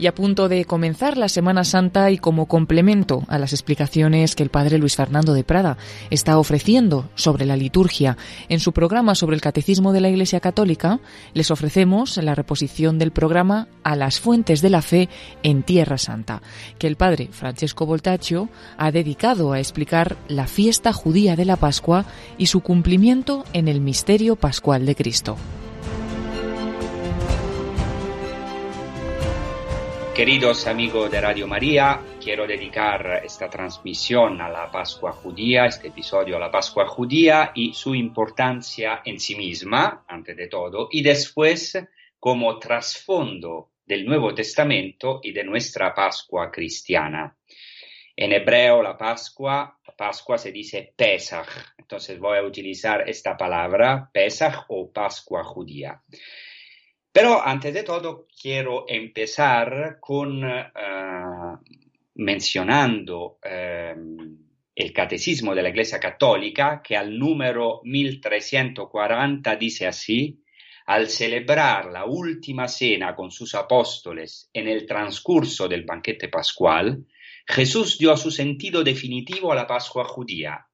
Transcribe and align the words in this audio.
Y 0.00 0.06
a 0.06 0.14
punto 0.14 0.48
de 0.48 0.64
comenzar 0.64 1.18
la 1.18 1.28
Semana 1.28 1.62
Santa 1.62 2.10
y 2.10 2.16
como 2.16 2.46
complemento 2.46 3.22
a 3.28 3.38
las 3.38 3.52
explicaciones 3.52 4.34
que 4.34 4.42
el 4.42 4.48
padre 4.48 4.78
Luis 4.78 4.96
Fernando 4.96 5.34
de 5.34 5.44
Prada 5.44 5.76
está 6.08 6.38
ofreciendo 6.38 7.10
sobre 7.14 7.44
la 7.44 7.56
liturgia 7.56 8.16
en 8.48 8.60
su 8.60 8.72
programa 8.72 9.14
sobre 9.14 9.36
el 9.36 9.42
Catecismo 9.42 9.92
de 9.92 10.00
la 10.00 10.08
Iglesia 10.08 10.40
Católica, 10.40 11.00
les 11.34 11.50
ofrecemos 11.50 12.16
la 12.16 12.34
reposición 12.34 12.98
del 12.98 13.12
programa 13.12 13.68
A 13.84 13.94
las 13.94 14.20
fuentes 14.20 14.62
de 14.62 14.70
la 14.70 14.80
fe 14.80 15.10
en 15.42 15.62
Tierra 15.62 15.98
Santa, 15.98 16.40
que 16.78 16.86
el 16.86 16.96
padre 16.96 17.28
Francesco 17.30 17.84
Voltaccio 17.84 18.48
ha 18.78 18.90
dedicado 18.90 19.52
a 19.52 19.58
explicar 19.58 20.16
la 20.28 20.46
fiesta 20.46 20.94
judía 20.94 21.36
de 21.36 21.44
la 21.44 21.56
Pascua 21.56 22.06
y 22.38 22.46
su 22.46 22.60
cumplimiento 22.62 23.44
en 23.52 23.68
el 23.68 23.82
misterio 23.82 24.36
pascual 24.36 24.86
de 24.86 24.94
Cristo. 24.96 25.36
Queridos 30.20 30.66
amigos 30.66 31.10
de 31.10 31.18
Radio 31.18 31.48
María, 31.48 31.98
quiero 32.22 32.46
dedicar 32.46 33.22
esta 33.24 33.48
transmisión 33.48 34.38
a 34.42 34.50
la 34.50 34.70
Pascua 34.70 35.12
judía, 35.12 35.64
este 35.64 35.88
episodio 35.88 36.36
a 36.36 36.38
la 36.38 36.50
Pascua 36.50 36.86
judía 36.86 37.52
y 37.54 37.72
su 37.72 37.94
importancia 37.94 39.00
en 39.02 39.18
sí 39.18 39.34
misma, 39.34 40.04
antes 40.06 40.36
de 40.36 40.46
todo, 40.48 40.90
y 40.92 41.02
después 41.02 41.78
como 42.18 42.58
trasfondo 42.58 43.70
del 43.86 44.04
Nuevo 44.04 44.34
Testamento 44.34 45.20
y 45.22 45.32
de 45.32 45.42
nuestra 45.42 45.94
Pascua 45.94 46.50
cristiana. 46.50 47.34
En 48.14 48.32
hebreo 48.32 48.82
la 48.82 48.98
Pascua, 48.98 49.80
Pascua 49.96 50.36
se 50.36 50.52
dice 50.52 50.92
Pesach, 50.94 51.48
entonces 51.78 52.18
voy 52.18 52.36
a 52.36 52.42
utilizar 52.42 53.08
esta 53.08 53.38
palabra, 53.38 54.10
Pesach 54.12 54.66
o 54.68 54.92
Pascua 54.92 55.42
judía. 55.44 56.02
Pero 57.12 57.44
antes 57.44 57.74
de 57.74 57.82
todo 57.82 58.28
quiero 58.40 58.84
empezar 58.88 59.98
con 60.00 60.44
uh, 60.44 61.58
mencionando 62.14 63.38
um, 63.44 64.38
el 64.74 64.92
Catecismo 64.92 65.54
de 65.54 65.62
la 65.62 65.70
Iglesia 65.70 65.98
Católica 65.98 66.80
que 66.80 66.96
al 66.96 67.18
número 67.18 67.80
1340 67.82 69.56
dice 69.56 69.88
así, 69.88 70.40
al 70.86 71.08
celebrar 71.08 71.86
la 71.86 72.04
última 72.04 72.68
cena 72.68 73.16
con 73.16 73.32
sus 73.32 73.56
apóstoles 73.56 74.48
en 74.52 74.68
el 74.68 74.86
transcurso 74.86 75.66
del 75.66 75.84
banquete 75.84 76.28
pascual, 76.28 77.04
Jesús 77.44 77.98
dio 77.98 78.16
su 78.16 78.30
sentido 78.30 78.84
definitivo 78.84 79.50
a 79.50 79.56
la 79.56 79.66
Pascua 79.66 80.04
judía 80.04 80.69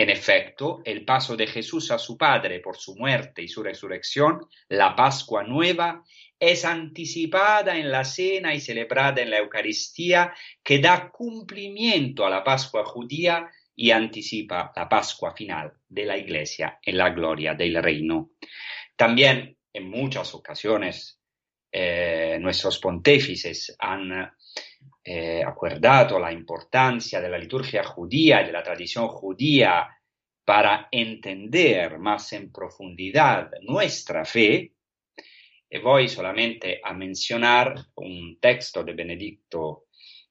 en 0.00 0.10
efecto, 0.10 0.80
el 0.84 1.04
paso 1.04 1.36
de 1.36 1.46
Jesús 1.46 1.90
a 1.90 1.98
su 1.98 2.16
Padre 2.16 2.60
por 2.60 2.76
su 2.76 2.96
muerte 2.96 3.42
y 3.42 3.48
su 3.48 3.62
resurrección, 3.62 4.46
la 4.68 4.96
Pascua 4.96 5.42
nueva, 5.42 6.02
es 6.38 6.64
anticipada 6.64 7.76
en 7.76 7.90
la 7.90 8.04
cena 8.04 8.54
y 8.54 8.60
celebrada 8.60 9.20
en 9.20 9.30
la 9.30 9.38
Eucaristía, 9.38 10.32
que 10.62 10.78
da 10.78 11.10
cumplimiento 11.10 12.24
a 12.24 12.30
la 12.30 12.42
Pascua 12.42 12.84
judía 12.84 13.50
y 13.76 13.90
anticipa 13.90 14.72
la 14.74 14.88
Pascua 14.88 15.34
final 15.34 15.72
de 15.88 16.04
la 16.06 16.16
Iglesia 16.16 16.78
en 16.82 16.96
la 16.96 17.10
gloria 17.10 17.54
del 17.54 17.82
reino. 17.82 18.30
También 18.96 19.56
en 19.72 19.90
muchas 19.90 20.34
ocasiones 20.34 21.20
eh, 21.72 22.38
nuestros 22.40 22.78
pontífices 22.78 23.76
han 23.78 24.32
eh, 25.02 25.42
acordado 25.42 26.18
la 26.18 26.32
importancia 26.32 27.20
de 27.20 27.28
la 27.28 27.38
liturgia 27.38 27.82
judía 27.82 28.42
y 28.42 28.46
de 28.46 28.52
la 28.52 28.62
tradición 28.62 29.08
judía 29.08 29.88
para 30.44 30.88
entender 30.90 31.98
más 31.98 32.32
en 32.32 32.52
profundidad 32.52 33.50
nuestra 33.62 34.24
fe, 34.24 34.72
y 35.70 35.78
voy 35.78 36.08
solamente 36.08 36.80
a 36.82 36.92
mencionar 36.92 37.74
un 37.94 38.38
texto 38.40 38.82
de 38.82 38.92
Benedicto 38.92 39.84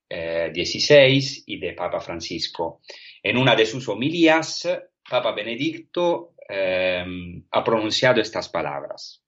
XVI 0.09 1.17
eh, 1.17 1.43
y 1.45 1.59
de 1.59 1.73
Papa 1.73 2.01
Francisco. 2.01 2.81
En 3.23 3.37
una 3.37 3.55
de 3.55 3.65
sus 3.65 3.87
homilías, 3.87 4.67
Papa 5.09 5.31
Benedicto 5.31 6.33
eh, 6.47 7.05
ha 7.51 7.63
pronunciado 7.63 8.21
estas 8.21 8.49
palabras. 8.49 9.23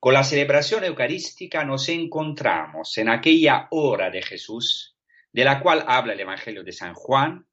Con 0.00 0.14
la 0.14 0.24
celebración 0.24 0.82
eucarística 0.84 1.62
nos 1.62 1.86
encontramos 1.90 2.96
en 2.96 3.10
aquella 3.10 3.68
hora 3.70 4.08
de 4.08 4.22
Jesús, 4.22 4.96
de 5.30 5.44
la 5.44 5.60
cual 5.60 5.84
habla 5.86 6.14
el 6.14 6.20
Evangelio 6.20 6.64
de 6.64 6.72
San 6.72 6.94
Juan, 6.94 7.46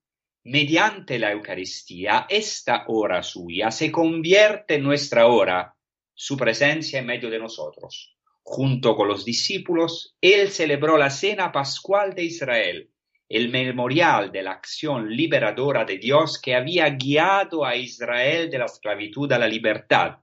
mediante 0.45 1.19
la 1.19 1.33
Eucaristía, 1.33 2.25
esta 2.29 2.85
hora 2.87 3.21
suya 3.21 3.69
se 3.69 3.91
convierte 3.91 4.75
en 4.75 4.83
nuestra 4.83 5.27
hora, 5.27 5.75
su 6.13 6.37
presencia 6.37 6.99
en 6.99 7.07
medio 7.07 7.29
de 7.29 7.37
nosotros. 7.37 8.15
Junto 8.43 8.95
con 8.95 9.09
los 9.09 9.25
discípulos, 9.25 10.15
él 10.21 10.49
celebró 10.49 10.97
la 10.97 11.09
cena 11.09 11.51
pascual 11.51 12.15
de 12.15 12.23
Israel, 12.23 12.89
el 13.27 13.49
memorial 13.49 14.31
de 14.31 14.43
la 14.43 14.51
acción 14.51 15.09
liberadora 15.09 15.83
de 15.83 15.97
Dios 15.97 16.39
que 16.41 16.55
había 16.55 16.91
guiado 16.91 17.65
a 17.65 17.75
Israel 17.75 18.49
de 18.49 18.59
la 18.59 18.65
esclavitud 18.67 19.29
a 19.33 19.37
la 19.37 19.49
libertad 19.49 20.19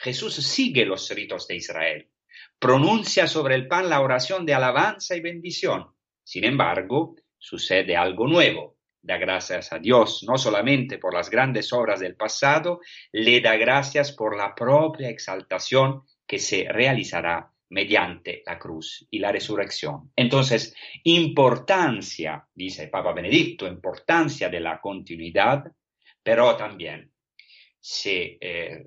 Jesús 0.00 0.34
sigue 0.36 0.86
los 0.86 1.10
ritos 1.10 1.46
de 1.46 1.56
Israel, 1.56 2.08
pronuncia 2.58 3.26
sobre 3.26 3.54
el 3.54 3.68
pan 3.68 3.90
la 3.90 4.00
oración 4.00 4.46
de 4.46 4.54
alabanza 4.54 5.14
y 5.14 5.20
bendición. 5.20 5.88
Sin 6.24 6.44
embargo, 6.44 7.16
sucede 7.36 7.96
algo 7.96 8.26
nuevo. 8.26 8.78
Da 9.02 9.18
gracias 9.18 9.72
a 9.72 9.78
Dios 9.78 10.24
no 10.26 10.38
solamente 10.38 10.98
por 10.98 11.14
las 11.14 11.28
grandes 11.28 11.72
obras 11.72 12.00
del 12.00 12.16
pasado, 12.16 12.80
le 13.12 13.40
da 13.40 13.56
gracias 13.56 14.12
por 14.12 14.36
la 14.36 14.54
propia 14.54 15.10
exaltación 15.10 16.02
que 16.26 16.38
se 16.38 16.66
realizará 16.70 17.50
mediante 17.68 18.42
la 18.46 18.58
cruz 18.58 19.06
y 19.10 19.18
la 19.18 19.32
resurrección. 19.32 20.12
Entonces, 20.16 20.74
importancia, 21.04 22.46
dice 22.54 22.88
Papa 22.88 23.12
Benedicto, 23.12 23.66
importancia 23.66 24.48
de 24.48 24.60
la 24.60 24.80
continuidad, 24.80 25.64
pero 26.22 26.56
también 26.56 27.12
se 27.78 28.38
eh, 28.40 28.84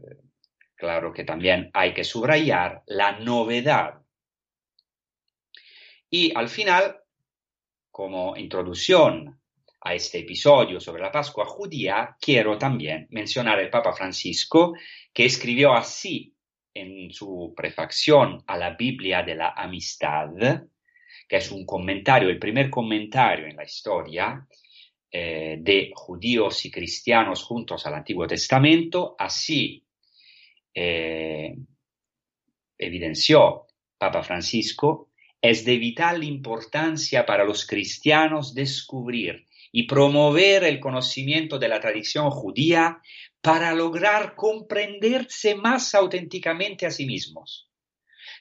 Claro 0.84 1.14
que 1.14 1.24
también 1.24 1.70
hay 1.74 1.94
que 1.94 2.04
subrayar 2.04 2.84
la 2.88 3.18
novedad. 3.18 4.02
Y 6.10 6.36
al 6.36 6.50
final, 6.50 6.98
como 7.90 8.36
introducción 8.36 9.40
a 9.80 9.94
este 9.94 10.20
episodio 10.20 10.82
sobre 10.82 11.02
la 11.02 11.10
Pascua 11.10 11.46
judía, 11.46 12.18
quiero 12.20 12.58
también 12.58 13.08
mencionar 13.12 13.62
el 13.62 13.70
Papa 13.70 13.94
Francisco, 13.94 14.74
que 15.14 15.24
escribió 15.24 15.72
así 15.72 16.36
en 16.74 17.14
su 17.14 17.54
prefacción 17.56 18.44
a 18.46 18.58
la 18.58 18.72
Biblia 18.72 19.24
de 19.24 19.36
la 19.36 19.52
Amistad, 19.52 20.32
que 21.30 21.38
es 21.38 21.50
un 21.50 21.66
comentario, 21.66 22.28
el 22.28 22.40
primer 22.40 22.70
comentario 22.70 23.48
en 23.48 23.56
la 23.56 23.64
historia 23.64 24.46
eh, 25.10 25.60
de 25.62 25.94
judíos 25.96 26.66
y 26.66 26.72
cristianos 26.72 27.42
juntos 27.42 27.88
al 27.88 27.94
Antiguo 27.94 28.28
Testamento, 28.28 29.16
así 29.18 29.82
eh, 30.74 31.56
evidenció 32.78 33.68
Papa 33.98 34.24
Francisco, 34.24 35.10
es 35.42 35.66
de 35.66 35.78
vital 35.78 36.24
importancia 36.24 37.26
para 37.26 37.44
los 37.44 37.66
cristianos 37.68 38.54
descubrir 38.54 39.46
y 39.72 39.88
promover 39.88 40.64
el 40.64 40.80
conocimiento 40.80 41.58
de 41.60 41.68
la 41.68 41.80
tradición 41.80 42.30
judía 42.30 43.02
para 43.42 43.74
lograr 43.74 44.36
comprenderse 44.36 45.56
más 45.56 45.94
auténticamente 45.96 46.86
a 46.86 46.92
sí 46.92 47.06
mismos. 47.06 47.70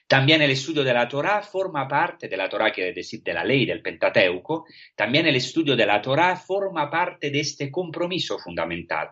También 0.07 0.41
el 0.41 0.51
estudio 0.51 0.83
de 0.83 0.93
la 0.93 1.07
Torá 1.07 1.41
forma 1.41 1.87
parte 1.87 2.27
de 2.27 2.37
la 2.37 2.49
Torá, 2.49 2.71
quiere 2.71 2.93
decir 2.93 3.23
de 3.23 3.33
la 3.33 3.43
ley 3.43 3.65
del 3.65 3.81
Pentateuco, 3.81 4.65
también 4.95 5.25
el 5.25 5.35
estudio 5.35 5.75
de 5.75 5.85
la 5.85 6.01
Torá 6.01 6.35
forma 6.35 6.89
parte 6.89 7.31
de 7.31 7.39
este 7.39 7.71
compromiso 7.71 8.37
fundamental. 8.37 9.11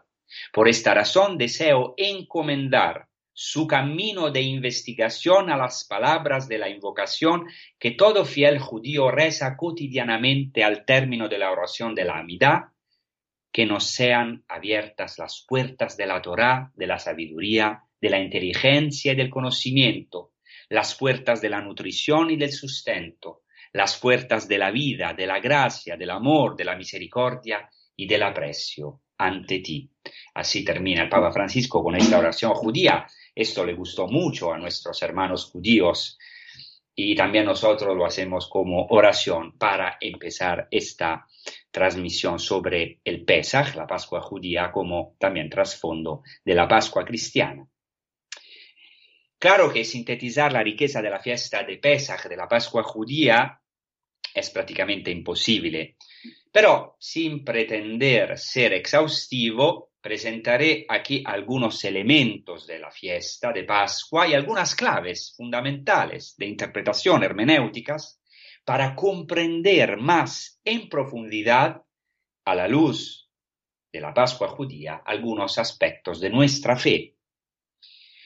Por 0.54 0.68
esta 0.70 0.94
razón 0.94 1.38
deseo 1.38 1.94
encomendar 1.98 3.08
su 3.34 3.66
camino 3.66 4.30
de 4.30 4.42
investigación 4.42 5.50
a 5.50 5.58
las 5.58 5.86
palabras 5.86 6.48
de 6.48 6.58
la 6.58 6.70
invocación 6.70 7.48
que 7.80 7.92
todo 7.92 8.26
fiel 8.26 8.60
judío 8.60 9.10
reza 9.10 9.56
cotidianamente 9.56 10.64
al 10.64 10.86
término 10.86 11.28
de 11.30 11.38
la 11.38 11.52
oración 11.52 11.96
de 11.96 12.06
la 12.06 12.20
amidad, 12.20 12.66
que 13.52 13.66
nos 13.66 13.86
sean 13.88 14.44
abiertas 14.48 15.18
las 15.18 15.46
puertas 15.48 15.98
de 15.98 16.06
la 16.06 16.22
Torá, 16.22 16.72
de 16.76 16.88
la 16.88 17.00
sabiduría, 17.00 17.84
de 18.00 18.10
la 18.10 18.20
inteligencia 18.20 19.14
y 19.14 19.16
del 19.16 19.30
conocimiento, 19.30 20.34
las 20.70 20.96
puertas 20.96 21.42
de 21.42 21.50
la 21.50 21.62
nutrición 21.62 22.32
y 22.32 22.38
del 22.38 22.52
sustento, 22.52 23.44
las 23.74 23.98
puertas 23.98 24.48
de 24.48 24.58
la 24.58 24.72
vida, 24.72 25.14
de 25.14 25.28
la 25.28 25.40
gracia, 25.40 25.98
del 25.98 26.10
amor, 26.10 26.56
de 26.56 26.66
la 26.66 26.76
misericordia 26.76 27.70
y 27.96 28.08
del 28.08 28.24
aprecio 28.24 29.02
ante 29.18 29.60
ti. 29.60 29.90
Así 30.34 30.64
termina 30.64 31.04
el 31.04 31.10
Papa 31.10 31.32
Francisco 31.32 31.84
con 31.84 31.96
esta 31.96 32.18
oración 32.18 32.54
judía 32.54 33.06
esto 33.36 33.66
le 33.66 33.74
gustó 33.74 34.08
mucho 34.08 34.54
a 34.54 34.58
nuestros 34.58 35.02
hermanos 35.02 35.46
judíos 35.46 36.18
y 36.94 37.16
también 37.16 37.46
nosotros 37.46 37.96
lo 37.96 38.06
hacemos 38.06 38.50
como 38.50 38.88
oración 38.88 39.58
para 39.58 39.98
empezar 40.00 40.68
esta 40.70 41.26
transmisión 41.72 42.38
sobre 42.38 43.00
el 43.04 43.24
Pesach, 43.24 43.76
la 43.76 43.88
Pascua 43.88 44.22
judía, 44.22 44.72
como 44.72 45.16
también 45.18 45.50
trasfondo 45.50 46.24
de 46.44 46.54
la 46.54 46.68
Pascua 46.68 47.06
cristiana. 47.06 47.66
Claro 49.40 49.72
que 49.72 49.86
sintetizar 49.86 50.52
la 50.54 50.62
riqueza 50.62 51.02
de 51.02 51.10
la 51.10 51.20
fiesta 51.20 51.64
de 51.64 51.78
Pesach, 51.78 52.28
de 52.28 52.38
la 52.38 52.48
Pascua 52.48 52.84
judía, 52.84 53.60
es 54.34 54.50
prácticamente 54.50 55.10
imposible, 55.10 55.96
pero 56.52 56.96
sin 57.00 57.44
pretender 57.44 58.38
ser 58.38 58.74
exhaustivo, 58.74 59.91
presentaré 60.02 60.86
aquí 60.90 61.24
algunos 61.26 61.84
elementos 61.86 62.66
de 62.66 62.80
la 62.80 62.90
fiesta 62.90 63.54
de 63.54 63.64
Pascua 63.64 64.28
y 64.28 64.34
algunas 64.34 64.76
claves 64.76 65.34
fundamentales 65.38 66.36
de 66.38 66.48
interpretación 66.48 67.24
hermenéuticas 67.24 68.20
para 68.66 68.96
comprender 68.96 69.98
más 69.98 70.60
en 70.64 70.90
profundidad, 70.90 71.82
a 72.46 72.56
la 72.56 72.68
luz 72.68 73.30
de 73.92 74.02
la 74.02 74.14
Pascua 74.14 74.48
judía, 74.48 75.02
algunos 75.06 75.58
aspectos 75.60 76.20
de 76.20 76.30
nuestra 76.30 76.76
fe. 76.76 77.16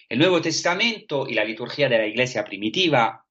El 0.08 0.20
Nuevo 0.20 0.42
Testamento 0.42 1.28
y 1.28 1.34
la 1.34 1.44
liturgia 1.44 1.90
de 1.90 1.98
la 1.98 2.06
Iglesia 2.06 2.46
primitiva 2.46 3.26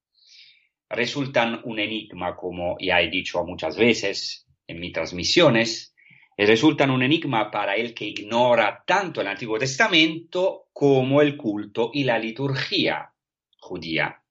resultan 0.89 1.61
un 1.63 1.79
enigma, 1.79 2.35
como 2.35 2.77
ya 2.79 3.01
he 3.01 3.09
dicho 3.09 3.43
muchas 3.45 3.77
veces 3.77 4.45
en 4.67 4.79
mis 4.79 4.93
transmisiones, 4.93 5.94
resultan 6.37 6.91
un 6.91 7.03
enigma 7.03 7.49
para 7.49 7.75
el 7.75 7.93
que 7.93 8.05
ignora 8.05 8.83
tanto 8.85 9.21
el 9.21 9.27
Antiguo 9.27 9.57
Testamento 9.57 10.67
como 10.73 11.21
el 11.21 11.37
culto 11.37 11.91
y 11.93 12.03
la 12.03 12.19
liturgia 12.19 13.13
judía. 13.59 14.21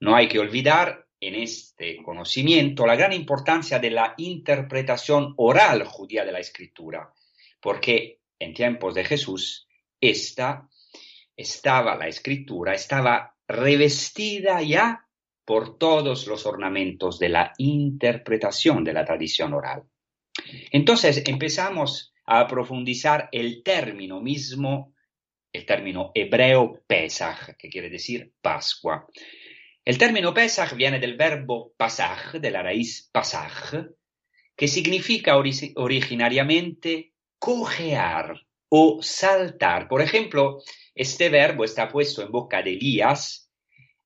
No 0.00 0.16
hay 0.16 0.26
que 0.28 0.38
olvidar 0.38 1.06
en 1.20 1.34
este 1.34 2.02
conocimiento 2.02 2.86
la 2.86 2.96
gran 2.96 3.12
importancia 3.12 3.78
de 3.78 3.90
la 3.90 4.14
interpretación 4.16 5.34
oral 5.36 5.84
judía 5.84 6.24
de 6.24 6.32
la 6.32 6.40
escritura, 6.40 7.12
porque 7.60 8.20
en 8.38 8.54
tiempos 8.54 8.94
de 8.94 9.04
Jesús 9.04 9.68
esta 10.00 10.68
estaba 11.36 11.94
la 11.94 12.08
escritura, 12.08 12.74
estaba 12.74 13.36
revestida 13.46 14.62
ya 14.62 15.06
por 15.44 15.78
todos 15.78 16.26
los 16.26 16.46
ornamentos 16.46 17.18
de 17.18 17.28
la 17.28 17.52
interpretación 17.58 18.82
de 18.84 18.92
la 18.92 19.04
tradición 19.04 19.52
oral. 19.52 19.84
Entonces 20.70 21.22
empezamos 21.26 22.12
a 22.26 22.46
profundizar 22.46 23.28
el 23.32 23.62
término 23.62 24.20
mismo, 24.20 24.94
el 25.52 25.66
término 25.66 26.12
hebreo 26.14 26.82
Pesach, 26.86 27.56
que 27.58 27.68
quiere 27.68 27.90
decir 27.90 28.32
Pascua. 28.40 29.06
El 29.84 29.98
término 29.98 30.32
Pesach 30.32 30.74
viene 30.74 31.00
del 31.00 31.16
verbo 31.16 31.72
pasaj, 31.76 32.34
de 32.34 32.50
la 32.50 32.62
raíz 32.62 33.08
pasaj, 33.12 33.88
que 34.54 34.68
significa 34.68 35.36
originariamente 35.36 37.14
cojear 37.38 38.34
o 38.68 39.02
saltar. 39.02 39.88
Por 39.88 40.02
ejemplo, 40.02 40.58
este 40.94 41.28
verbo 41.28 41.64
está 41.64 41.88
puesto 41.88 42.22
en 42.22 42.30
boca 42.30 42.62
de 42.62 42.74
Elías 42.74 43.50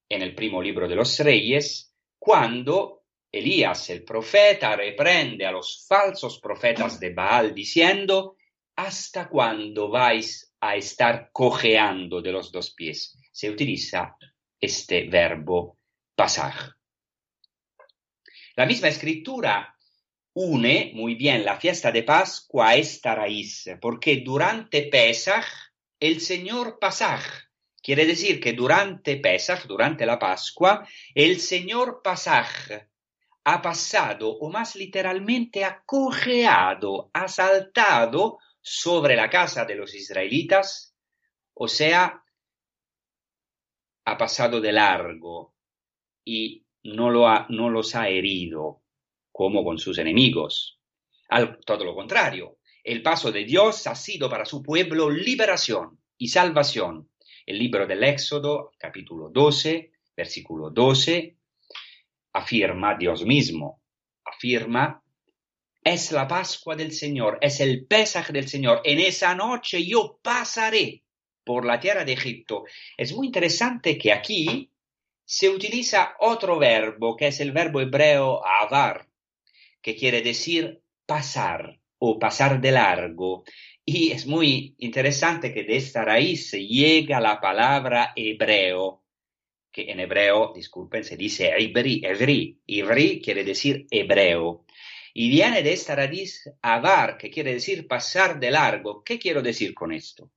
en 0.08 0.22
el 0.22 0.34
primo 0.34 0.62
libro 0.62 0.88
de 0.88 0.94
los 0.94 1.19
reyes, 1.19 1.94
cuando 2.19 3.03
Elías, 3.34 3.90
el 3.90 4.04
profeta, 4.04 4.76
reprende 4.76 5.44
a 5.44 5.50
los 5.50 5.84
falsos 5.88 6.38
profetas 6.38 7.00
de 7.00 7.10
Baal 7.10 7.52
diciendo, 7.52 8.36
¿hasta 8.76 9.28
cuándo 9.28 9.88
vais 9.88 10.54
a 10.60 10.76
estar 10.76 11.31
cojeando 11.32 12.22
de 12.22 12.31
los 12.31 12.52
dos 12.52 12.70
pies? 12.70 13.19
Se 13.32 13.50
utiliza 13.50 14.16
este 14.60 15.08
verbo 15.08 15.78
pasar. 16.14 16.54
La 18.54 18.66
misma 18.66 18.86
escritura 18.86 19.76
une 20.34 20.92
muy 20.94 21.16
bien 21.16 21.44
la 21.44 21.56
fiesta 21.56 21.90
de 21.90 22.04
Pascua 22.04 22.69
a 22.69 22.76
esta 22.76 23.16
raíz, 23.16 23.69
porque 23.80 24.19
durante 24.19 24.82
Pesach 24.82 25.46
el 25.98 26.20
Señor 26.20 26.78
Pasaj, 26.78 27.22
quiere 27.82 28.06
decir 28.06 28.38
que 28.38 28.52
durante 28.52 29.16
Pesach, 29.16 29.66
durante 29.66 30.06
la 30.06 30.20
Pascua, 30.20 30.87
el 31.14 31.40
Señor 31.40 32.00
Pasaj 32.00 32.48
ha 33.44 33.61
pasado, 33.61 34.31
o 34.31 34.50
más 34.50 34.75
literalmente 34.75 35.64
ha 35.64 35.82
cojeado, 35.85 37.11
ha 37.12 37.29
saltado 37.29 38.38
sobre 38.61 39.17
la 39.17 39.29
casa 39.29 39.67
de 39.67 39.75
los 39.75 39.94
israelitas, 39.94 40.96
o 41.52 41.69
sea, 41.69 42.25
ha 44.06 44.19
pasado 44.19 44.61
de 44.61 44.73
largo 44.73 45.55
y 46.25 46.64
no, 46.85 47.11
lo 47.11 47.29
ha, 47.29 47.46
no 47.50 47.69
los 47.69 47.94
ha 47.94 48.08
herido 48.08 48.82
como 49.31 49.62
con 49.62 49.79
sus 49.79 49.99
enemigos. 49.99 50.81
Al, 51.29 51.58
todo 51.61 51.85
lo 51.85 51.94
contrario, 51.94 52.58
el 52.82 53.02
paso 53.02 53.31
de 53.31 53.44
Dios 53.44 53.87
ha 53.87 53.94
sido 53.94 54.31
para 54.31 54.47
su 54.47 54.62
pueblo 54.62 55.11
liberación 55.11 56.00
y 56.17 56.29
salvación. 56.29 57.11
El 57.44 57.58
libro 57.58 57.87
del 57.87 58.05
Éxodo, 58.05 58.73
capítulo 58.79 59.29
12, 59.31 59.93
versículo 60.17 60.70
12, 60.70 61.37
afirma 62.34 62.96
Dios 62.96 63.25
mismo, 63.25 63.81
afirma, 64.25 65.02
es 65.82 66.12
la 66.12 66.26
Pascua 66.26 66.75
del 66.75 66.92
Señor, 66.92 67.38
es 67.40 67.60
el 67.60 67.86
Pesaj 67.86 68.31
del 68.31 68.48
Señor. 68.48 68.81
En 68.84 68.98
esa 69.00 69.34
noche 69.34 69.84
yo 69.84 70.19
pasaré 70.22 71.04
por 71.44 71.64
la 71.64 71.78
tierra 71.78 72.04
de 72.04 72.14
Egipto. 72.14 72.64
Es 72.96 73.14
muy 73.14 73.26
interesante 73.26 73.96
que 73.98 74.12
aquí 74.12 74.70
se 75.25 75.48
utiliza 75.48 76.16
otro 76.20 76.58
verbo, 76.58 77.16
que 77.16 77.28
es 77.28 77.40
el 77.40 77.52
verbo 77.52 77.81
hebreo 77.81 78.44
avar, 78.44 79.06
que 79.80 79.94
quiere 79.94 80.22
decir 80.22 80.82
pasar 81.06 81.78
o 81.98 82.19
pasar 82.19 82.60
de 82.60 82.72
largo. 82.72 83.44
Y 83.84 84.10
es 84.12 84.26
muy 84.26 84.75
interesante 84.78 85.52
que 85.52 85.64
de 85.64 85.76
esta 85.76 86.04
raíz 86.04 86.52
llega 86.52 87.20
la 87.20 87.40
palabra 87.40 88.12
hebreo, 88.16 89.03
que 89.75 89.91
en 89.91 89.99
hebreo, 89.99 90.53
disculpen, 90.55 91.03
se 91.03 91.17
dice 91.17 91.53
ibri, 91.59 92.03
ibri. 92.05 92.61
Ibri 92.67 93.21
quiere 93.21 93.43
decir 93.43 93.87
hebreo. 93.91 94.65
Y 95.12 95.29
viene 95.29 95.62
de 95.62 95.73
esta 95.73 95.97
raíz 95.97 96.49
avar, 96.62 97.19
que 97.19 97.31
quiere 97.31 97.53
decir 97.53 97.88
pasar 97.88 98.38
de 98.38 98.53
largo. 98.53 99.03
¿Qué 99.03 99.19
quiero 99.19 99.43
decir 99.43 99.75
con 99.75 99.93
esto? 99.93 100.31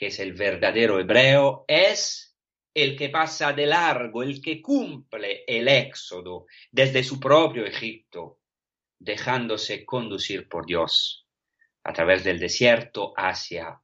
que 0.00 0.06
es 0.06 0.18
el 0.18 0.32
verdadero 0.32 0.98
hebreo, 0.98 1.66
es 1.68 2.34
el 2.72 2.96
que 2.96 3.10
pasa 3.10 3.52
de 3.52 3.66
largo, 3.66 4.22
el 4.22 4.40
que 4.40 4.62
cumple 4.62 5.44
el 5.46 5.68
éxodo 5.68 6.46
desde 6.72 7.04
su 7.04 7.20
propio 7.20 7.66
Egipto, 7.66 8.40
dejándose 8.98 9.84
conducir 9.84 10.48
por 10.48 10.64
Dios 10.64 11.26
a 11.84 11.92
través 11.92 12.24
del 12.24 12.38
desierto 12.38 13.12
hacia 13.14 13.78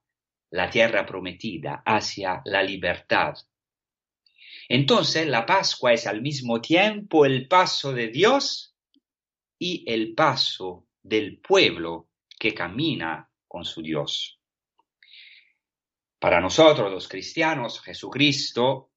la 0.53 0.71
tierra 0.71 1.05
prometida, 1.05 1.83
hacia 1.85 2.41
la 2.47 2.63
libertad. 2.63 3.35
Entonces 4.69 5.27
la 5.27 5.47
Pascua 5.47 5.93
es 5.93 6.07
al 6.07 6.23
mismo 6.23 6.61
tiempo 6.61 7.25
el 7.25 7.47
paso 7.47 7.93
de 7.93 8.09
Dios 8.09 8.75
y 9.59 9.85
el 9.91 10.15
paso 10.15 10.87
del 11.03 11.39
pueblo 11.39 12.09
que 12.39 12.53
camina 12.53 13.31
con 13.47 13.65
su 13.65 13.83
Dios. 13.83 14.41
Para 16.19 16.41
nosotros 16.41 16.91
los 16.91 17.09
cristianos, 17.09 17.81
Jesucristo, 17.81 18.91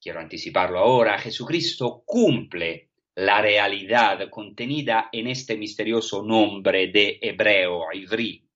quiero 0.00 0.20
anticiparlo 0.20 0.78
ahora, 0.78 1.18
Jesucristo 1.18 2.02
cumple 2.04 2.90
la 3.14 3.40
realidad 3.42 4.28
contenida 4.30 5.08
en 5.12 5.28
este 5.28 5.56
misterioso 5.56 6.22
nombre 6.22 6.88
de 6.88 7.18
hebreo, 7.20 7.92
Ivri. 7.92 8.48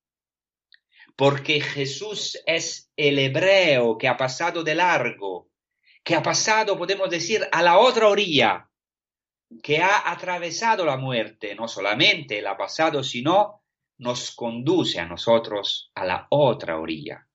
Porque 1.14 1.60
Jesús 1.60 2.42
es 2.46 2.90
el 2.96 3.18
hebreo 3.18 3.96
que 3.96 4.08
ha 4.08 4.16
pasado 4.16 4.64
de 4.64 4.74
largo, 4.74 5.50
que 6.06 6.14
ha 6.14 6.22
pasado, 6.22 6.78
podemos 6.78 7.10
decir, 7.10 7.40
a 7.50 7.62
la 7.64 7.78
otra 7.78 8.06
orilla, 8.06 8.70
que 9.60 9.78
ha 9.78 10.08
atravesado 10.08 10.84
la 10.84 10.96
muerte, 10.96 11.56
no 11.56 11.66
solamente 11.66 12.40
la 12.40 12.52
ha 12.52 12.56
pasado, 12.56 13.02
sino 13.02 13.64
nos 13.98 14.30
conduce 14.30 15.00
a 15.00 15.06
nosotros 15.06 15.90
a 15.96 16.04
la 16.04 16.28
otra 16.30 16.78
orilla. 16.78 17.26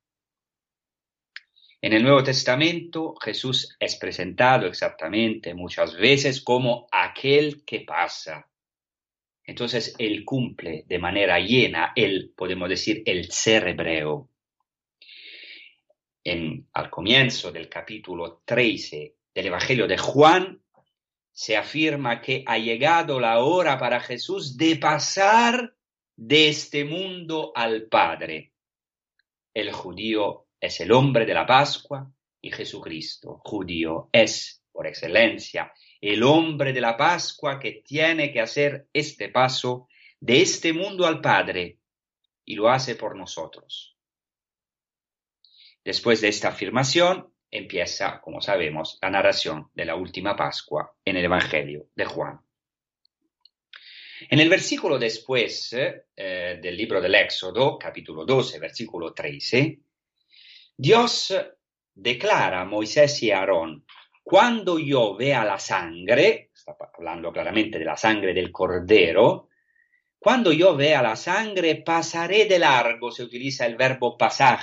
En 1.82 1.92
el 1.92 2.02
Nuevo 2.02 2.24
Testamento 2.24 3.14
Jesús 3.22 3.76
es 3.78 3.98
presentado 3.98 4.68
exactamente 4.68 5.54
muchas 5.54 5.94
veces 5.98 6.40
como 6.40 6.88
aquel 6.94 7.66
que 7.66 7.82
pasa. 7.82 8.50
Entonces 9.44 9.96
Él 9.98 10.24
cumple 10.24 10.86
de 10.88 10.98
manera 10.98 11.42
llena 11.42 11.92
el, 11.94 12.32
podemos 12.38 12.70
decir, 12.70 13.04
el 13.06 13.30
ser 13.32 13.68
hebreo. 13.68 14.31
En, 16.24 16.68
al 16.74 16.90
comienzo 16.90 17.52
del 17.52 17.68
capítulo 17.68 18.42
13 18.46 19.16
del 19.34 19.46
Evangelio 19.48 19.88
de 19.88 19.98
Juan, 19.98 20.62
se 21.32 21.58
afirma 21.58 22.22
que 22.22 22.44
ha 22.46 22.58
llegado 22.58 23.20
la 23.20 23.40
hora 23.40 23.78
para 23.78 24.00
Jesús 24.00 24.58
de 24.58 24.76
pasar 24.76 25.76
de 26.16 26.50
este 26.50 26.86
mundo 26.86 27.52
al 27.56 27.84
Padre. 27.84 28.54
El 29.54 29.72
judío 29.72 30.48
es 30.60 30.80
el 30.82 30.92
hombre 30.92 31.26
de 31.26 31.34
la 31.34 31.46
Pascua 31.46 32.12
y 32.40 32.52
Jesucristo, 32.52 33.42
judío, 33.44 34.10
es 34.12 34.64
por 34.72 34.88
excelencia 34.88 35.74
el 36.02 36.24
hombre 36.24 36.74
de 36.74 36.82
la 36.82 36.98
Pascua 36.98 37.60
que 37.60 37.84
tiene 37.86 38.32
que 38.32 38.42
hacer 38.42 38.88
este 38.92 39.30
paso 39.30 39.88
de 40.20 40.42
este 40.42 40.74
mundo 40.74 41.06
al 41.06 41.22
Padre 41.22 41.78
y 42.44 42.56
lo 42.56 42.70
hace 42.70 42.96
por 42.96 43.16
nosotros. 43.16 43.91
Después 45.84 46.22
de 46.22 46.28
esta 46.28 46.50
afirmación 46.50 47.34
empieza, 47.50 48.22
como 48.22 48.40
sabemos, 48.40 49.00
la 49.02 49.10
narración 49.10 49.70
de 49.74 49.86
la 49.86 49.96
última 49.96 50.36
Pascua 50.36 50.94
en 51.04 51.18
el 51.18 51.26
Evangelio 51.26 51.88
de 51.96 52.06
Juan. 52.06 52.40
En 54.30 54.40
el 54.40 54.50
versículo 54.50 55.00
después 55.00 55.74
eh, 55.74 56.60
del 56.62 56.78
libro 56.78 57.02
del 57.02 57.16
Éxodo, 57.16 57.80
capítulo 57.80 58.26
12, 58.26 58.60
versículo 58.60 59.14
13, 59.14 59.80
Dios 60.78 61.34
declara 61.94 62.62
a 62.62 62.66
Moisés 62.66 63.22
y 63.24 63.32
a 63.32 63.40
Aarón, 63.40 63.84
cuando 64.24 64.78
yo 64.78 65.16
vea 65.16 65.44
la 65.44 65.58
sangre, 65.58 66.52
está 66.54 66.76
hablando 66.94 67.32
claramente 67.34 67.80
de 67.80 67.86
la 67.86 67.98
sangre 67.98 68.34
del 68.34 68.52
cordero, 68.52 69.50
cuando 70.20 70.54
yo 70.54 70.76
vea 70.76 71.02
la 71.02 71.16
sangre, 71.16 71.82
pasaré 71.84 72.46
de 72.46 72.60
largo, 72.60 73.12
se 73.12 73.24
utiliza 73.24 73.66
el 73.66 73.76
verbo 73.76 74.18
pasar, 74.18 74.60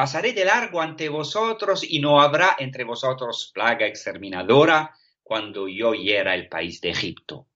pasaré 0.00 0.32
de 0.32 0.46
largo 0.46 0.80
ante 0.80 1.10
vosotros 1.10 1.84
y 1.86 1.98
no 1.98 2.22
habrá 2.22 2.56
entre 2.58 2.84
vosotros 2.84 3.50
plaga 3.52 3.86
exterminadora 3.86 4.96
cuando 5.22 5.68
yo 5.68 5.92
hiera 5.92 6.34
el 6.34 6.48
país 6.48 6.80
de 6.80 6.88
Egipto. 6.88 7.48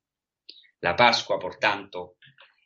La 0.82 0.94
Pascua, 0.94 1.38
por 1.38 1.56
tanto, 1.56 2.16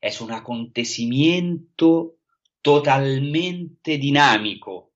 es 0.01 0.21
un 0.21 0.33
acontecimiento 0.33 2.17
totalmente 2.61 3.99
dinámico 3.99 4.91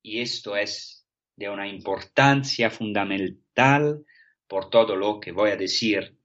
y 0.00 0.20
esto 0.20 0.56
es 0.56 1.06
de 1.36 1.50
una 1.50 1.68
importancia 1.68 2.70
fundamental 2.70 4.02
por 4.46 4.70
todo 4.70 4.96
lo 4.96 5.20
que 5.20 5.32
voy 5.32 5.50
a 5.50 5.56
decir 5.56 6.18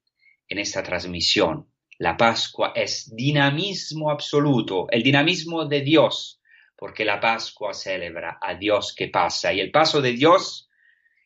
en 0.47 0.59
esta 0.59 0.81
transmisión. 0.81 1.67
La 1.97 2.15
Pascua 2.15 2.71
es 2.73 3.13
dinamismo 3.13 4.09
absoluto, 4.09 4.87
el 4.91 5.03
dinamismo 5.03 5.65
de 5.65 5.81
Dios, 5.81 6.40
porque 6.81 7.05
la 7.05 7.19
Pascua 7.19 7.75
celebra 7.75 8.39
a 8.41 8.55
Dios 8.55 8.95
que 8.97 9.07
pasa 9.09 9.53
y 9.53 9.59
el 9.59 9.69
paso 9.69 10.01
de 10.01 10.13
Dios 10.13 10.67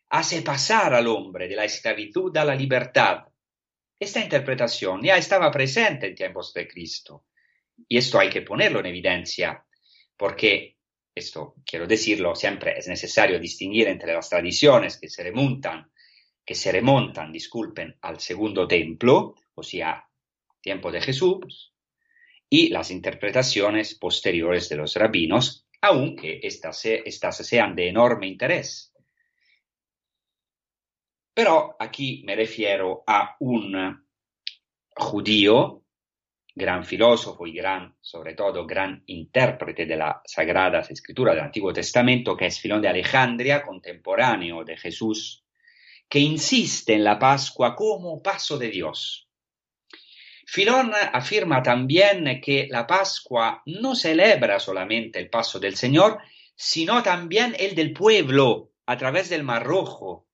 hace 0.09 0.41
pasar 0.41 0.93
al 0.93 1.07
hombre 1.07 1.47
de 1.47 1.55
la 1.55 1.63
esclavitud 1.63 2.35
a 2.35 2.43
la 2.43 2.53
libertad, 2.53 3.23
esta 3.97 4.19
interpretación 4.19 5.01
ya 5.01 5.15
estaba 5.15 5.49
presente 5.51 6.07
en 6.07 6.15
tiempos 6.15 6.53
de 6.53 6.67
Cristo. 6.67 7.27
Y 7.87 7.97
esto 7.97 8.19
hay 8.19 8.29
que 8.29 8.41
ponerlo 8.41 8.81
en 8.81 8.87
evidencia, 8.87 9.65
porque 10.17 10.75
esto 11.15 11.55
quiero 11.65 11.87
decirlo, 11.87 12.35
siempre 12.35 12.77
es 12.77 12.89
necesario 12.89 13.39
distinguir 13.39 13.87
entre 13.87 14.13
las 14.13 14.27
tradiciones 14.27 14.99
que 14.99 15.07
se 15.07 15.23
remontan, 15.23 15.89
que 16.45 16.53
se 16.53 16.69
remontan, 16.69 17.31
disculpen, 17.31 17.95
al 18.01 18.19
segundo 18.19 18.67
templo, 18.67 19.35
o 19.53 19.63
sea, 19.63 20.05
tiempo 20.59 20.91
de 20.91 20.99
Jesús, 20.99 21.74
y 22.55 22.69
las 22.69 22.89
interpretaciones 22.89 23.95
posteriores 23.95 24.69
de 24.69 24.77
los 24.77 24.95
rabinos, 24.95 25.67
aunque 25.81 26.39
estas, 26.41 26.85
estas 26.85 27.35
sean 27.45 27.75
de 27.75 27.89
enorme 27.89 28.27
interés. 28.27 28.93
Pero 31.33 31.75
aquí 31.77 32.23
me 32.25 32.33
refiero 32.33 33.03
a 33.05 33.35
un 33.41 34.07
judío, 34.95 35.83
gran 36.55 36.85
filósofo 36.85 37.45
y 37.45 37.51
gran, 37.51 37.97
sobre 37.99 38.35
todo, 38.35 38.65
gran 38.65 39.03
intérprete 39.07 39.85
de 39.85 39.97
la 39.97 40.21
Sagrada 40.23 40.79
Escritura 40.79 41.33
del 41.33 41.43
Antiguo 41.43 41.73
Testamento, 41.73 42.37
que 42.37 42.45
es 42.45 42.57
Filón 42.57 42.81
de 42.81 42.87
Alejandría, 42.87 43.63
contemporáneo 43.63 44.63
de 44.63 44.77
Jesús, 44.77 45.43
que 46.07 46.19
insiste 46.19 46.93
en 46.93 47.03
la 47.03 47.19
Pascua 47.19 47.75
como 47.75 48.23
paso 48.23 48.57
de 48.57 48.69
Dios. 48.69 49.24
Filón 50.45 50.93
afirma 51.11 51.61
también 51.61 52.39
que 52.39 52.67
la 52.69 52.87
Pascua 52.87 53.61
no 53.65 53.95
celebra 53.95 54.59
solamente 54.59 55.19
el 55.19 55.29
paso 55.29 55.59
del 55.59 55.75
Señor, 55.75 56.19
sino 56.55 57.03
también 57.03 57.55
el 57.59 57.75
del 57.75 57.91
pueblo 57.91 58.71
a 58.85 58.95
través 58.97 59.29
del 59.29 59.43
Mar 59.43 59.63
Rojo, 59.63 60.25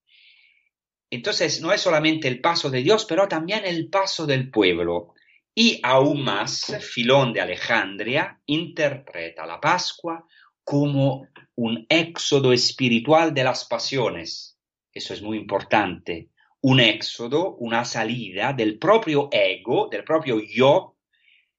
entonces 1.11 1.61
no 1.61 1.73
es 1.73 1.81
solamente 1.81 2.29
el 2.29 2.39
paso 2.39 2.69
de 2.69 2.81
Dios, 2.81 3.05
pero 3.05 3.27
también 3.27 3.65
el 3.65 3.89
paso 3.89 4.25
del 4.25 4.49
pueblo. 4.49 5.13
Y 5.53 5.81
aún 5.83 6.23
más, 6.23 6.77
Filón 6.79 7.33
de 7.33 7.41
Alejandría 7.41 8.39
interpreta 8.45 9.45
la 9.45 9.59
Pascua 9.59 10.25
como 10.63 11.27
un 11.55 11.85
éxodo 11.89 12.53
espiritual 12.53 13.33
de 13.33 13.43
las 13.43 13.65
pasiones. 13.65 14.57
Eso 14.93 15.13
es 15.13 15.21
muy 15.21 15.37
importante. 15.37 16.29
Un 16.61 16.79
éxodo, 16.79 17.55
una 17.55 17.83
salida 17.85 18.53
del 18.53 18.77
propio 18.77 19.29
ego, 19.31 19.87
del 19.89 20.03
propio 20.03 20.39
yo 20.39 20.97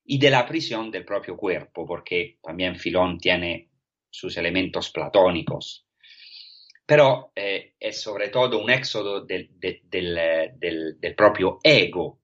y 0.04 0.18
de 0.18 0.30
la 0.30 0.46
prisión 0.46 0.90
del 0.90 1.04
propio 1.04 1.36
cuerpo, 1.36 1.84
porque 1.86 2.38
también 2.42 2.76
Filón 2.76 3.18
tiene 3.18 3.70
sus 4.10 4.36
elementos 4.36 4.90
platónicos 4.90 5.86
pero 6.92 7.32
eh, 7.34 7.74
es 7.78 8.02
sobre 8.02 8.28
todo 8.28 8.62
un 8.62 8.70
éxodo 8.70 9.24
del, 9.24 9.50
del, 9.58 11.14
propio 11.16 11.58
ego 11.62 12.20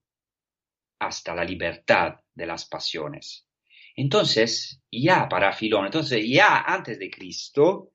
hasta 0.99 1.33
la 1.33 1.43
libertad 1.43 2.19
de 2.33 2.45
las 2.45 2.65
pasiones. 2.65 3.47
Entonces, 3.95 4.81
ya 4.91 5.27
para 5.27 5.53
Filón, 5.53 5.85
entonces 5.85 6.23
ya 6.27 6.61
antes 6.61 6.99
de 6.99 7.09
Cristo, 7.09 7.93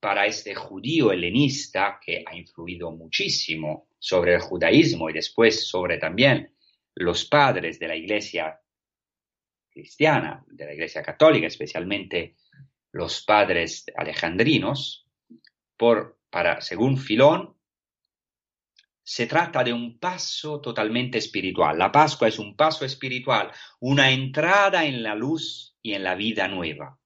para 0.00 0.26
este 0.26 0.54
judío 0.54 1.12
helenista 1.12 1.98
que 2.04 2.24
ha 2.26 2.36
influido 2.36 2.90
muchísimo 2.90 3.88
sobre 4.02 4.34
el 4.34 4.40
judaísmo 4.40 5.08
y 5.08 5.12
después 5.12 5.68
sobre 5.68 5.96
también 5.96 6.56
los 6.96 7.24
padres 7.24 7.78
de 7.78 7.86
la 7.86 7.94
iglesia 7.94 8.60
cristiana, 9.70 10.44
de 10.48 10.66
la 10.66 10.72
iglesia 10.74 11.04
católica, 11.04 11.46
especialmente 11.46 12.34
los 12.90 13.22
padres 13.24 13.84
alejandrinos, 13.96 15.06
para, 16.30 16.60
según 16.60 16.98
Filón, 16.98 17.56
se 19.04 19.28
trata 19.28 19.62
de 19.62 19.72
un 19.72 20.00
paso 20.00 20.60
totalmente 20.60 21.18
espiritual. 21.18 21.78
La 21.78 21.92
Pascua 21.92 22.26
es 22.26 22.40
un 22.40 22.56
paso 22.56 22.84
espiritual, 22.84 23.52
una 23.78 24.10
entrada 24.10 24.84
en 24.84 25.04
la 25.04 25.14
luz 25.14 25.76
y 25.80 25.94
en 25.94 26.02
la 26.02 26.16
vida 26.16 26.48
nueva. 26.48 26.98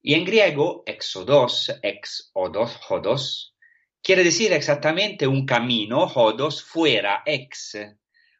Y 0.00 0.14
en 0.14 0.24
griego, 0.24 0.84
exodos, 0.86 1.76
exodos, 1.82 2.76
jodos, 2.76 3.55
quiere 4.06 4.22
decir 4.22 4.52
exactamente 4.52 5.26
un 5.26 5.44
camino, 5.44 6.06
jodos, 6.06 6.62
fuera, 6.62 7.24
ex. 7.26 7.76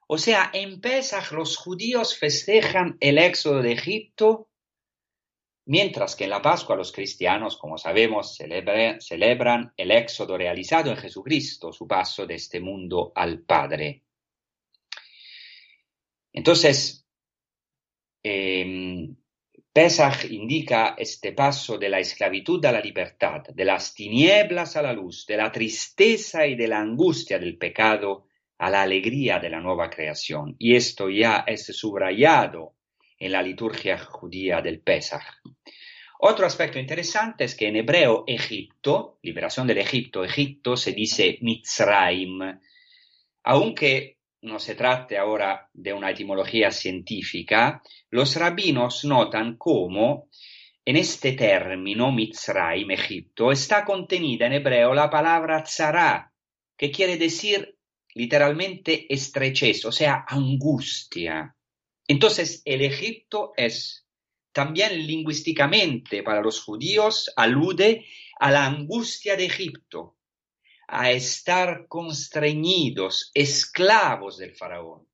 O 0.06 0.16
sea, 0.16 0.50
en 0.52 0.80
Pesach 0.80 1.32
los 1.32 1.56
judíos 1.56 2.16
festejan 2.16 2.96
el 3.00 3.18
éxodo 3.18 3.62
de 3.62 3.73
Egipto 3.73 4.49
Mientras 5.68 6.14
que 6.14 6.25
en 6.25 6.30
la 6.30 6.40
Pascua 6.40 6.76
los 6.76 6.92
cristianos, 6.92 7.56
como 7.56 7.76
sabemos, 7.76 8.37
celebran 8.37 9.73
el 9.76 9.90
éxodo 9.90 10.38
realizado 10.38 10.92
en 10.92 10.96
Jesucristo, 10.96 11.73
su 11.73 11.88
paso 11.88 12.25
de 12.25 12.37
este 12.37 12.61
mundo 12.61 13.11
al 13.12 13.40
Padre. 13.40 14.04
Entonces, 16.32 17.04
eh, 18.23 19.08
Pesach 19.76 20.25
indica 20.30 20.95
este 20.97 21.33
paso 21.33 21.76
de 21.76 21.90
la 21.90 21.99
esclavitud 21.99 22.64
a 22.64 22.73
la 22.73 22.80
libertad, 22.80 23.42
de 23.52 23.62
las 23.66 23.92
tinieblas 23.92 24.75
a 24.75 24.80
la 24.80 24.95
luz, 24.95 25.26
de 25.26 25.37
la 25.37 25.52
tristeza 25.52 26.47
y 26.47 26.54
de 26.54 26.66
la 26.66 26.80
angustia 26.80 27.38
del 27.38 27.59
pecado 27.59 28.25
a 28.56 28.71
la 28.71 28.80
alegría 28.80 29.38
de 29.38 29.50
la 29.50 29.61
nueva 29.61 29.90
creación. 29.90 30.56
Y 30.59 30.76
esto 30.76 31.11
ya 31.11 31.45
es 31.47 31.66
subrayado 31.66 32.73
en 33.18 33.33
la 33.33 33.42
liturgia 33.42 33.99
judía 33.99 34.62
del 34.62 34.80
Pesach. 34.80 35.42
Otro 36.21 36.47
aspecto 36.47 36.78
interesante 36.78 37.45
es 37.45 37.54
que 37.54 37.68
en 37.68 37.76
hebreo 37.76 38.25
Egipto, 38.26 39.18
liberación 39.21 39.66
del 39.66 39.76
Egipto, 39.76 40.25
Egipto 40.25 40.78
se 40.78 40.92
dice 40.92 41.37
Mitzraim, 41.42 42.38
aunque 43.42 44.15
no 44.47 44.59
se 44.61 44.75
trate 44.75 45.19
ahora 45.19 45.69
de 45.73 45.93
una 45.93 46.11
etimología 46.11 46.71
científica, 46.71 47.83
los 48.11 48.37
rabinos 48.37 49.05
notan 49.05 49.57
cómo 49.57 50.29
en 50.85 50.97
este 50.97 51.33
término 51.33 52.12
Mitzraim, 52.12 52.91
Egipto, 52.93 53.50
está 53.50 53.85
contenida 53.85 54.47
en 54.47 54.53
hebreo 54.53 54.95
la 54.95 55.11
palabra 55.11 55.65
tzara, 55.65 56.33
que 56.76 56.93
quiere 56.93 57.17
decir 57.17 57.76
literalmente 58.15 59.12
estrechez, 59.12 59.85
o 59.85 59.93
sea, 59.93 60.25
angustia. 60.29 61.57
Entonces, 62.07 62.62
el 62.65 62.83
Egipto 62.83 63.53
es 63.57 64.07
también 64.53 65.07
lingüísticamente 65.07 66.23
para 66.23 66.41
los 66.41 66.62
judíos 66.62 67.33
alude 67.37 68.07
a 68.38 68.53
la 68.53 68.65
angustia 68.65 69.37
de 69.37 69.47
Egipto, 69.47 70.15
a 70.88 71.11
estar 71.11 71.87
constreñidos, 71.88 73.31
esclavos 73.35 74.38
del 74.38 74.55
faraón. 74.55 75.07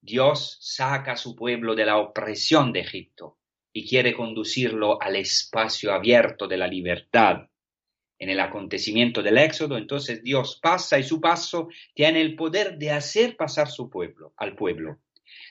Dios 0.00 0.58
saca 0.60 1.12
a 1.12 1.16
su 1.16 1.34
pueblo 1.34 1.74
de 1.74 1.86
la 1.86 1.98
opresión 1.98 2.72
de 2.72 2.80
Egipto 2.80 3.38
y 3.72 3.88
quiere 3.88 4.14
conducirlo 4.14 5.00
al 5.00 5.16
espacio 5.16 5.92
abierto 5.92 6.46
de 6.46 6.56
la 6.56 6.66
libertad. 6.66 7.48
En 8.18 8.30
el 8.30 8.40
acontecimiento 8.40 9.22
del 9.22 9.38
Éxodo, 9.38 9.76
entonces 9.76 10.22
Dios 10.22 10.58
pasa 10.60 10.98
y 10.98 11.04
su 11.04 11.20
paso 11.20 11.68
tiene 11.94 12.20
el 12.20 12.34
poder 12.34 12.76
de 12.78 12.90
hacer 12.90 13.36
pasar 13.36 13.68
su 13.68 13.88
pueblo 13.88 14.32
al 14.36 14.56
pueblo 14.56 14.98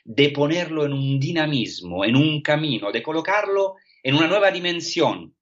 de 0.04 0.30
ponerlo 0.30 0.86
en 0.86 0.94
un 0.94 1.20
dinamismo, 1.20 2.06
en 2.06 2.16
un 2.16 2.42
camino, 2.42 2.92
de 2.92 3.04
colocarlo 3.04 3.76
en 4.02 4.16
una 4.16 4.28
nueva 4.28 4.52
dimensión, 4.52 5.36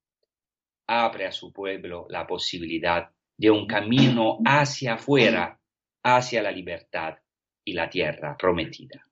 abre 0.86 1.26
a 1.26 1.32
su 1.32 1.52
pueblo 1.52 2.06
la 2.10 2.26
posibilidad 2.26 3.10
de 3.36 3.50
un 3.50 3.66
camino 3.66 4.38
hacia 4.44 4.94
afuera, 4.94 5.58
hacia 6.02 6.42
la 6.42 6.50
libertad 6.50 7.16
y 7.64 7.72
la 7.72 7.88
tierra 7.90 8.36
prometida. 8.36 9.02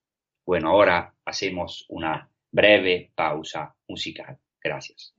Bueno, 0.46 0.70
ahora 0.70 1.14
hacemos 1.24 1.84
una 1.88 2.28
breve 2.50 3.12
pausa 3.14 3.74
musical. 3.88 4.38
Gracias. 4.62 5.13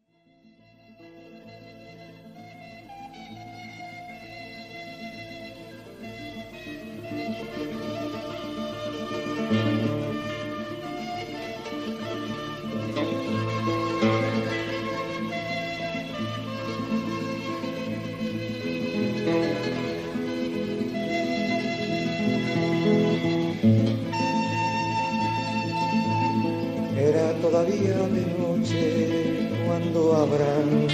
Todavía 27.66 27.98
de 28.08 28.26
noche 28.38 29.50
cuando 29.66 30.16
Abraham 30.16 30.88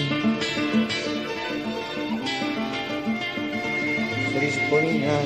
se 4.31 4.39
disponía 4.39 5.19
a 5.19 5.25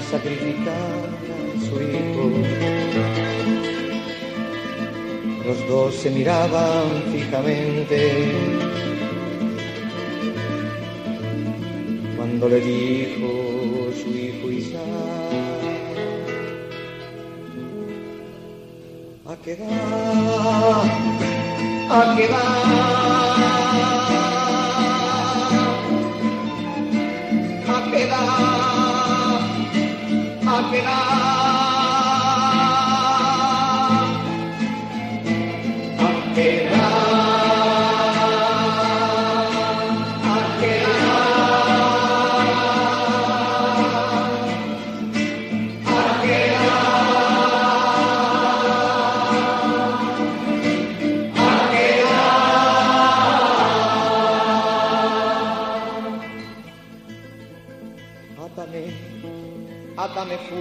su 1.60 1.76
hijo. 1.82 2.32
Los 5.46 5.68
dos 5.68 5.96
se 5.96 6.10
miraban 6.10 7.04
fijamente 7.12 8.32
cuando 12.18 12.50
le 12.50 12.60
dijo 12.60 13.92
su 14.02 14.10
hijo 14.10 14.52
Isaac, 14.52 14.82
a 19.28 19.36
quedar 19.44 21.25
a 30.88 31.65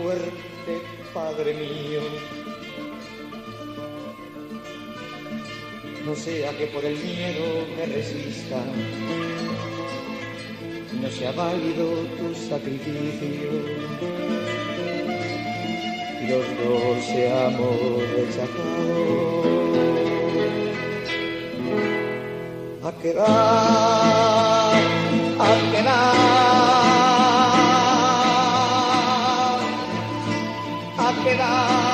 quedar. 0.02 0.44
que 6.58 6.66
por 6.66 6.84
el 6.84 6.96
miedo 6.96 7.66
me 7.76 7.86
resista, 7.86 8.60
no 11.00 11.10
sea 11.10 11.32
válido 11.32 11.86
tu 12.18 12.34
sacrificio 12.34 13.50
y 16.20 16.26
los 16.28 16.44
dos 16.60 17.04
seamos 17.06 18.02
rechazados. 18.14 19.54
A 22.84 22.92
quedar, 23.00 23.26
a 25.40 25.50
quedar, 25.72 27.03
quedar. 31.24 31.93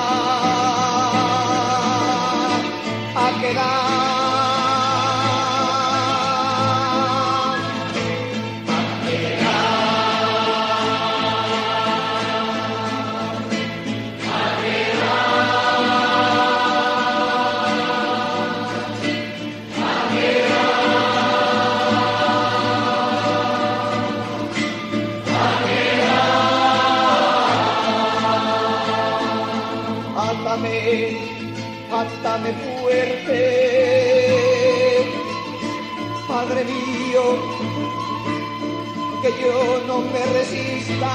Yo 39.40 39.82
no 39.86 40.00
me 40.12 40.26
resista. 40.38 41.09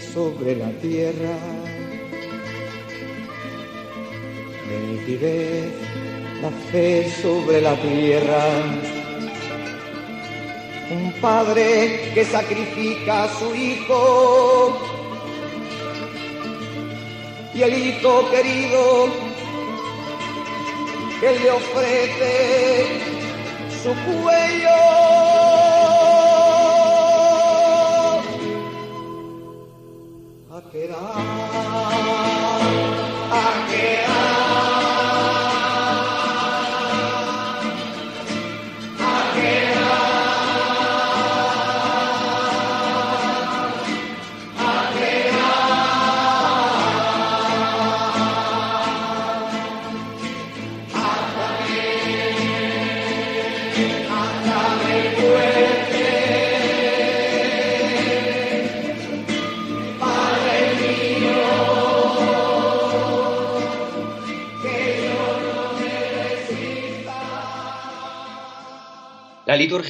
Sobre 0.00 0.56
la 0.56 0.70
tierra. 0.80 1.36
Nitidez, 4.88 5.72
la 6.42 6.50
fe 6.70 7.10
sobre 7.22 7.60
la 7.60 7.74
tierra. 7.76 8.44
Un 10.90 11.12
padre 11.20 12.12
que 12.14 12.24
sacrifica 12.24 13.24
a 13.24 13.38
su 13.38 13.54
hijo 13.54 14.78
y 17.54 17.62
el 17.62 17.74
hijo 17.88 18.30
querido 18.30 19.08
que 21.20 21.30
le 21.40 21.50
ofrece 21.50 22.86
su 23.82 23.90
cuello. 24.04 25.05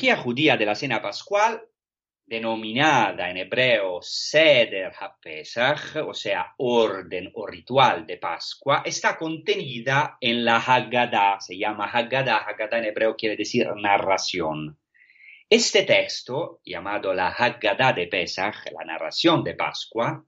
Liturgia 0.07 0.23
judía 0.23 0.57
de 0.57 0.67
la 0.67 0.77
Cena 0.77 1.03
Pascual 1.03 1.61
denominada 2.25 3.29
en 3.29 3.39
hebreo 3.39 3.99
Seder 4.01 4.93
HaPesach, 4.97 5.97
o 6.07 6.15
sea, 6.15 6.55
orden 6.59 7.33
o 7.35 7.45
ritual 7.45 8.07
de 8.07 8.17
Pascua, 8.17 8.83
está 8.85 9.17
contenida 9.17 10.17
en 10.21 10.45
la 10.45 10.59
Haggadah, 10.59 11.41
se 11.41 11.59
llama 11.59 11.87
Haggadah, 11.87 12.37
Haggadah 12.47 12.79
en 12.79 12.85
hebreo 12.85 13.17
quiere 13.17 13.37
decir 13.37 13.67
narración. 13.75 14.79
Este 15.51 15.83
texto, 15.83 16.61
llamado 16.65 17.13
la 17.13 17.31
Haggadah 17.31 17.93
de 17.93 18.07
Pesach, 18.07 18.71
la 18.73 18.85
narración 18.85 19.43
de 19.43 19.55
Pascua, 19.55 20.25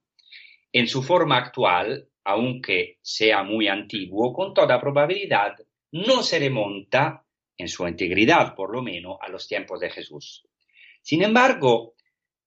en 0.72 0.88
su 0.88 1.04
forma 1.04 1.36
actual, 1.36 2.08
aunque 2.24 2.98
sea 3.00 3.44
muy 3.44 3.68
antiguo, 3.68 4.32
con 4.32 4.54
toda 4.54 4.80
probabilidad 4.80 5.54
no 5.92 6.24
se 6.24 6.40
remonta, 6.40 7.24
en 7.59 7.68
su 7.68 7.87
integridad 7.87 8.55
por 8.55 8.73
lo 8.73 8.83
menos, 8.83 9.18
a 9.21 9.29
los 9.29 9.47
tiempos 9.49 9.81
de 9.81 9.90
Jesús. 9.90 10.47
Sin 11.03 11.23
embargo, 11.23 11.94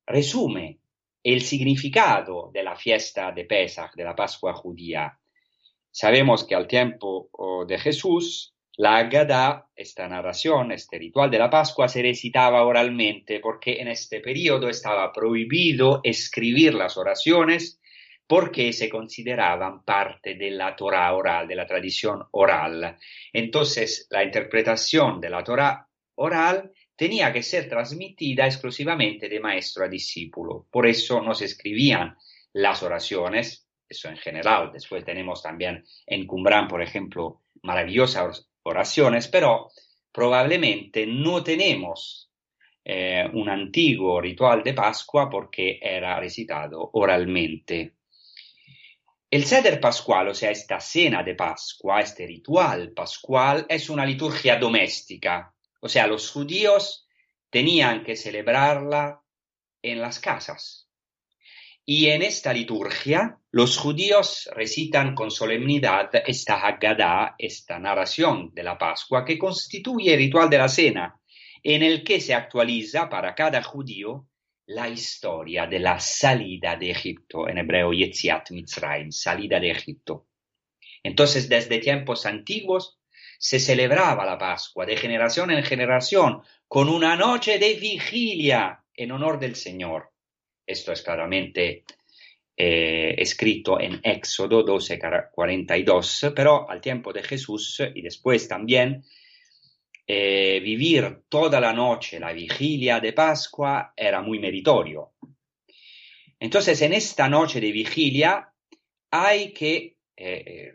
resume 0.06 0.80
el 1.22 1.42
significado 1.42 2.50
de 2.54 2.64
la 2.64 2.76
fiesta 2.76 3.32
de 3.32 3.46
Pesach, 3.46 3.94
de 3.94 4.06
la 4.06 4.16
Pascua 4.16 4.54
judía. 4.54 5.20
Sabemos 5.92 6.46
que 6.46 6.56
al 6.56 6.68
tiempo 6.68 7.30
de 7.68 7.78
Jesús, 7.78 8.56
la 8.78 8.98
Haggadah, 8.98 9.68
esta 9.76 10.08
narración, 10.08 10.72
este 10.72 10.98
ritual 10.98 11.30
de 11.30 11.38
la 11.38 11.50
Pascua, 11.50 11.90
se 11.90 12.02
recitaba 12.02 12.64
oralmente 12.64 13.42
porque 13.42 13.82
en 13.82 13.90
este 13.90 14.22
periodo 14.22 14.70
estaba 14.70 15.12
prohibido 15.12 16.00
escribir 16.04 16.74
las 16.74 16.96
oraciones 16.96 17.81
porque 18.32 18.72
se 18.72 18.88
consideraban 18.88 19.84
parte 19.84 20.36
de 20.36 20.52
la 20.52 20.74
Torah 20.74 21.14
oral, 21.14 21.46
de 21.50 21.56
la 21.56 21.66
tradición 21.66 22.24
oral. 22.32 22.98
Entonces, 23.34 24.08
la 24.10 24.24
interpretación 24.24 25.20
de 25.20 25.30
la 25.30 25.44
Torah 25.44 25.86
oral 26.16 26.72
tenía 26.96 27.34
que 27.34 27.44
ser 27.44 27.68
transmitida 27.68 28.46
exclusivamente 28.46 29.28
de 29.28 29.42
maestro 29.42 29.84
a 29.84 29.90
discípulo. 29.90 30.66
Por 30.72 30.88
eso 30.88 31.22
no 31.22 31.34
se 31.34 31.44
escribían 31.44 32.16
las 32.54 32.82
oraciones, 32.84 33.68
eso 33.90 34.08
en 34.08 34.16
general. 34.16 34.72
Después 34.72 35.04
tenemos 35.04 35.44
también 35.44 35.84
en 36.08 36.26
Qumran, 36.26 36.70
por 36.70 36.82
ejemplo, 36.82 37.42
maravillosas 37.64 38.48
oraciones, 38.64 39.28
pero 39.28 39.72
probablemente 40.10 41.06
no 41.06 41.44
tenemos 41.44 42.32
eh, 42.86 43.30
un 43.34 43.50
antiguo 43.50 44.22
ritual 44.22 44.64
de 44.64 44.74
Pascua 44.74 45.30
porque 45.30 45.80
era 45.82 46.18
recitado 46.18 46.92
oralmente. 46.94 47.96
El 49.32 49.46
Seder 49.46 49.80
Pascual, 49.80 50.28
o 50.28 50.34
sea, 50.36 50.52
esta 50.52 50.80
cena 50.80 51.24
de 51.24 51.34
Pascua, 51.34 52.02
este 52.02 52.28
ritual 52.28 52.92
pascual, 52.92 53.66
es 53.68 53.90
una 53.90 54.06
liturgia 54.06 54.58
doméstica 54.58 55.56
o 55.82 55.90
sea, 55.90 56.08
los 56.08 56.30
judíos 56.30 57.08
tenían 57.50 58.04
que 58.04 58.16
celebrarla 58.16 59.22
en 59.82 60.00
las 60.00 60.20
casas. 60.20 60.88
Y 61.84 62.10
en 62.10 62.22
esta 62.22 62.54
liturgia, 62.54 63.40
los 63.50 63.78
judíos 63.78 64.48
recitan 64.54 65.16
con 65.16 65.32
solemnidad 65.32 66.12
esta 66.28 66.62
Haggadah, 66.62 67.36
esta 67.38 67.80
narración 67.80 68.52
de 68.54 68.64
la 68.64 68.78
Pascua, 68.78 69.26
que 69.26 69.40
constituye 69.40 70.14
el 70.14 70.20
ritual 70.20 70.50
de 70.50 70.58
la 70.60 70.70
cena, 70.70 71.20
en 71.64 71.82
el 71.82 72.04
que 72.04 72.22
se 72.22 72.36
actualiza 72.36 73.10
para 73.10 73.34
cada 73.34 73.64
judío 73.64 74.28
la 74.68 74.88
historia 74.88 75.68
de 75.68 75.80
la 75.80 76.00
salida 76.00 76.76
de 76.76 76.92
Egipto, 76.92 77.48
en 77.48 77.58
hebreo 77.58 77.92
Yetziat 77.94 78.52
Mitzrayim, 78.52 79.12
salida 79.12 79.60
de 79.60 79.72
Egipto. 79.72 80.28
Entonces, 81.04 81.50
desde 81.50 81.80
tiempos 81.80 82.26
antiguos, 82.26 83.00
se 83.40 83.60
celebraba 83.60 84.24
la 84.26 84.38
Pascua 84.38 84.86
de 84.86 84.96
generación 84.96 85.50
en 85.52 85.64
generación 85.64 86.42
con 86.68 86.90
una 86.90 87.16
noche 87.16 87.58
de 87.58 87.74
vigilia 87.74 88.84
en 88.94 89.12
honor 89.12 89.40
del 89.40 89.56
Señor. 89.56 90.12
Esto 90.66 90.92
es 90.92 91.02
claramente 91.02 91.84
eh, 92.56 93.16
escrito 93.18 93.80
en 93.80 94.00
Éxodo 94.04 94.64
12:42, 94.64 96.34
pero 96.36 96.70
al 96.70 96.80
tiempo 96.80 97.12
de 97.12 97.24
Jesús 97.24 97.82
y 97.96 98.02
después 98.04 98.48
también 98.48 99.04
eh, 100.14 100.60
vivir 100.60 101.22
toda 101.30 101.62
la 101.62 101.72
noche 101.72 102.20
la 102.20 102.34
vigilia 102.34 103.00
de 103.00 103.14
Pascua 103.14 103.94
era 103.96 104.22
muy 104.22 104.40
meritorio. 104.40 105.14
Entonces, 106.38 106.82
en 106.82 106.92
esta 106.92 107.30
noche 107.30 107.62
de 107.62 107.72
vigilia 107.72 108.54
hay 109.10 109.54
que 109.54 110.00
eh, 110.18 110.74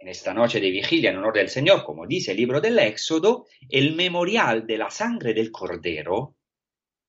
en 0.00 0.08
esta 0.08 0.34
noche 0.34 0.58
de 0.58 0.68
vigilia 0.72 1.10
en 1.10 1.18
honor 1.18 1.34
del 1.34 1.48
Señor, 1.48 1.84
como 1.84 2.08
dice 2.08 2.32
el 2.32 2.38
libro 2.38 2.60
del 2.60 2.80
Éxodo, 2.80 3.46
el 3.68 3.94
memorial 3.94 4.66
de 4.66 4.78
la 4.78 4.90
sangre 4.90 5.32
del 5.32 5.52
cordero 5.52 6.34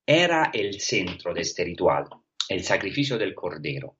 era 0.06 0.52
el 0.54 0.80
centro 0.80 1.34
de 1.34 1.40
este 1.40 1.64
ritual, 1.64 2.04
el 2.48 2.62
sacrificio 2.62 3.18
del 3.18 3.34
cordero. 3.34 3.96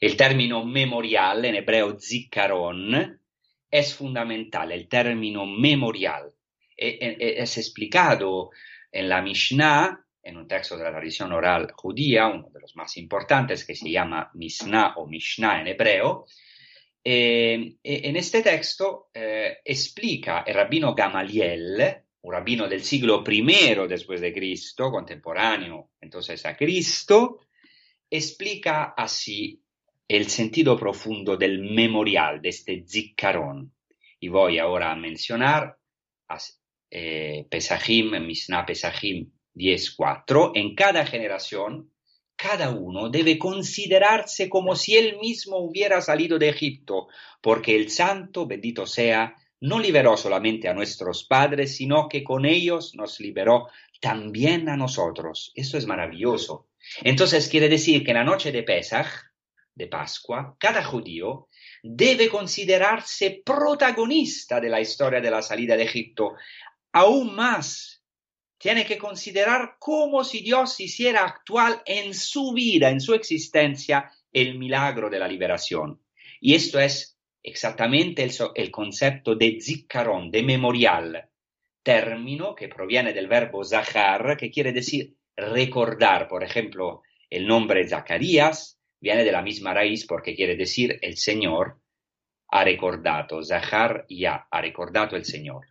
El 0.00 0.16
término 0.16 0.64
memorial 0.64 1.44
en 1.44 1.54
hebreo 1.54 1.96
zikaron 2.00 3.20
es 3.74 3.92
fundamental, 3.92 4.70
el 4.70 4.86
término 4.86 5.44
memorial. 5.46 6.32
E, 6.76 6.90
e, 6.90 7.16
e, 7.18 7.42
es 7.42 7.58
explicado 7.58 8.50
en 8.92 9.08
la 9.08 9.20
Mishnah, 9.20 10.00
en 10.22 10.36
un 10.36 10.46
texto 10.46 10.76
de 10.76 10.84
la 10.84 10.92
tradición 10.92 11.32
oral 11.32 11.72
judía, 11.72 12.28
uno 12.28 12.50
de 12.50 12.60
los 12.60 12.76
más 12.76 12.96
importantes 12.98 13.64
que 13.64 13.74
se 13.74 13.90
llama 13.90 14.30
Mishnah 14.34 14.94
o 14.96 15.08
Mishnah 15.08 15.60
en 15.60 15.66
hebreo, 15.66 16.26
e, 17.02 17.78
en 17.82 18.16
este 18.16 18.42
texto 18.42 19.10
eh, 19.12 19.58
explica 19.64 20.44
el 20.46 20.54
rabino 20.54 20.94
Gamaliel, 20.94 22.04
un 22.22 22.32
rabino 22.32 22.68
del 22.68 22.84
siglo 22.84 23.24
I 23.28 23.42
después 23.88 24.20
de 24.20 24.32
Cristo, 24.32 24.88
contemporáneo 24.92 25.90
entonces 26.00 26.46
a 26.46 26.56
Cristo, 26.56 27.40
explica 28.08 28.94
así 28.96 29.63
el 30.08 30.28
sentido 30.28 30.76
profundo 30.76 31.36
del 31.36 31.60
memorial 31.60 32.40
de 32.40 32.48
este 32.50 32.84
ziccarón. 32.86 33.72
Y 34.20 34.28
voy 34.28 34.58
ahora 34.58 34.92
a 34.92 34.96
mencionar 34.96 35.76
eh, 36.90 37.46
Pesachim, 37.50 38.10
Mishnah 38.24 38.66
Pesachim 38.66 39.30
10.4. 39.54 40.52
En 40.54 40.74
cada 40.74 41.04
generación 41.06 41.90
cada 42.36 42.70
uno 42.70 43.10
debe 43.10 43.38
considerarse 43.38 44.48
como 44.48 44.74
si 44.74 44.96
él 44.96 45.18
mismo 45.20 45.58
hubiera 45.58 46.00
salido 46.00 46.38
de 46.38 46.48
Egipto, 46.48 47.08
porque 47.40 47.76
el 47.76 47.90
santo, 47.90 48.46
bendito 48.46 48.86
sea, 48.86 49.36
no 49.60 49.78
liberó 49.78 50.16
solamente 50.16 50.68
a 50.68 50.74
nuestros 50.74 51.24
padres, 51.24 51.76
sino 51.76 52.08
que 52.08 52.24
con 52.24 52.44
ellos 52.44 52.94
nos 52.94 53.20
liberó 53.20 53.68
también 54.00 54.68
a 54.68 54.76
nosotros. 54.76 55.52
Eso 55.54 55.78
es 55.78 55.86
maravilloso. 55.86 56.68
Entonces 57.02 57.48
quiere 57.48 57.68
decir 57.68 58.04
que 58.04 58.10
en 58.10 58.18
la 58.18 58.24
noche 58.24 58.52
de 58.52 58.62
Pesach, 58.62 59.06
de 59.74 59.86
Pascua, 59.88 60.56
cada 60.58 60.84
judío 60.84 61.48
debe 61.82 62.28
considerarse 62.28 63.42
protagonista 63.44 64.60
de 64.60 64.68
la 64.68 64.80
historia 64.80 65.20
de 65.20 65.30
la 65.30 65.42
salida 65.42 65.76
de 65.76 65.84
Egipto, 65.84 66.34
aún 66.92 67.34
más 67.34 68.02
tiene 68.58 68.86
que 68.86 68.96
considerar 68.96 69.76
como 69.78 70.24
si 70.24 70.40
Dios 70.40 70.80
hiciera 70.80 71.24
actual 71.24 71.82
en 71.84 72.14
su 72.14 72.52
vida, 72.52 72.88
en 72.88 73.00
su 73.00 73.12
existencia, 73.14 74.10
el 74.32 74.58
milagro 74.58 75.10
de 75.10 75.18
la 75.18 75.28
liberación. 75.28 76.00
Y 76.40 76.54
esto 76.54 76.78
es 76.78 77.18
exactamente 77.42 78.26
el, 78.54 78.70
concepto 78.70 79.34
de 79.34 79.58
ziccarón, 79.60 80.30
de 80.30 80.42
memorial, 80.42 81.28
término 81.82 82.54
que 82.54 82.68
proviene 82.68 83.12
del 83.12 83.28
verbo 83.28 83.64
zachar, 83.64 84.36
que 84.36 84.50
quiere 84.50 84.72
decir 84.72 85.14
recordar. 85.36 86.26
Por 86.26 86.42
ejemplo, 86.42 87.02
el 87.28 87.46
nombre 87.46 87.86
Zacarías 87.86 88.73
viene 89.04 89.22
de 89.22 89.32
la 89.32 89.42
misma 89.42 89.74
raíz 89.74 90.06
porque 90.06 90.34
quiere 90.34 90.56
decir 90.56 90.98
el 91.02 91.18
Señor 91.18 91.78
ha 92.48 92.64
recordado, 92.64 93.42
zachar 93.44 94.06
ya, 94.08 94.48
ha 94.50 94.60
recordado 94.62 95.14
el 95.14 95.26
Señor. 95.26 95.66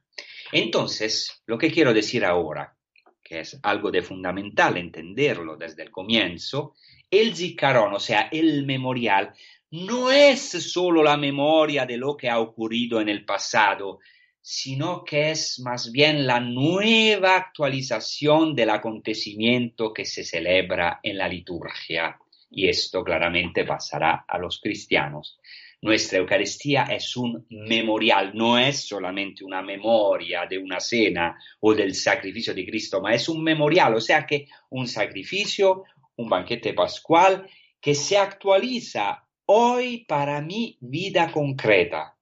Entonces, 0.51 1.41
lo 1.47 1.57
que 1.57 1.71
quiero 1.71 1.95
decir 1.95 2.23
ahora, 2.23 2.77
que 3.23 3.39
es 3.39 3.59
algo 3.63 3.89
de 3.89 4.03
fundamental 4.03 4.77
entenderlo 4.77 5.57
desde 5.57 5.81
el 5.81 5.89
comienzo, 5.89 6.75
el 7.09 7.35
ziccarón, 7.35 7.95
o 7.95 7.99
sea, 7.99 8.29
el 8.31 8.67
memorial, 8.67 9.33
no 9.71 10.11
es 10.11 10.41
solo 10.71 11.01
la 11.01 11.17
memoria 11.17 11.87
de 11.87 11.97
lo 11.97 12.15
que 12.15 12.29
ha 12.29 12.39
ocurrido 12.39 13.01
en 13.01 13.09
el 13.09 13.25
pasado, 13.25 13.97
sino 14.39 15.03
que 15.03 15.31
es 15.31 15.59
más 15.59 15.91
bien 15.91 16.27
la 16.27 16.39
nueva 16.39 17.35
actualización 17.37 18.53
del 18.53 18.69
acontecimiento 18.69 19.91
que 19.91 20.05
se 20.05 20.23
celebra 20.23 20.99
en 21.01 21.17
la 21.17 21.27
liturgia. 21.27 22.19
Y 22.55 22.69
esto 22.69 23.03
claramente 23.03 23.65
pasará 23.65 24.25
a 24.27 24.37
los 24.37 24.61
cristianos. 24.61 25.39
Nuestra 25.81 26.19
Eucaristía 26.19 26.83
es 26.83 27.17
un 27.17 27.47
memorial, 27.49 28.31
no 28.35 28.59
es 28.59 28.87
solamente 28.87 29.43
una 29.43 29.63
memoria 29.63 30.45
de 30.45 30.59
una 30.59 30.79
cena 30.79 31.35
o 31.59 31.73
del 31.73 31.95
sacrificio 31.95 32.53
de 32.53 32.63
Cristo, 32.63 33.01
ma 33.01 33.15
es 33.15 33.27
un 33.27 33.43
memorial, 33.43 33.95
o 33.95 33.99
sea 33.99 34.25
que 34.25 34.47
un 34.69 34.87
sacrificio, 34.87 35.83
un 36.15 36.29
banquete 36.29 36.73
pascual 36.73 37.49
que 37.81 37.95
se 37.95 38.17
actualiza 38.19 39.27
hoy 39.45 40.05
para 40.05 40.39
mi 40.39 40.77
vida 40.79 41.31
concreta. 41.31 42.15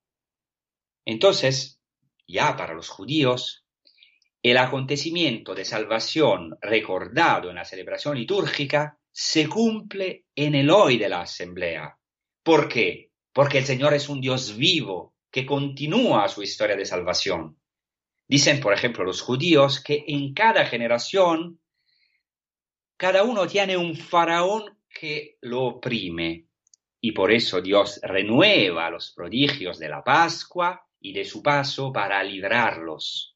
Entonces, 1.06 1.80
ya 2.26 2.56
para 2.56 2.74
los 2.74 2.88
judíos, 2.88 3.66
el 4.42 4.58
acontecimiento 4.58 5.54
de 5.54 5.66
salvación 5.66 6.58
recordado 6.62 7.50
en 7.50 7.58
la 7.58 7.66
celebración 7.66 8.18
litúrgica 8.18 8.98
se 9.12 9.48
cumple 9.48 10.26
en 10.36 10.56
el 10.56 10.70
hoy 10.70 10.98
de 10.98 11.10
la 11.10 11.22
asamblea. 11.22 11.98
¿Por 12.44 12.68
qué? 12.68 13.12
Porque 13.34 13.60
el 13.60 13.66
Señor 13.66 13.94
es 13.94 14.10
un 14.10 14.22
Dios 14.22 14.56
vivo 14.56 15.16
que 15.30 15.46
continúa 15.46 16.28
su 16.28 16.44
historia 16.44 16.76
de 16.76 16.86
salvación. 16.86 17.58
Dicen, 18.28 18.60
por 18.60 18.74
ejemplo, 18.74 19.04
los 19.04 19.22
judíos 19.22 19.82
que 19.84 20.04
en 20.08 20.34
cada 20.34 20.66
generación 20.66 21.60
cada 22.98 23.24
uno 23.24 23.48
tiene 23.48 23.78
un 23.78 23.96
faraón 23.96 24.78
que 24.88 25.38
lo 25.42 25.64
oprime 25.64 26.46
y 27.02 27.14
por 27.14 27.32
eso 27.32 27.60
Dios 27.60 28.00
renueva 28.04 28.92
los 28.92 29.12
prodigios 29.12 29.80
de 29.80 29.90
la 29.90 30.04
Pascua 30.04 30.86
y 31.00 31.12
de 31.12 31.26
su 31.26 31.42
paso 31.42 31.92
para 31.92 32.24
librarlos. 32.24 33.36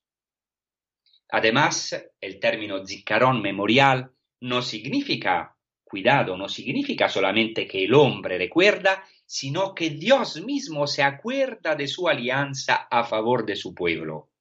Además, 1.29 1.99
el 2.21 2.39
término 2.39 2.85
ziccarón 2.85 3.41
memorial 3.41 4.11
no 4.41 4.61
significa, 4.61 5.54
cuidado, 5.95 6.35
no 6.35 6.49
significa 6.49 7.07
solamente 7.07 7.65
que 7.65 7.85
el 7.85 7.93
hombre 7.93 8.37
recuerda, 8.37 9.01
sino 9.25 9.73
que 9.73 9.91
Dios 9.91 10.43
mismo 10.43 10.87
se 10.87 11.03
acuerda 11.03 11.73
de 11.73 11.87
su 11.87 12.09
alianza 12.09 12.89
a 12.91 13.05
favor 13.05 13.45
de 13.45 13.55
su 13.55 13.73
pueblo. 13.73 14.31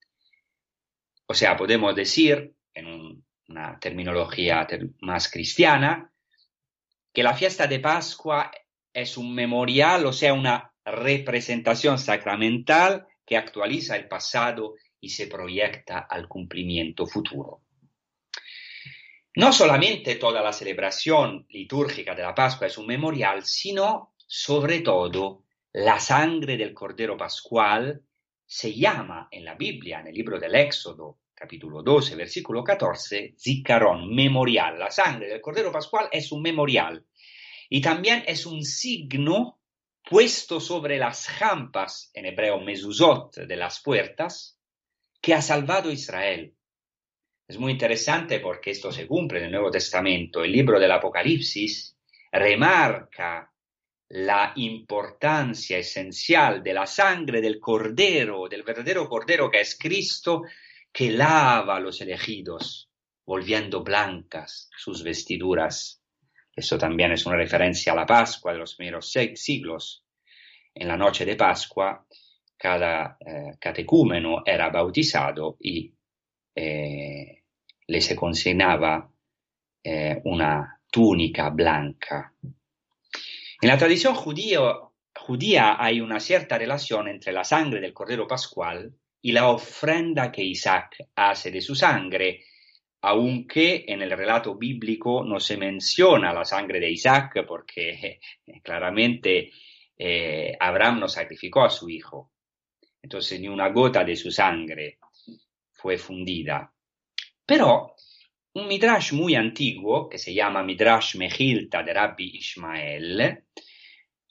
O 1.27 1.33
sea, 1.33 1.57
podemos 1.57 1.95
decir, 1.95 2.57
en 2.75 3.23
una 3.49 3.79
terminología 3.79 4.67
más 5.03 5.31
cristiana, 5.31 6.11
que 7.12 7.23
la 7.23 7.35
fiesta 7.35 7.69
de 7.69 7.79
Pascua 7.79 8.51
es 8.93 9.17
un 9.17 9.33
memorial, 9.33 10.07
o 10.07 10.12
sea, 10.12 10.35
una 10.35 10.73
representación 10.85 12.01
sacramental 12.01 13.07
que 13.25 13.37
actualiza 13.37 13.95
el 13.95 14.09
pasado 14.09 14.75
y 14.99 15.11
se 15.11 15.29
proyecta 15.29 16.01
al 16.01 16.27
cumplimiento 16.27 17.07
futuro. 17.07 17.63
No 19.37 19.53
solamente 19.53 20.14
toda 20.14 20.42
la 20.42 20.53
celebración 20.53 21.44
litúrgica 21.49 22.14
de 22.14 22.23
la 22.23 22.37
Pascua 22.37 22.68
es 22.68 22.79
un 22.79 22.87
memorial, 22.87 23.44
sino 23.44 24.14
sobre 24.16 24.79
todo 24.81 25.42
la 25.73 25.99
sangre 25.99 26.57
del 26.57 26.73
Cordero 26.73 27.16
Pascual 27.16 28.01
se 28.47 28.73
llama 28.73 29.27
en 29.33 29.44
la 29.44 29.57
Biblia, 29.57 29.99
en 29.99 30.07
el 30.07 30.14
libro 30.14 30.38
del 30.38 30.55
Éxodo, 30.55 31.18
capítulo 31.35 31.83
12, 31.83 32.14
versículo 32.14 32.62
14, 32.62 33.35
Ziccarón, 33.37 34.14
memorial. 34.14 34.79
La 34.79 34.92
sangre 34.92 35.27
del 35.27 35.40
Cordero 35.40 35.73
Pascual 35.73 36.09
es 36.12 36.31
un 36.31 36.40
memorial 36.40 37.05
y 37.68 37.81
también 37.81 38.23
es 38.29 38.47
un 38.47 38.62
signo 38.62 39.59
puesto 40.09 40.61
sobre 40.61 40.97
las 40.97 41.27
jampas, 41.27 42.12
en 42.14 42.27
hebreo 42.27 42.61
mezuzot, 42.61 43.35
de 43.35 43.57
las 43.57 43.83
puertas, 43.83 44.61
que 45.20 45.35
ha 45.35 45.42
salvado 45.42 45.90
Israel. 45.90 46.55
Es 47.46 47.59
muy 47.59 47.72
interesante 47.72 48.40
porque 48.40 48.70
esto 48.70 48.90
se 48.90 49.07
cumple 49.07 49.38
en 49.38 49.46
el 49.46 49.52
Nuevo 49.52 49.70
Testamento. 49.70 50.42
El 50.42 50.52
libro 50.52 50.80
del 50.80 50.90
Apocalipsis 50.90 51.96
remarca 52.33 53.52
la 54.09 54.52
importancia 54.57 55.78
esencial 55.78 56.62
de 56.62 56.72
la 56.72 56.87
sangre 56.87 57.40
del 57.40 57.61
Cordero, 57.61 58.48
del 58.48 58.62
verdadero 58.62 59.09
Cordero 59.09 59.50
que 59.50 59.61
es 59.61 59.76
Cristo, 59.78 60.42
que 60.92 61.11
lava 61.11 61.76
a 61.76 61.80
los 61.80 62.00
elegidos, 62.00 62.88
volviendo 63.26 63.83
blancas 63.83 64.70
sus 64.76 65.02
vestiduras. 65.02 66.00
Eso 66.54 66.78
también 66.78 67.12
es 67.12 67.26
una 67.26 67.37
referencia 67.37 67.92
a 67.92 67.96
la 67.96 68.07
Pascua 68.07 68.52
de 68.52 68.59
los 68.59 68.74
primeros 68.74 69.12
siglos. 69.35 70.04
En 70.74 70.88
la 70.88 70.96
noche 70.96 71.24
de 71.24 71.37
Pascua, 71.37 72.07
cada 72.57 73.18
eh, 73.20 73.57
catecúmeno 73.61 74.42
era 74.46 74.70
bautizado 74.70 75.57
y 75.61 75.93
eh, 76.55 77.43
le 77.87 78.01
se 78.01 78.14
consignaba 78.14 79.11
eh, 79.83 80.21
una 80.25 80.81
túnica 80.90 81.51
blanca. 81.51 82.33
En 82.43 83.69
la 83.69 83.77
tradición 83.77 84.14
judía 84.14 85.77
hay 85.79 86.01
una 86.01 86.21
cierta 86.21 86.57
relación 86.57 87.09
entre 87.09 87.33
la 87.33 87.45
sangre 87.45 87.81
del 87.81 87.93
Cordero 87.93 88.29
Pascual 88.29 88.95
y 89.21 89.33
la 89.33 89.49
ofrenda 89.49 90.31
que 90.31 90.45
Isaac 90.45 90.97
hace 91.17 91.51
de 91.51 91.61
su 91.61 91.75
sangre, 91.75 92.45
aunque 93.03 93.85
en 93.88 94.03
el 94.03 94.11
relato 94.11 94.55
bíblico 94.55 95.25
no 95.25 95.40
se 95.40 95.57
menciona 95.57 96.33
la 96.33 96.45
sangre 96.45 96.79
de 96.79 96.90
Isaac 96.90 97.45
porque 97.47 98.21
eh, 98.47 98.61
claramente 98.62 99.51
Abraham 100.61 101.01
no 101.01 101.09
sacrificó 101.09 101.64
a 101.64 101.71
su 101.71 101.88
hijo. 101.88 102.33
Entonces 103.03 103.40
ni 103.40 103.49
una 103.49 103.69
gota 103.69 104.05
de 104.05 104.17
su 104.17 104.31
sangre 104.31 104.99
fue 105.85 105.99
fundida. 105.99 106.73
Pero 107.44 107.94
un 108.55 108.66
midrash 108.66 109.12
muy 109.12 109.35
antiguo, 109.35 110.09
que 110.09 110.16
se 110.16 110.33
llama 110.33 110.62
Midrash 110.62 111.16
Mejilta 111.16 111.83
de 111.83 111.92
Rabbi 111.92 112.38
Ishmael, 112.38 113.44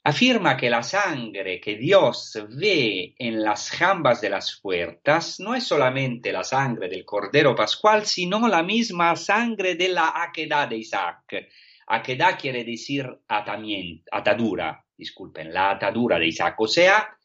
afirma 0.02 0.56
que 0.56 0.68
la 0.68 0.82
sangre 0.82 1.60
que 1.60 1.76
Dios 1.76 2.36
ve 2.58 3.14
en 3.16 3.40
las 3.40 3.70
jambas 3.70 4.20
de 4.20 4.30
las 4.30 4.58
puertas 4.60 5.38
no 5.38 5.54
es 5.54 5.62
solamente 5.62 6.32
la 6.32 6.42
sangre 6.42 6.88
del 6.88 7.04
Cordero 7.04 7.54
Pascual, 7.54 8.04
sino 8.04 8.48
la 8.48 8.64
misma 8.64 9.14
sangre 9.14 9.76
de 9.76 9.90
la 9.90 10.12
aquedad 10.24 10.66
de 10.66 10.78
Isaac. 10.78 11.46
Aquedad 11.86 12.36
quiere 12.36 12.64
decir 12.64 13.08
atadura, 13.28 14.84
disculpen, 14.96 15.54
la 15.54 15.70
atadura 15.70 16.18
de 16.18 16.26
Isaac. 16.26 16.56
O 16.58 16.66
sea, 16.66 17.16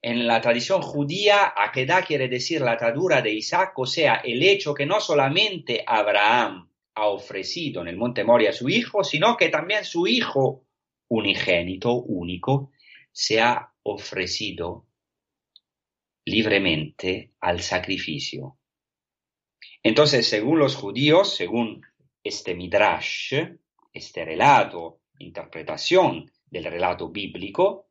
en 0.00 0.26
la 0.26 0.40
tradición 0.40 0.80
judía, 0.80 1.52
aquedad 1.56 2.04
quiere 2.06 2.28
decir 2.28 2.60
la 2.60 2.72
atadura 2.72 3.20
de 3.20 3.32
Isaac, 3.32 3.76
o 3.78 3.86
sea, 3.86 4.16
el 4.16 4.42
hecho 4.42 4.72
que 4.74 4.86
no 4.86 5.00
solamente 5.00 5.82
Abraham 5.86 6.70
ha 6.94 7.06
ofrecido 7.06 7.82
en 7.82 7.88
el 7.88 7.96
monte 7.96 8.24
Moria 8.24 8.50
a 8.50 8.52
su 8.52 8.68
hijo, 8.68 9.02
sino 9.02 9.36
que 9.36 9.48
también 9.48 9.84
su 9.84 10.06
hijo 10.06 10.64
unigénito, 11.08 11.94
único, 11.94 12.70
se 13.10 13.40
ha 13.40 13.72
ofrecido 13.82 14.86
libremente 16.24 17.32
al 17.40 17.60
sacrificio. 17.60 18.58
Entonces, 19.82 20.28
según 20.28 20.58
los 20.58 20.76
judíos, 20.76 21.34
según 21.34 21.82
este 22.22 22.54
midrash, 22.54 23.34
este 23.92 24.24
relato, 24.24 25.00
interpretación 25.18 26.30
del 26.46 26.64
relato 26.64 27.08
bíblico, 27.08 27.87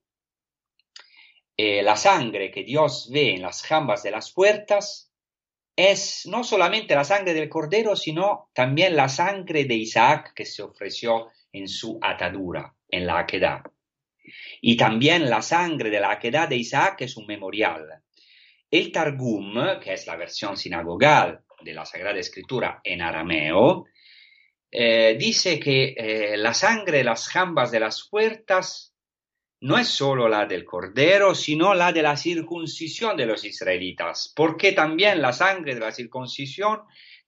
eh, 1.58 1.82
la 1.82 1.96
sangre 1.96 2.52
que 2.52 2.64
Dios 2.64 3.10
ve 3.12 3.32
en 3.32 3.42
las 3.42 3.64
jambas 3.64 4.04
de 4.04 4.12
las 4.12 4.32
puertas 4.32 5.12
es 5.76 6.28
no 6.28 6.44
solamente 6.44 6.94
la 6.94 7.04
sangre 7.04 7.34
del 7.34 7.50
cordero, 7.50 7.96
sino 7.96 8.50
también 8.54 8.96
la 8.96 9.10
sangre 9.10 9.66
de 9.66 9.74
Isaac 9.74 10.34
que 10.36 10.46
se 10.46 10.62
ofreció 10.62 11.32
en 11.52 11.68
su 11.68 12.00
atadura 12.02 12.76
en 12.88 13.08
la 13.08 13.20
aquedad. 13.20 13.62
Y 14.62 14.78
también 14.78 15.30
la 15.30 15.42
sangre 15.42 15.90
de 15.90 16.00
la 16.00 16.12
aquedad 16.12 16.48
de 16.48 16.58
Isaac 16.58 17.02
es 17.02 17.18
un 17.18 17.26
memorial. 17.26 18.04
El 18.70 18.92
Targum, 18.92 19.80
que 19.80 19.94
es 19.94 20.06
la 20.06 20.16
versión 20.16 20.58
sinagogal 20.58 21.42
de 21.62 21.74
la 21.74 21.86
Sagrada 21.86 22.20
Escritura 22.20 22.82
en 22.84 23.02
arameo, 23.02 23.86
eh, 24.70 25.16
dice 25.18 25.60
que 25.60 25.96
eh, 25.98 26.38
la 26.38 26.54
sangre 26.54 27.00
de 27.00 27.04
las 27.04 27.30
jambas 27.30 27.72
de 27.72 27.80
las 27.80 28.08
puertas 28.10 28.94
no 29.62 29.78
es 29.78 29.88
solo 29.88 30.28
la 30.28 30.46
del 30.46 30.64
cordero, 30.64 31.34
sino 31.34 31.74
la 31.74 31.92
de 31.92 32.04
la 32.04 32.16
circuncisión 32.16 33.18
de 33.18 33.26
los 33.26 33.44
israelitas, 33.44 34.32
porque 34.36 34.74
también 34.74 35.22
la 35.22 35.34
sangre 35.34 35.74
de 35.74 35.80
la 35.80 35.92
circuncisión 35.92 36.82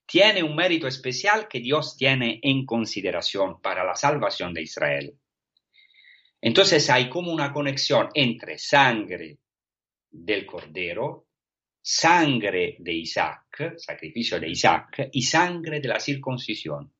tiene 0.06 0.42
un 0.42 0.54
mérito 0.54 0.86
especial 0.86 1.48
que 1.48 1.60
Dios 1.60 1.96
tiene 1.96 2.40
en 2.42 2.64
consideración 2.66 3.60
para 3.60 3.84
la 3.84 3.94
salvación 3.94 4.54
de 4.54 4.62
Israel. 4.62 5.14
Entonces 6.40 6.88
hay 6.88 7.08
como 7.08 7.32
una 7.32 7.52
conexión 7.52 8.08
entre 8.14 8.58
sangre 8.58 9.38
del 10.10 10.46
cordero, 10.46 11.26
sangre 11.82 12.76
de 12.78 12.92
Isaac, 12.92 13.74
sacrificio 13.76 14.40
de 14.40 14.48
Isaac, 14.48 15.10
y 15.12 15.22
sangre 15.22 15.80
de 15.80 15.88
la 15.88 16.00
circuncisión. 16.00 16.92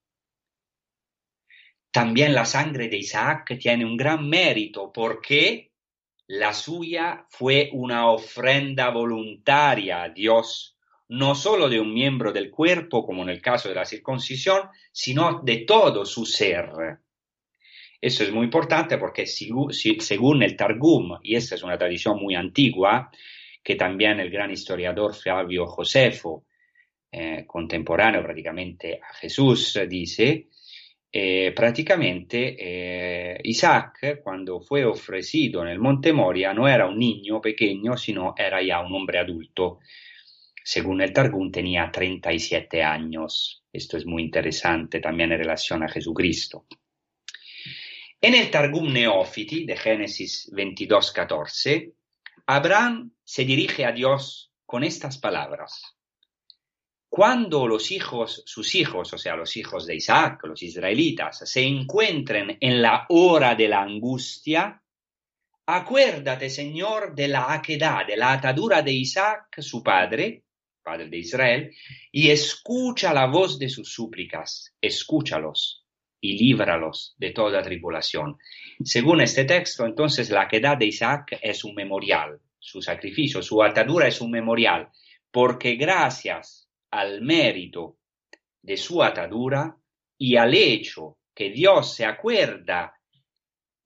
También 1.91 2.35
la 2.35 2.45
sangre 2.45 2.89
de 2.89 2.99
Isaac 2.99 3.59
tiene 3.59 3.85
un 3.85 3.97
gran 3.97 4.29
mérito 4.29 4.93
porque 4.93 5.73
la 6.29 6.53
suya 6.53 7.27
fue 7.29 7.71
una 7.73 8.09
ofrenda 8.09 8.91
voluntaria 8.91 10.05
a 10.05 10.09
Dios, 10.11 10.77
no 11.09 11.35
solo 11.35 11.69
de 11.69 11.81
un 11.81 11.93
miembro 11.93 12.33
del 12.33 12.51
cuerpo, 12.51 13.05
como 13.05 13.25
en 13.25 13.31
el 13.31 13.43
caso 13.43 13.69
de 13.69 13.75
la 13.75 13.85
circuncisión, 13.85 14.69
sino 14.93 15.41
de 15.43 15.65
todo 15.65 16.05
su 16.07 16.25
ser. 16.25 16.71
Eso 18.01 18.23
es 18.23 18.31
muy 18.31 18.45
importante 18.45 18.97
porque 18.97 19.27
según 19.27 20.43
el 20.45 20.57
Targum, 20.57 21.19
y 21.25 21.35
esta 21.35 21.57
es 21.57 21.65
una 21.65 21.77
tradición 21.77 22.23
muy 22.23 22.37
antigua, 22.37 23.11
que 23.63 23.75
también 23.75 24.21
el 24.21 24.31
gran 24.31 24.53
historiador 24.53 25.13
Flavio 25.15 25.67
Josefo, 25.67 26.47
eh, 27.11 27.45
contemporáneo 27.45 28.23
prácticamente 28.23 29.01
a 29.03 29.13
Jesús, 29.15 29.81
dice, 29.89 30.50
eh, 31.13 31.53
prácticamente 31.57 32.57
eh, 32.59 33.41
Isaac, 33.43 34.21
cuando 34.23 34.61
fue 34.61 34.85
ofrecido 34.85 35.63
en 35.63 35.69
el 35.69 35.81
Monte 35.81 36.13
Moria, 36.13 36.55
no 36.55 36.69
era 36.69 36.87
un 36.87 36.99
niño 36.99 37.41
pequeño, 37.41 37.97
sino 37.97 38.35
era 38.37 38.63
ya 38.63 38.81
un 38.81 38.95
hombre 38.95 39.19
adulto. 39.19 39.81
según 40.63 41.01
el 41.01 41.13
Targum, 41.13 41.51
tenía 41.51 41.91
37 41.91 42.83
años. 42.83 43.65
Esto 43.73 43.97
es 43.97 44.07
muy 44.07 44.23
interesante 44.23 45.01
también 45.01 45.33
en 45.33 45.39
relación 45.39 45.83
a 45.83 45.89
Jesucristo. 45.89 46.67
En 48.21 48.35
el 48.35 48.51
Targum 48.51 48.93
Neófiti 48.93 49.65
de 49.65 49.77
Génesis 49.77 50.51
22, 50.53 51.11
14, 51.13 51.95
Abraham 52.47 53.13
se 53.25 53.45
dirige 53.45 53.85
a 53.85 53.93
Dios 53.93 54.53
con 54.67 54.85
estas 54.85 55.19
palabras. 55.19 55.97
Cuando 57.13 57.67
los 57.67 57.91
hijos, 57.91 58.45
sus 58.47 58.73
hijos, 58.77 59.13
o 59.13 59.19
sea, 59.19 59.35
los 59.35 59.57
hijos 59.57 59.85
de 59.85 59.97
Isaac, 59.97 60.45
los 60.45 60.63
israelitas, 60.63 61.41
se 61.45 61.61
encuentren 61.61 62.57
en 62.61 62.81
la 62.81 63.07
hora 63.09 63.57
de 63.57 63.67
la 63.67 63.83
angustia, 63.83 64.81
acuérdate, 65.67 66.49
Señor, 66.49 67.13
de 67.13 67.27
la 67.27 67.53
aquedad, 67.53 68.07
de 68.07 68.17
la 68.17 68.35
atadura 68.35 68.81
de 68.83 68.93
Isaac, 68.93 69.61
su 69.61 69.83
padre, 69.83 70.45
padre 70.85 71.09
de 71.09 71.19
Israel, 71.19 71.75
y 72.13 72.31
escucha 72.31 73.13
la 73.13 73.27
voz 73.27 73.59
de 73.59 73.69
sus 73.69 73.93
súplicas, 73.93 74.73
escúchalos 74.81 75.85
y 76.21 76.39
líbralos 76.39 77.17
de 77.19 77.31
toda 77.33 77.61
tribulación. 77.61 78.39
Según 78.85 79.21
este 79.21 79.45
texto, 79.47 79.85
entonces 79.85 80.31
la 80.31 80.47
quedad 80.47 80.77
de 80.77 80.87
Isaac 80.87 81.41
es 81.43 81.65
un 81.65 81.75
memorial, 81.75 82.39
su 82.61 82.81
sacrificio, 82.81 83.43
su 83.43 83.61
atadura 83.65 84.07
es 84.07 84.21
un 84.21 84.31
memorial, 84.31 84.91
porque 85.33 85.75
gracias 85.75 86.70
al 86.91 87.23
mérito 87.23 87.99
de 88.63 88.77
su 88.77 89.03
atadura 89.03 89.77
y 90.19 90.37
al 90.37 90.55
hecho 90.55 91.19
que 91.35 91.51
Dios 91.51 91.95
se 91.95 92.05
acuerda 92.05 93.01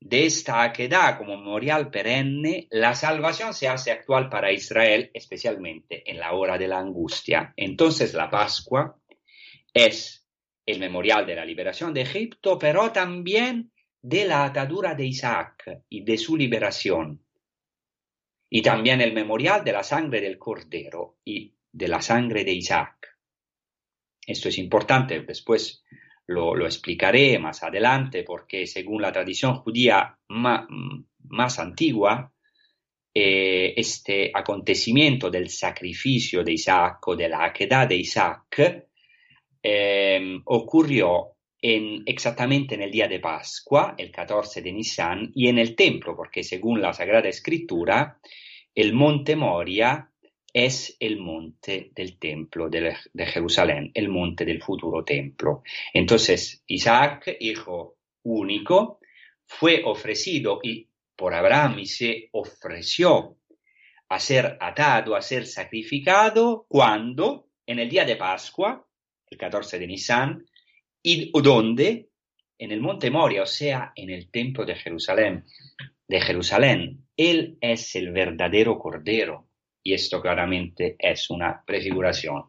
de 0.00 0.26
esta 0.26 0.62
aquedad 0.62 1.16
como 1.16 1.36
memorial 1.36 1.90
perenne, 1.90 2.68
la 2.70 2.94
salvación 2.94 3.54
se 3.54 3.68
hace 3.68 3.90
actual 3.90 4.28
para 4.28 4.52
Israel, 4.52 5.10
especialmente 5.14 6.10
en 6.10 6.18
la 6.18 6.34
hora 6.34 6.58
de 6.58 6.68
la 6.68 6.78
angustia. 6.78 7.54
Entonces 7.56 8.12
la 8.12 8.28
Pascua 8.28 8.98
es 9.72 10.26
el 10.66 10.78
memorial 10.78 11.26
de 11.26 11.36
la 11.36 11.44
liberación 11.44 11.94
de 11.94 12.02
Egipto, 12.02 12.58
pero 12.58 12.92
también 12.92 13.72
de 14.02 14.26
la 14.26 14.44
atadura 14.44 14.94
de 14.94 15.06
Isaac 15.06 15.80
y 15.88 16.04
de 16.04 16.18
su 16.18 16.36
liberación. 16.36 17.24
Y 18.50 18.60
también 18.60 19.00
el 19.00 19.14
memorial 19.14 19.64
de 19.64 19.72
la 19.72 19.82
sangre 19.82 20.20
del 20.20 20.38
Cordero 20.38 21.16
y 21.24 21.54
de 21.74 21.88
la 21.88 22.00
sangre 22.00 22.44
de 22.44 22.52
Isaac. 22.52 23.18
Esto 24.24 24.48
es 24.48 24.58
importante, 24.58 25.20
después 25.20 25.84
lo, 26.26 26.64
explicaré 26.64 27.38
más 27.38 27.62
adelante 27.62 28.22
porque 28.22 28.66
según 28.66 29.02
la 29.02 29.12
tradición 29.12 29.56
judía 29.56 30.16
más, 30.28 31.58
antigua, 31.58 32.32
eh, 33.12 33.74
este 33.76 34.30
acontecimiento 34.32 35.30
del 35.30 35.50
sacrificio 35.50 36.42
de 36.42 36.52
Isaac 36.52 37.06
o 37.08 37.16
de 37.16 37.28
la 37.28 37.44
aquedad 37.44 37.88
de 37.88 37.96
Isaac 37.96 38.86
em, 39.62 40.40
ocurrió 40.44 41.36
en, 41.60 42.02
exactamente 42.06 42.76
en 42.76 42.82
el 42.82 42.90
día 42.90 43.08
de 43.08 43.18
Pascua, 43.18 43.94
el 43.98 44.10
14 44.10 44.62
de 44.62 44.72
Nisan, 44.72 45.32
y 45.34 45.48
en 45.48 45.58
el 45.58 45.74
templo, 45.74 46.14
porque 46.16 46.44
según 46.44 46.80
la 46.80 46.92
Sagrada 46.92 47.28
Escritura, 47.28 48.18
el 48.74 48.92
monte 48.92 49.36
Moria 49.36 50.10
es 50.54 50.96
el 51.00 51.18
monte 51.18 51.90
del 51.96 52.16
templo 52.16 52.70
de, 52.70 52.94
Jerusalén, 53.26 53.90
el 53.92 54.08
monte 54.08 54.44
del 54.44 54.62
futuro 54.62 55.04
templo. 55.04 55.64
Entonces, 55.92 56.62
Isaac, 56.68 57.36
hijo 57.40 57.96
único, 58.22 59.00
fue 59.44 59.82
ofrecido 59.84 60.60
y 60.62 60.88
por 61.16 61.34
Abraham 61.34 61.80
y 61.80 61.86
se 61.86 62.28
ofreció 62.30 63.36
a 64.08 64.20
ser 64.20 64.56
atado, 64.60 65.16
a 65.16 65.22
ser 65.22 65.44
sacrificado, 65.44 66.66
cuando, 66.68 67.48
en 67.66 67.80
el 67.80 67.88
día 67.88 68.04
de 68.04 68.14
Pascua, 68.14 68.86
el 69.28 69.36
14 69.36 69.80
de 69.80 69.86
Nisan, 69.88 70.46
y 71.02 71.32
donde, 71.42 72.10
en 72.58 72.70
el 72.70 72.80
monte 72.80 73.10
Moria, 73.10 73.42
o 73.42 73.46
sea, 73.46 73.92
en 73.96 74.08
el 74.10 74.30
templo 74.30 74.64
de 74.64 74.76
Jerusalén, 74.76 75.46
de 76.06 76.20
Jerusalén, 76.20 77.08
él 77.16 77.58
es 77.60 77.96
el 77.96 78.12
verdadero 78.12 78.78
cordero 78.78 79.48
y 79.84 79.92
esto 79.92 80.20
claramente 80.20 80.96
es 80.98 81.28
una 81.28 81.62
prefiguración, 81.64 82.44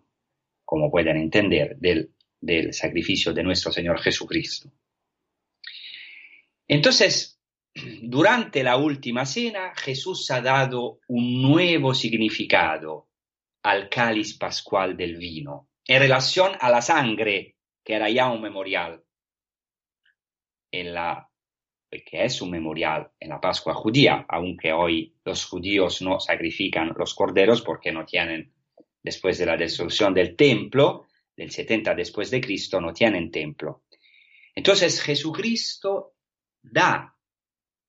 como 0.63 0.89
pueden 0.89 1.17
entender, 1.17 1.75
del, 1.77 2.13
del 2.39 2.73
sacrificio 2.73 3.33
de 3.33 3.43
nuestro 3.43 3.73
Señor 3.73 3.99
Jesucristo. 3.99 4.71
Entonces, 6.65 7.39
durante 8.01 8.63
la 8.63 8.77
última 8.77 9.25
cena, 9.25 9.73
Jesús 9.75 10.31
ha 10.31 10.39
dado 10.39 10.99
un 11.09 11.41
nuevo 11.41 11.93
significado 11.93 13.09
al 13.63 13.89
cáliz 13.89 14.37
pascual 14.37 14.95
del 14.95 15.17
vino, 15.17 15.67
en 15.85 15.99
relación 15.99 16.53
a 16.59 16.69
la 16.69 16.81
sangre, 16.81 17.57
que 17.83 17.95
era 17.95 18.09
ya 18.09 18.31
un 18.31 18.41
memorial 18.41 19.03
en 20.71 20.93
la 20.93 21.29
que 21.89 22.25
es 22.25 22.41
un 22.41 22.51
memorial 22.51 23.11
en 23.19 23.29
la 23.29 23.39
Pascua 23.39 23.73
judía, 23.73 24.25
aunque 24.27 24.73
hoy 24.73 25.15
los 25.23 25.45
judíos 25.45 26.01
no 26.01 26.19
sacrifican 26.19 26.93
los 26.97 27.13
corderos 27.13 27.61
porque 27.61 27.91
no 27.91 28.05
tienen, 28.05 28.51
después 29.01 29.37
de 29.37 29.45
la 29.45 29.57
destrucción 29.57 30.13
del 30.13 30.35
templo, 30.35 31.07
del 31.35 31.51
70 31.51 31.95
después 31.95 32.31
de 32.31 32.41
Cristo, 32.41 32.81
no 32.81 32.93
tienen 32.93 33.31
templo. 33.31 33.83
Entonces 34.53 35.01
Jesucristo 35.01 36.13
da 36.61 37.15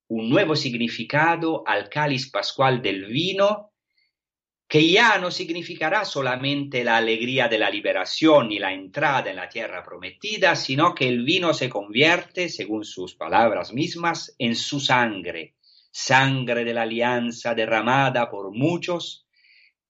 un 0.09 0.29
nuevo 0.29 0.55
significado 0.55 1.67
al 1.67 1.89
cáliz 1.89 2.31
pascual 2.31 2.83
del 2.83 3.07
vino 3.07 3.73
que 4.69 4.91
ya 4.91 5.19
no 5.19 5.31
significará 5.31 6.05
solamente 6.05 6.83
la 6.83 6.97
alegría 6.97 7.47
de 7.47 7.59
la 7.59 7.71
liberación 7.71 8.51
y 8.51 8.59
la 8.59 8.73
entrada 8.73 9.31
en 9.31 9.37
la 9.37 9.49
tierra 9.49 9.83
prometida, 9.83 10.57
sino 10.57 10.95
que 10.95 11.07
el 11.07 11.25
vino 11.25 11.55
se 11.55 11.69
convierte, 11.69 12.49
según 12.49 12.85
sus 12.85 13.15
palabras 13.15 13.73
mismas, 13.73 14.35
en 14.39 14.57
su 14.57 14.81
sangre, 14.81 15.55
sangre 15.91 16.65
de 16.65 16.75
la 16.75 16.83
alianza 16.83 17.55
derramada 17.55 18.29
por 18.29 18.51
muchos 18.51 19.27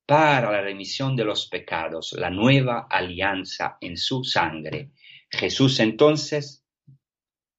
para 0.04 0.52
la 0.52 0.60
remisión 0.60 1.16
de 1.16 1.24
los 1.24 1.48
pecados, 1.48 2.12
la 2.12 2.30
nueva 2.30 2.86
alianza 2.88 3.78
en 3.80 3.96
su 3.96 4.24
sangre. 4.24 4.90
Jesús 5.30 5.80
entonces 5.80 6.64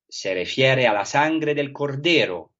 se 0.07 0.33
refiere 0.33 0.87
a 0.87 0.93
la 0.93 1.03
sangre 1.03 1.55
del 1.55 1.73
Cordero, 1.73 2.53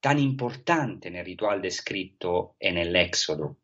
tan 0.00 0.18
importante 0.18 1.08
en 1.08 1.16
el 1.16 1.24
ritual 1.24 1.60
descrito 1.60 2.56
en 2.60 2.78
el 2.78 2.94
Éxodo, 2.94 3.58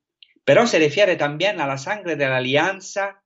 pero 0.45 0.67
se 0.67 0.79
refiere 0.79 1.17
también 1.17 1.61
a 1.61 1.67
la 1.67 1.79
sangre 1.79 2.17
de 2.17 2.29
la 2.29 2.37
alianza 2.37 3.23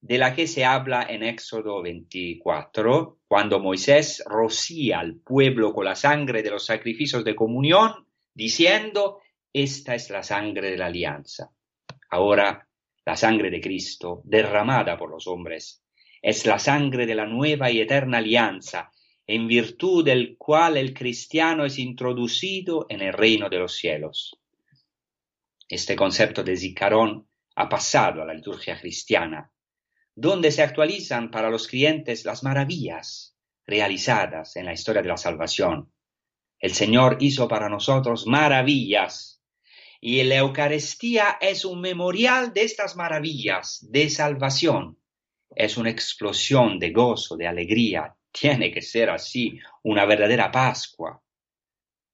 de 0.00 0.16
la 0.16 0.34
que 0.34 0.46
se 0.46 0.64
habla 0.64 1.06
en 1.08 1.22
Éxodo 1.22 1.82
24, 1.82 3.18
cuando 3.28 3.60
Moisés 3.60 4.22
rocía 4.26 5.00
al 5.00 5.16
pueblo 5.16 5.74
con 5.74 5.84
la 5.84 5.94
sangre 5.94 6.42
de 6.42 6.50
los 6.50 6.64
sacrificios 6.64 7.22
de 7.22 7.34
comunión, 7.34 8.06
diciendo, 8.32 9.20
esta 9.52 9.94
es 9.94 10.08
la 10.08 10.22
sangre 10.22 10.70
de 10.70 10.78
la 10.78 10.86
alianza. 10.86 11.50
Ahora, 12.08 12.66
la 13.04 13.16
sangre 13.16 13.50
de 13.50 13.60
Cristo, 13.60 14.22
derramada 14.24 14.96
por 14.96 15.10
los 15.10 15.26
hombres, 15.26 15.82
es 16.22 16.46
la 16.46 16.58
sangre 16.58 17.06
de 17.06 17.14
la 17.14 17.26
nueva 17.26 17.70
y 17.70 17.80
eterna 17.80 18.18
alianza 18.18 18.90
en 19.30 19.46
virtud 19.46 20.04
del 20.04 20.36
cual 20.36 20.76
el 20.76 20.92
cristiano 20.92 21.64
es 21.64 21.78
introducido 21.78 22.86
en 22.88 23.00
el 23.00 23.12
reino 23.12 23.48
de 23.48 23.60
los 23.60 23.76
cielos. 23.76 24.36
Este 25.68 25.94
concepto 25.94 26.42
de 26.42 26.56
zicarón 26.56 27.28
ha 27.54 27.68
pasado 27.68 28.22
a 28.22 28.24
la 28.24 28.34
liturgia 28.34 28.80
cristiana, 28.80 29.52
donde 30.16 30.50
se 30.50 30.64
actualizan 30.64 31.30
para 31.30 31.48
los 31.48 31.68
clientes 31.68 32.24
las 32.24 32.42
maravillas 32.42 33.36
realizadas 33.64 34.56
en 34.56 34.64
la 34.64 34.72
historia 34.72 35.00
de 35.00 35.08
la 35.10 35.16
salvación. 35.16 35.92
El 36.58 36.74
Señor 36.74 37.18
hizo 37.20 37.46
para 37.46 37.68
nosotros 37.68 38.26
maravillas 38.26 39.40
y 40.00 40.24
la 40.24 40.38
Eucaristía 40.38 41.38
es 41.40 41.64
un 41.64 41.80
memorial 41.80 42.52
de 42.52 42.64
estas 42.64 42.96
maravillas 42.96 43.78
de 43.92 44.10
salvación. 44.10 44.98
Es 45.54 45.76
una 45.76 45.90
explosión 45.90 46.80
de 46.80 46.90
gozo, 46.90 47.36
de 47.36 47.46
alegría, 47.46 48.16
tiene 48.32 48.70
que 48.70 48.82
ser 48.82 49.10
así 49.10 49.58
una 49.82 50.04
verdadera 50.04 50.50
Pascua. 50.50 51.22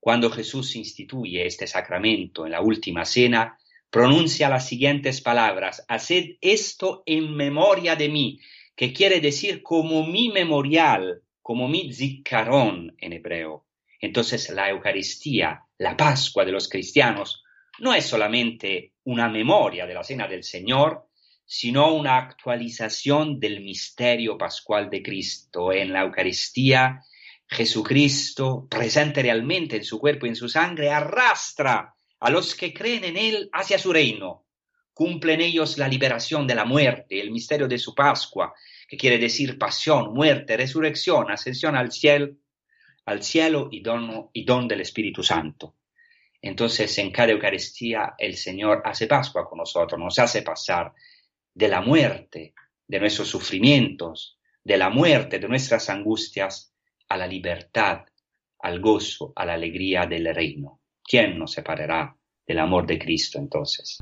Cuando 0.00 0.30
Jesús 0.30 0.76
instituye 0.76 1.46
este 1.46 1.66
sacramento 1.66 2.46
en 2.46 2.52
la 2.52 2.60
última 2.60 3.04
cena, 3.04 3.58
pronuncia 3.90 4.48
las 4.48 4.68
siguientes 4.68 5.20
palabras, 5.20 5.84
haced 5.88 6.36
esto 6.40 7.02
en 7.06 7.34
memoria 7.34 7.96
de 7.96 8.08
mí, 8.08 8.40
que 8.74 8.92
quiere 8.92 9.20
decir 9.20 9.62
como 9.62 10.06
mi 10.06 10.28
memorial, 10.28 11.22
como 11.42 11.68
mi 11.68 11.92
ziccarón 11.92 12.94
en 12.98 13.14
hebreo. 13.14 13.66
Entonces 14.00 14.50
la 14.50 14.68
Eucaristía, 14.68 15.62
la 15.78 15.96
Pascua 15.96 16.44
de 16.44 16.52
los 16.52 16.68
cristianos, 16.68 17.42
no 17.78 17.94
es 17.94 18.06
solamente 18.06 18.92
una 19.04 19.28
memoria 19.28 19.86
de 19.86 19.94
la 19.94 20.04
cena 20.04 20.26
del 20.26 20.44
Señor, 20.44 21.08
sino 21.46 21.94
una 21.94 22.18
actualización 22.18 23.38
del 23.38 23.60
misterio 23.60 24.36
pascual 24.36 24.90
de 24.90 25.02
Cristo. 25.02 25.72
En 25.72 25.92
la 25.92 26.02
Eucaristía, 26.02 27.02
Jesucristo, 27.46 28.66
presente 28.68 29.22
realmente 29.22 29.76
en 29.76 29.84
su 29.84 30.00
cuerpo 30.00 30.26
y 30.26 30.30
en 30.30 30.36
su 30.36 30.48
sangre, 30.48 30.90
arrastra 30.90 31.94
a 32.18 32.30
los 32.30 32.56
que 32.56 32.74
creen 32.74 33.04
en 33.04 33.16
Él 33.16 33.48
hacia 33.52 33.78
su 33.78 33.92
reino, 33.92 34.44
cumplen 34.92 35.40
ellos 35.40 35.78
la 35.78 35.86
liberación 35.86 36.46
de 36.46 36.56
la 36.56 36.64
muerte, 36.64 37.20
el 37.20 37.30
misterio 37.30 37.68
de 37.68 37.78
su 37.78 37.94
Pascua, 37.94 38.52
que 38.88 38.96
quiere 38.96 39.18
decir 39.18 39.56
pasión, 39.56 40.12
muerte, 40.12 40.56
resurrección, 40.56 41.30
ascensión 41.30 41.76
al 41.76 41.92
cielo, 41.92 42.34
al 43.04 43.22
cielo 43.22 43.68
y 43.70 43.82
don, 43.82 44.30
y 44.32 44.44
don 44.44 44.66
del 44.66 44.80
Espíritu 44.80 45.22
Santo. 45.22 45.76
Entonces, 46.42 46.96
en 46.98 47.12
cada 47.12 47.32
Eucaristía, 47.32 48.14
el 48.18 48.36
Señor 48.36 48.82
hace 48.84 49.06
Pascua 49.06 49.48
con 49.48 49.58
nosotros, 49.58 50.00
nos 50.00 50.18
hace 50.18 50.42
pasar 50.42 50.92
de 51.56 51.68
la 51.68 51.80
muerte, 51.80 52.52
de 52.86 53.00
nuestros 53.00 53.28
sufrimientos, 53.28 54.38
de 54.62 54.76
la 54.76 54.90
muerte, 54.90 55.38
de 55.38 55.48
nuestras 55.48 55.88
angustias, 55.88 56.74
a 57.08 57.16
la 57.16 57.26
libertad, 57.26 58.04
al 58.58 58.80
gozo, 58.80 59.32
a 59.34 59.46
la 59.46 59.54
alegría 59.54 60.04
del 60.04 60.34
reino. 60.34 60.82
¿Quién 61.02 61.38
nos 61.38 61.52
separará 61.52 62.14
del 62.46 62.58
amor 62.58 62.86
de 62.86 62.98
Cristo 62.98 63.38
entonces? 63.38 63.96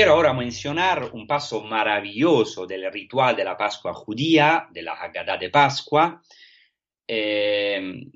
Quiero 0.00 0.14
ahora 0.14 0.32
mencionar 0.32 1.10
un 1.12 1.26
paso 1.26 1.62
maravilloso 1.62 2.66
del 2.66 2.90
ritual 2.90 3.36
de 3.36 3.44
la 3.44 3.54
Pascua 3.54 3.92
judía, 3.92 4.66
de 4.70 4.80
la 4.80 4.94
Haggadah 4.94 5.36
de 5.36 5.50
Pascua, 5.50 6.22
eh, 7.06 8.06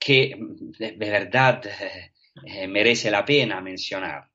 que 0.00 0.36
de 0.36 0.90
verdad 0.96 1.62
eh, 2.44 2.66
merece 2.66 3.08
la 3.08 3.24
pena 3.24 3.60
mencionar. 3.60 4.28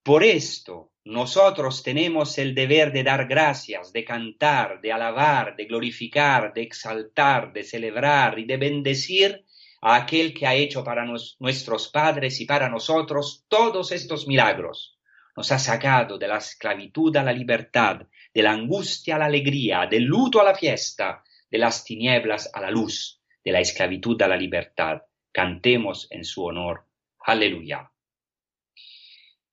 Por 0.00 0.22
esto, 0.22 0.92
nosotros 1.06 1.82
tenemos 1.82 2.38
el 2.38 2.54
deber 2.54 2.92
de 2.92 3.02
dar 3.02 3.26
gracias, 3.26 3.92
de 3.92 4.04
cantar, 4.04 4.80
de 4.80 4.92
alabar, 4.92 5.56
de 5.56 5.64
glorificar, 5.64 6.54
de 6.54 6.62
exaltar, 6.62 7.52
de 7.52 7.64
celebrar 7.64 8.38
y 8.38 8.44
de 8.44 8.56
bendecir 8.58 9.44
a 9.80 9.96
aquel 9.96 10.34
que 10.34 10.46
ha 10.46 10.54
hecho 10.54 10.84
para 10.84 11.04
nuestros 11.40 11.88
padres 11.88 12.40
y 12.40 12.44
para 12.44 12.68
nosotros 12.68 13.44
todos 13.48 13.90
estos 13.90 14.28
milagros 14.28 14.99
nos 15.36 15.52
ha 15.52 15.58
sacado 15.58 16.18
de 16.18 16.28
la 16.28 16.38
esclavitud 16.38 17.16
a 17.16 17.22
la 17.22 17.32
libertad, 17.32 18.02
de 18.32 18.42
la 18.42 18.52
angustia 18.52 19.16
a 19.16 19.18
la 19.18 19.26
alegría, 19.26 19.86
del 19.86 20.04
luto 20.04 20.40
a 20.40 20.44
la 20.44 20.54
fiesta, 20.54 21.22
de 21.50 21.58
las 21.58 21.84
tinieblas 21.84 22.50
a 22.52 22.60
la 22.60 22.70
luz, 22.70 23.20
de 23.44 23.52
la 23.52 23.60
esclavitud 23.60 24.20
a 24.22 24.28
la 24.28 24.36
libertad. 24.36 25.02
Cantemos 25.32 26.08
en 26.10 26.24
su 26.24 26.44
honor. 26.44 26.84
Aleluya. 27.20 27.90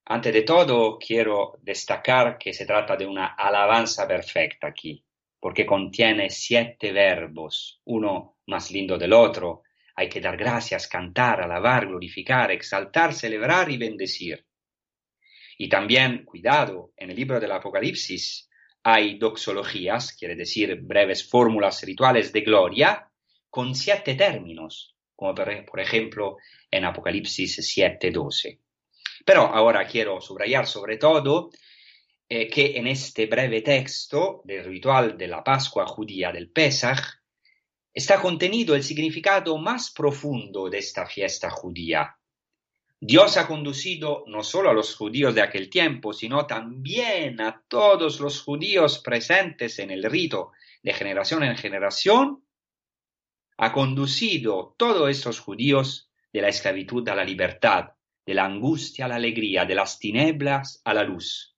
Antes 0.10 0.34
de 0.34 0.44
todo, 0.44 0.98
quiero 0.98 1.60
destacar 1.62 2.38
que 2.38 2.54
se 2.54 2.66
trata 2.66 2.96
de 2.96 3.06
una 3.06 3.36
alabanza 3.36 4.08
perfecta 4.08 4.68
aquí, 4.68 5.04
porque 5.38 5.66
contiene 5.66 6.30
siete 6.30 6.94
verbos, 6.94 7.82
uno 7.86 8.38
más 8.48 8.72
lindo 8.72 8.98
del 8.98 9.12
otro. 9.12 9.64
Hay 9.96 10.08
que 10.08 10.22
dar 10.22 10.38
gracias, 10.38 10.88
cantar, 10.88 11.42
alabar, 11.42 11.88
glorificar, 11.88 12.52
exaltar, 12.52 13.14
celebrar 13.14 13.70
y 13.70 13.78
bendecir. 13.78 14.47
Y 15.58 15.70
también, 15.70 16.24
cuidado, 16.24 16.94
en 16.96 17.10
el 17.10 17.16
libro 17.16 17.40
del 17.40 17.52
Apocalipsis 17.52 18.48
hay 18.84 19.18
doxologías, 19.18 20.14
quiere 20.14 20.36
decir 20.36 20.80
breves 20.82 21.28
fórmulas 21.28 21.84
rituales 21.84 22.32
de 22.32 22.42
gloria, 22.42 23.10
con 23.50 23.76
siete 23.76 24.16
términos, 24.16 24.96
como 25.16 25.34
por, 25.34 25.80
ejemplo 25.80 26.38
en 26.70 26.86
Apocalipsis 26.86 27.58
7.12. 27.58 28.60
Pero 29.26 29.42
ahora 29.42 29.86
quiero 29.88 30.22
subrayar 30.22 30.68
sobre 30.68 30.98
todo 30.98 31.50
eh, 32.30 32.48
que 32.48 32.78
en 32.78 32.88
este 32.88 33.26
breve 33.26 33.62
texto 33.62 34.42
del 34.46 34.66
ritual 34.66 35.18
de 35.18 35.28
la 35.28 35.44
Pascua 35.44 35.88
judía 35.88 36.32
del 36.32 36.52
Pesach 36.52 37.00
está 37.94 38.22
contenido 38.22 38.76
el 38.76 38.84
significado 38.84 39.58
más 39.58 39.92
profundo 39.92 40.70
de 40.70 40.78
esta 40.78 41.08
fiesta 41.08 41.50
judía. 41.50 42.17
Dios 43.00 43.38
ha 43.38 43.46
conducido 43.46 44.24
no 44.28 44.42
solo 44.42 44.72
a 44.72 44.74
los 44.74 44.96
judíos 44.96 45.36
de 45.36 45.42
aquel 45.42 45.70
tiempo, 45.70 46.14
sino 46.14 46.48
también 46.48 47.40
a 47.42 47.64
todos 47.68 48.20
los 48.20 48.42
judíos 48.42 49.00
presentes 49.00 49.78
en 49.78 49.92
el 49.92 50.04
rito 50.04 50.52
de 50.82 50.94
generación 50.94 51.44
en 51.44 51.56
generación, 51.58 52.44
ha 53.58 53.72
conducido 53.72 54.76
todos 54.78 55.10
estos 55.12 55.40
judíos 55.40 56.10
de 56.34 56.42
la 56.42 56.50
esclavitud 56.50 57.08
a 57.10 57.16
la 57.16 57.24
libertad, 57.24 57.92
de 58.26 58.34
la 58.34 58.46
angustia 58.46 59.06
a 59.06 59.08
la 59.08 59.16
alegría, 59.16 59.66
de 59.66 59.76
las 59.76 60.00
tinieblas 60.00 60.82
a 60.84 60.94
la 60.94 61.04
luz. 61.04 61.56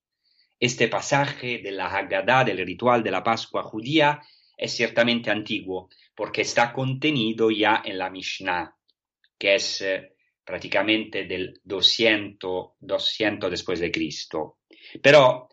Este 0.59 0.89
pasaje 0.89 1.59
de 1.59 1.71
la 1.71 1.87
Haggadah 1.87 2.43
del 2.43 2.65
ritual 2.65 3.01
de 3.01 3.11
la 3.11 3.23
Pascua 3.23 3.63
judía 3.63 4.21
es 4.57 4.73
ciertamente 4.73 5.31
antiguo, 5.31 5.89
porque 6.13 6.41
está 6.41 6.73
contenido 6.73 7.49
ya 7.49 7.81
en 7.85 7.97
la 7.97 8.09
Mishnah, 8.09 8.75
que 9.37 9.55
es 9.55 9.81
prácticamente 10.49 11.25
del 11.25 11.61
200, 11.63 12.71
200 12.79 13.51
después 13.51 13.79
de 13.79 13.91
Cristo. 13.91 14.57
Pero, 14.99 15.47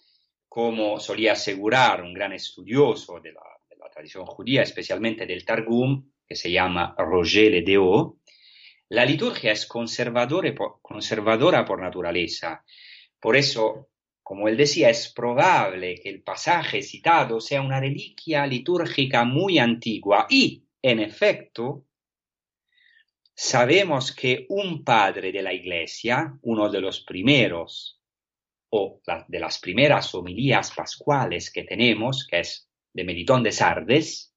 como 0.49 0.99
solía 0.99 1.33
asegurar 1.33 2.03
un 2.03 2.15
gran 2.15 2.33
estudioso 2.33 3.21
de 3.21 3.33
la, 3.33 3.43
tradición 3.93 4.25
judía, 4.25 4.63
especialmente 4.63 5.27
del 5.27 5.45
Targum, 5.45 6.11
que 6.27 6.35
se 6.35 6.51
llama 6.51 6.95
Roger 6.99 7.51
Ledeo, 7.51 8.21
la 8.89 9.05
liturgia 9.05 9.53
es 9.53 9.67
conservadora 9.67 10.55
por 11.65 11.81
naturaleza. 11.81 12.65
Por 13.21 13.37
eso, 13.37 13.91
como 14.23 14.49
él 14.49 14.57
decía, 14.57 14.89
es 14.89 15.13
probable 15.13 15.97
que 16.03 16.09
el 16.09 16.23
pasaje 16.23 16.83
citado 16.83 17.41
sea 17.41 17.61
una 17.61 17.81
reliquia 17.81 18.47
litúrgica 18.47 19.25
muy 19.25 19.59
antigua 19.59 20.27
y, 20.29 20.65
en 20.81 21.01
efecto, 21.01 21.85
sabemos 23.37 24.13
que 24.13 24.47
un 24.49 24.83
padre 24.83 25.31
de 25.31 25.43
la 25.43 25.53
iglesia, 25.53 26.39
uno 26.43 26.71
de 26.71 26.81
los 26.81 27.01
primeros 27.01 28.01
o 28.71 29.01
de 29.29 29.39
las 29.39 29.59
primeras 29.59 30.15
homilías 30.15 30.73
pascuales 30.73 31.53
que 31.53 31.65
tenemos, 31.65 32.27
que 32.27 32.41
es 32.41 32.69
de 32.95 33.05
Meditón 33.05 33.43
de 33.43 33.53
Sardes, 33.53 34.35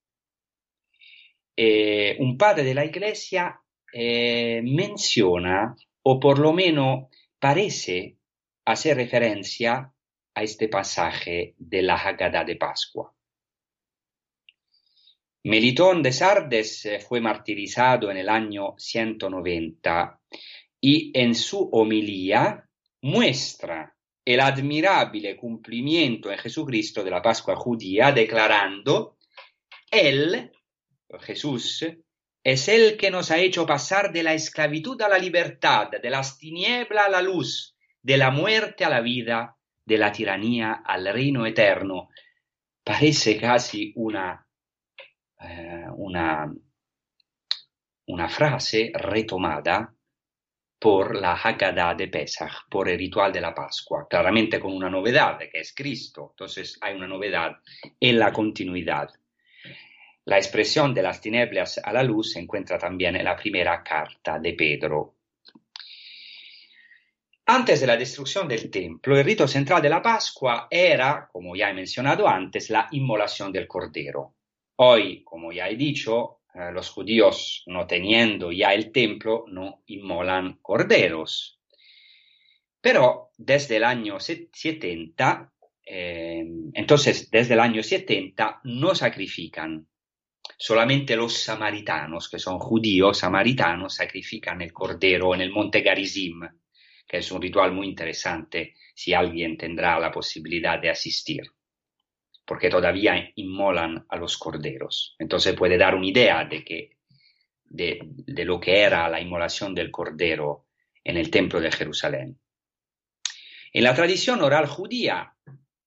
eh, 1.56 2.18
un 2.20 2.38
padre 2.38 2.64
de 2.64 2.74
la 2.74 2.86
iglesia 2.86 3.62
eh, 3.92 4.62
menciona, 4.64 5.76
o 6.04 6.20
por 6.20 6.40
lo 6.40 6.52
menos 6.52 7.08
parece 7.40 8.18
hacer 8.66 8.98
referencia 8.98 9.94
a 10.36 10.44
este 10.44 10.68
pasaje 10.68 11.56
de 11.58 11.82
la 11.82 11.96
Haggadah 11.96 12.44
de 12.44 12.56
Pascua. 12.58 13.14
Melitón 15.44 16.04
de 16.04 16.12
Sardes 16.12 16.86
eh, 16.86 17.00
fue 17.00 17.22
martirizado 17.22 18.12
en 18.12 18.18
el 18.18 18.28
año 18.28 18.76
190 18.78 20.20
y 20.82 21.12
en 21.18 21.34
su 21.34 21.70
homilía 21.72 22.68
muestra 23.02 23.96
el 24.26 24.42
admirable 24.42 25.38
cumplimiento 25.38 26.30
en 26.30 26.38
Jesucristo 26.38 27.04
de 27.04 27.12
la 27.12 27.22
Pascua 27.22 27.56
judía, 27.56 28.12
declarando, 28.12 29.18
Él, 29.90 30.52
Jesús, 31.22 31.86
es 32.44 32.68
el 32.68 32.98
que 32.98 33.10
nos 33.10 33.32
ha 33.32 33.40
hecho 33.40 33.66
pasar 33.66 34.12
de 34.12 34.24
la 34.24 34.34
esclavitud 34.34 35.02
a 35.02 35.10
la 35.10 35.18
libertad, 35.18 35.90
de 36.02 36.10
las 36.10 36.38
tinieblas 36.38 37.08
a 37.08 37.10
la 37.10 37.22
luz, 37.22 37.76
de 38.02 38.18
la 38.18 38.30
muerte 38.30 38.84
a 38.84 38.90
la 38.90 39.02
vida, 39.02 39.56
de 39.86 39.98
la 39.98 40.12
tiranía 40.12 40.84
al 40.86 41.12
reino 41.12 41.46
eterno. 41.46 42.10
Parece 42.84 43.38
casi 43.38 43.94
una, 43.96 44.46
eh, 45.40 45.86
una, 45.96 46.54
una 48.08 48.30
frase 48.30 48.92
retomada 48.94 49.94
por 50.80 51.16
la 51.16 51.34
Haggadah 51.34 51.94
de 51.94 52.08
Pesach, 52.08 52.70
por 52.70 52.88
el 52.88 52.98
ritual 52.98 53.34
de 53.34 53.42
la 53.42 53.54
Pascua, 53.54 54.08
claramente 54.10 54.60
con 54.60 54.74
una 54.74 54.90
novedad, 54.90 55.38
que 55.38 55.60
es 55.60 55.74
Cristo. 55.74 56.30
Entonces 56.32 56.78
hay 56.82 56.96
una 56.96 57.08
novedad 57.08 57.58
en 58.00 58.18
la 58.18 58.32
continuidad. 58.32 59.10
La 60.26 60.38
expresión 60.38 60.94
de 60.94 61.02
las 61.02 61.20
tinieblas 61.20 61.80
a 61.84 61.92
la 61.92 62.04
luz 62.04 62.32
se 62.34 62.40
encuentra 62.40 62.78
también 62.78 63.16
en 63.16 63.26
la 63.26 63.36
primera 63.36 63.84
carta 63.84 64.40
de 64.40 64.54
Pedro. 64.54 65.16
Antes 67.46 67.82
de 67.82 67.88
la 67.88 67.98
destrucción 67.98 68.48
del 68.48 68.70
templo, 68.70 69.18
el 69.18 69.26
rito 69.26 69.48
central 69.48 69.82
de 69.82 69.90
la 69.90 70.02
Pascua 70.02 70.68
era, 70.70 71.28
como 71.32 71.56
ya 71.56 71.72
he 71.72 71.74
mencionado 71.74 72.28
antes, 72.28 72.70
la 72.70 72.88
inmolación 72.92 73.52
del 73.52 73.68
cordero. 73.68 74.36
Hoy, 74.82 75.24
como 75.26 75.52
ya 75.52 75.68
he 75.68 75.76
dicho, 75.76 76.40
eh, 76.54 76.72
los 76.72 76.90
judíos, 76.90 77.64
no 77.68 77.86
teniendo 77.86 78.50
ya 78.50 78.74
el 78.74 78.94
templo, 78.94 79.44
no 79.50 79.84
inmolan 79.88 80.60
corderos. 80.62 81.60
Pero 82.80 83.32
desde 83.38 83.76
el 83.76 83.84
año 83.84 84.22
70, 84.22 85.52
eh, 85.86 86.46
entonces 86.74 87.30
desde 87.30 87.56
el 87.56 87.60
año 87.60 87.84
70 87.84 88.62
no 88.64 88.96
sacrifican 88.96 89.86
solamente 90.58 91.18
los 91.18 91.34
samaritanos, 91.34 92.30
que 92.30 92.40
son 92.40 92.58
judíos 92.58 93.18
samaritanos, 93.18 93.96
sacrifican 93.96 94.62
el 94.62 94.72
cordero 94.72 95.36
en 95.36 95.42
el 95.42 95.52
monte 95.52 95.82
Garizim, 95.82 96.40
que 97.06 97.18
es 97.18 97.30
un 97.34 97.42
ritual 97.42 97.74
muy 97.74 97.86
interesante 97.86 98.76
si 98.96 99.14
alguien 99.14 99.58
tendrá 99.58 100.00
la 100.00 100.10
posibilidad 100.10 100.80
de 100.80 100.90
asistir, 100.90 101.44
porque 102.50 102.70
todavía 102.70 103.32
inmolan 103.36 104.08
a 104.10 104.18
los 104.18 104.40
corderos. 104.40 105.16
Entonces 105.20 105.56
puede 105.56 105.78
dar 105.78 105.94
una 105.94 106.08
idea 106.08 106.44
de, 106.46 106.66
que, 106.66 106.98
de, 107.66 108.00
de 108.02 108.44
lo 108.44 108.60
que 108.60 108.80
era 108.80 109.08
la 109.08 109.22
inmolación 109.22 109.76
del 109.76 109.92
cordero 109.92 110.66
en 111.04 111.18
el 111.18 111.30
templo 111.30 111.62
de 111.62 111.72
Jerusalén. 111.72 112.40
En 113.72 113.84
la 113.84 113.94
tradición 113.94 114.42
oral 114.42 114.66
judía, 114.66 115.36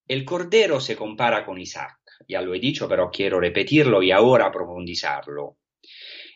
el 0.07 0.25
cordero 0.25 0.79
se 0.79 0.95
compara 0.95 1.45
con 1.45 1.59
Isaac 1.59 1.99
ya 2.29 2.41
lo 2.41 2.55
he 2.55 2.61
dicho, 2.61 2.89
pero 2.89 3.11
quiero 3.11 3.41
repetirlo 3.41 4.03
y 4.03 4.11
ahora 4.11 4.51
profundizarlo. 4.51 5.59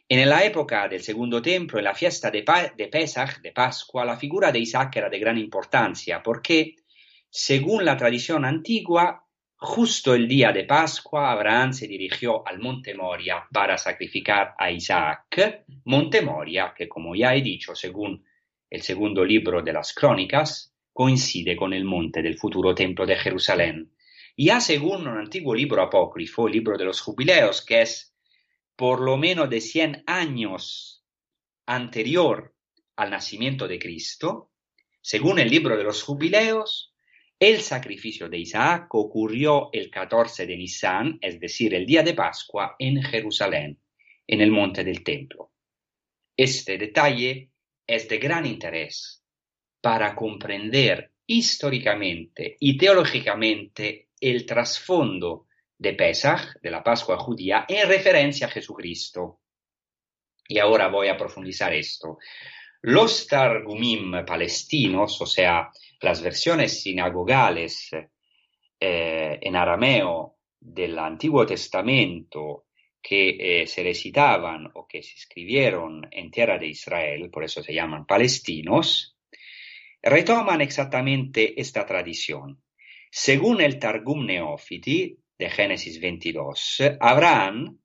En 0.09 0.29
la 0.29 0.45
época 0.45 0.89
del 0.89 1.03
segundo 1.03 1.43
templo, 1.43 1.79
en 1.79 1.85
la 1.85 1.95
fiesta 1.95 2.31
de, 2.31 2.43
Pesach, 2.43 3.41
de 3.41 3.53
Pascua, 3.53 4.05
la 4.05 4.17
figura 4.17 4.53
de 4.53 4.61
Isaac 4.61 4.97
era 4.97 5.09
de 5.09 5.19
gran 5.19 5.37
importancia 5.37 6.23
porque, 6.23 6.77
según 7.29 7.85
la 7.85 7.97
tradición 7.97 8.45
antigua, 8.45 9.26
justo 9.67 10.15
el 10.15 10.29
día 10.29 10.53
de 10.53 10.65
Pascua, 10.65 11.33
Abraham 11.33 11.73
se 11.73 11.89
dirigió 11.89 12.47
al 12.47 12.61
monte 12.61 12.95
Moria 12.95 13.47
para 13.53 13.77
sacrificar 13.77 14.55
a 14.57 14.71
Isaac. 14.71 15.65
Monte 15.85 16.23
Moria, 16.23 16.73
que 16.75 16.89
como 16.89 17.17
ya 17.17 17.35
he 17.35 17.43
dicho, 17.43 17.75
según 17.75 18.25
el 18.71 18.83
segundo 18.83 19.25
libro 19.25 19.63
de 19.63 19.73
las 19.73 19.93
crónicas, 19.93 20.73
coincide 20.93 21.57
con 21.57 21.73
el 21.73 21.85
monte 21.85 22.23
del 22.23 22.39
futuro 22.39 22.75
templo 22.75 23.05
de 23.05 23.17
Jerusalén. 23.17 23.93
Ya 24.37 24.61
según 24.61 25.09
un 25.09 25.19
antiguo 25.19 25.55
libro 25.55 25.83
apócrifo, 25.83 26.47
el 26.47 26.53
libro 26.53 26.79
de 26.79 26.85
los 26.85 27.01
jubileos, 27.01 27.61
que 27.61 27.83
es 27.83 28.15
por 28.77 29.01
lo 29.01 29.17
menos 29.17 29.51
de 29.51 29.61
100 29.61 30.05
años 30.07 31.05
anterior 31.67 32.55
al 32.95 33.11
nacimiento 33.11 33.67
de 33.67 33.81
Cristo, 33.81 34.53
según 35.01 35.41
el 35.41 35.51
libro 35.51 35.77
de 35.77 35.85
los 35.85 36.05
jubileos, 36.05 36.95
el 37.39 37.61
sacrificio 37.61 38.29
de 38.29 38.39
Isaac 38.39 38.95
ocurrió 38.95 39.69
el 39.73 39.91
14 39.91 40.47
de 40.47 40.57
Nisan, 40.57 41.19
es 41.21 41.39
decir, 41.39 41.75
el 41.75 41.85
día 41.85 42.03
de 42.03 42.15
Pascua, 42.15 42.77
en 42.79 43.03
Jerusalén, 43.03 43.79
en 44.27 44.41
el 44.41 44.51
monte 44.51 44.83
del 44.85 45.05
templo. 45.05 45.53
Este 46.37 46.79
detalle 46.79 47.51
es 47.87 48.09
de 48.09 48.19
gran 48.19 48.47
interés 48.47 49.23
para 49.81 50.15
comprender 50.15 51.13
históricamente 51.27 52.57
y 52.59 52.77
teológicamente 52.79 54.09
el 54.21 54.47
trasfondo 54.47 55.47
de 55.79 55.93
Pesach, 55.93 56.59
de 56.63 56.71
la 56.71 56.83
Pascua 56.83 57.19
judía, 57.19 57.67
en 57.69 57.87
referencia 57.87 58.47
a 58.47 58.51
Jesucristo. 58.51 59.41
Y 60.49 60.59
ahora 60.59 60.89
voy 60.89 61.09
a 61.09 61.17
profundizar 61.17 61.75
esto. 61.75 62.19
Los 62.83 63.27
Targumim 63.27 64.25
palestinos, 64.25 65.21
o 65.21 65.27
sea, 65.27 65.71
las 66.01 66.23
versiones 66.23 66.83
sinagogales 66.83 67.91
eh, 68.79 69.39
en 69.41 69.57
arameo 69.57 70.37
del 70.61 70.99
Antiguo 70.99 71.47
Testamento 71.47 72.67
que 73.01 73.37
eh, 73.63 73.67
se 73.67 73.83
recitaban 73.83 74.69
o 74.75 74.87
que 74.87 75.03
se 75.03 75.15
escribieron 75.15 76.09
en 76.11 76.31
tierra 76.31 76.59
de 76.59 76.67
Israel, 76.67 77.31
por 77.31 77.45
eso 77.45 77.63
se 77.63 77.73
llaman 77.73 78.05
palestinos, 78.05 79.17
retoman 80.03 80.61
exactamente 80.61 81.61
esta 81.61 81.87
tradición. 81.87 82.63
Según 83.11 83.61
el 83.61 83.79
Targum 83.79 84.27
Neófiti 84.27 85.19
de 85.39 85.51
Génesis 85.51 86.01
22, 86.01 86.83
Abraham, 87.01 87.79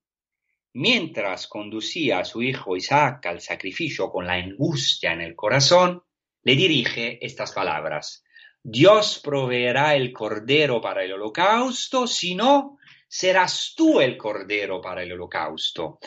mientras 0.74 1.48
conducía 1.48 2.20
a 2.20 2.26
su 2.26 2.42
hijo 2.42 2.76
Isaac 2.76 3.26
al 3.28 3.42
sacrificio 3.42 4.10
con 4.10 4.26
la 4.26 4.34
angustia 4.34 5.14
en 5.14 5.22
el 5.22 5.36
corazón, 5.36 6.04
le 6.44 6.56
dirige 6.56 7.24
estas 7.26 7.52
palabras. 7.52 8.24
Dios 8.64 9.20
proveerá 9.24 9.96
el 9.96 10.12
cordero 10.14 10.82
para 10.82 11.04
el 11.04 11.14
holocausto, 11.14 12.06
si 12.06 12.36
no, 12.36 12.78
serás 13.08 13.74
tú 13.76 14.00
el 14.00 14.18
cordero 14.18 14.80
para 14.80 15.04
el 15.04 15.12
holocausto. 15.14 16.00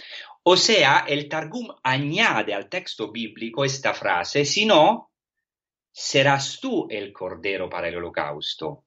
O 0.44 0.56
sea, 0.56 1.04
el 1.08 1.28
Targum 1.28 1.68
añade 1.82 2.54
al 2.54 2.68
texto 2.68 3.10
bíblico 3.10 3.64
esta 3.64 3.94
frase, 3.94 4.44
si 4.44 4.66
no, 4.66 5.10
serás 5.90 6.60
tú 6.60 6.86
el 6.90 7.12
cordero 7.12 7.68
para 7.68 7.88
el 7.88 7.96
holocausto. 7.96 8.84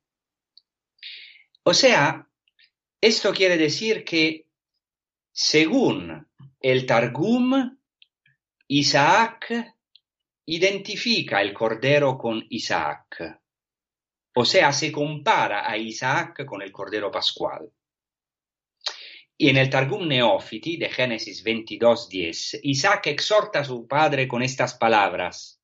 O 1.64 1.74
sea, 1.74 2.28
esto 3.02 3.34
quiere 3.34 3.58
decir 3.58 4.04
que 4.04 4.46
según 5.32 6.28
el 6.60 6.86
Targum, 6.86 7.78
Isaac 8.68 9.77
identifica 10.48 11.42
el 11.42 11.54
cordero 11.54 12.18
con 12.18 12.46
Isaac. 12.50 13.42
O 14.34 14.46
sea, 14.46 14.72
se 14.72 14.92
compara 14.92 15.70
a 15.70 15.78
Isaac 15.78 16.46
con 16.46 16.62
el 16.62 16.72
cordero 16.72 17.12
pascual. 17.12 17.70
Y 19.38 19.50
en 19.50 19.58
el 19.58 19.70
Targum 19.70 20.08
Neófiti 20.08 20.78
de 20.78 20.90
Génesis 20.90 21.44
22.10, 21.44 22.62
Isaac 22.64 23.08
exhorta 23.08 23.60
a 23.60 23.66
su 23.66 23.88
padre 23.88 24.28
con 24.28 24.42
estas 24.42 24.76
palabras, 24.76 25.62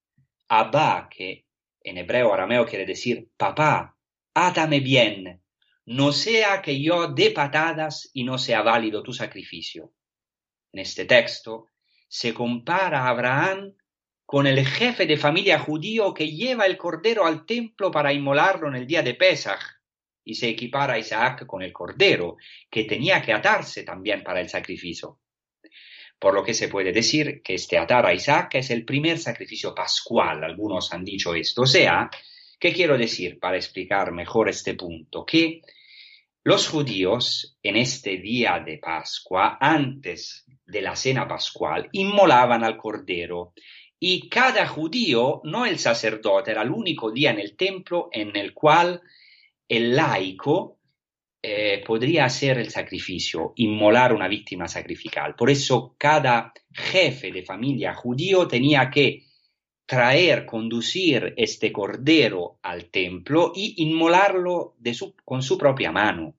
Abba, 0.49 1.07
que 1.09 1.45
en 1.81 1.97
hebreo 1.97 2.33
arameo 2.33 2.65
quiere 2.65 2.85
decir 2.85 3.29
papá, 3.37 3.97
átame 4.33 4.81
bien, 4.81 5.41
no 5.85 6.11
sea 6.11 6.61
que 6.61 6.81
yo 6.81 7.07
dé 7.07 7.31
patadas 7.31 8.09
y 8.13 8.23
no 8.25 8.37
sea 8.37 8.61
válido 8.61 9.01
tu 9.01 9.13
sacrificio. 9.13 9.93
En 10.73 10.81
este 10.81 11.05
texto 11.05 11.69
se 12.07 12.33
compara 12.33 13.03
a 13.03 13.09
Abraham 13.09 13.73
con 14.33 14.47
el 14.47 14.65
jefe 14.65 15.05
de 15.05 15.15
familia 15.15 15.59
judío 15.59 16.11
que 16.11 16.27
lleva 16.27 16.65
el 16.65 16.75
cordero 16.75 17.27
al 17.27 17.45
templo 17.45 17.91
para 17.91 18.11
inmolarlo 18.11 18.67
en 18.67 18.73
el 18.77 18.87
día 18.87 19.03
de 19.03 19.13
Pesach, 19.13 19.61
y 20.25 20.33
se 20.33 20.49
equipara 20.49 20.95
a 20.95 20.97
Isaac 20.97 21.45
con 21.45 21.61
el 21.61 21.71
cordero, 21.71 22.37
que 22.67 22.85
tenía 22.85 23.21
que 23.21 23.31
atarse 23.31 23.83
también 23.83 24.23
para 24.23 24.41
el 24.41 24.49
sacrificio. 24.49 25.19
Por 26.17 26.33
lo 26.33 26.43
que 26.43 26.55
se 26.55 26.67
puede 26.67 26.91
decir 26.91 27.43
que 27.43 27.53
este 27.53 27.77
atar 27.77 28.07
a 28.07 28.13
Isaac 28.15 28.55
es 28.55 28.71
el 28.71 28.85
primer 28.85 29.19
sacrificio 29.19 29.75
pascual, 29.75 30.43
algunos 30.43 30.91
han 30.93 31.05
dicho 31.05 31.35
esto, 31.35 31.61
o 31.61 31.67
sea, 31.67 32.09
¿Qué 32.59 32.73
quiero 32.73 32.97
decir 32.97 33.39
para 33.39 33.57
explicar 33.57 34.13
mejor 34.13 34.47
este 34.47 34.73
punto? 34.73 35.25
Que 35.25 35.61
los 36.43 36.69
judíos 36.69 37.57
en 37.61 37.75
este 37.75 38.17
día 38.17 38.63
de 38.65 38.77
Pascua, 38.79 39.57
antes 39.59 40.45
de 40.65 40.81
la 40.81 40.95
cena 40.95 41.27
pascual, 41.27 41.89
inmolaban 41.91 42.63
al 42.63 42.77
cordero 42.77 43.53
y 44.05 44.27
cada 44.27 44.67
judío, 44.67 45.39
no 45.45 45.65
el 45.65 45.79
sacerdote, 45.79 46.51
era 46.51 46.63
el 46.63 46.71
único 46.71 47.09
día 47.09 47.31
en 47.31 47.39
el 47.39 47.55
templo 47.55 48.09
en 48.11 48.35
el 48.35 48.53
cual 48.53 49.01
el 49.65 49.95
laico 49.95 50.77
eh, 51.41 51.81
podría 51.87 52.25
hacer 52.25 52.57
el 52.57 52.69
sacrificio, 52.69 53.53
inmolar 53.55 54.11
una 54.13 54.27
víctima 54.27 54.67
sacrificial. 54.67 55.35
Por 55.35 55.49
eso 55.49 55.95
cada 55.97 56.51
jefe 56.69 57.31
de 57.31 57.43
familia 57.43 57.93
judío 57.93 58.45
tenía 58.45 58.89
que 58.89 59.23
traer, 59.85 60.45
conducir 60.45 61.33
este 61.37 61.71
cordero 61.71 62.59
al 62.61 62.89
templo 62.89 63.53
y 63.55 63.83
inmolarlo 63.83 64.75
con 65.23 65.41
su 65.41 65.57
propia 65.57 65.93
mano. 65.93 66.35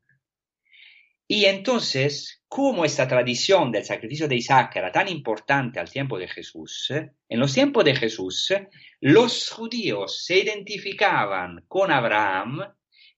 Y 1.26 1.46
entonces, 1.46 2.42
como 2.46 2.84
esta 2.84 3.08
tradición 3.08 3.72
del 3.72 3.84
sacrificio 3.84 4.28
de 4.28 4.36
Isaac 4.36 4.76
era 4.76 4.92
tan 4.92 5.08
importante 5.08 5.80
al 5.80 5.90
tiempo 5.90 6.18
de 6.18 6.28
Jesús, 6.28 6.90
en 6.90 7.40
los 7.40 7.54
tiempos 7.54 7.84
de 7.84 7.96
Jesús, 7.96 8.52
los 9.00 9.50
judíos 9.50 10.24
se 10.24 10.38
identificaban 10.40 11.64
con 11.66 11.90
Abraham, 11.90 12.60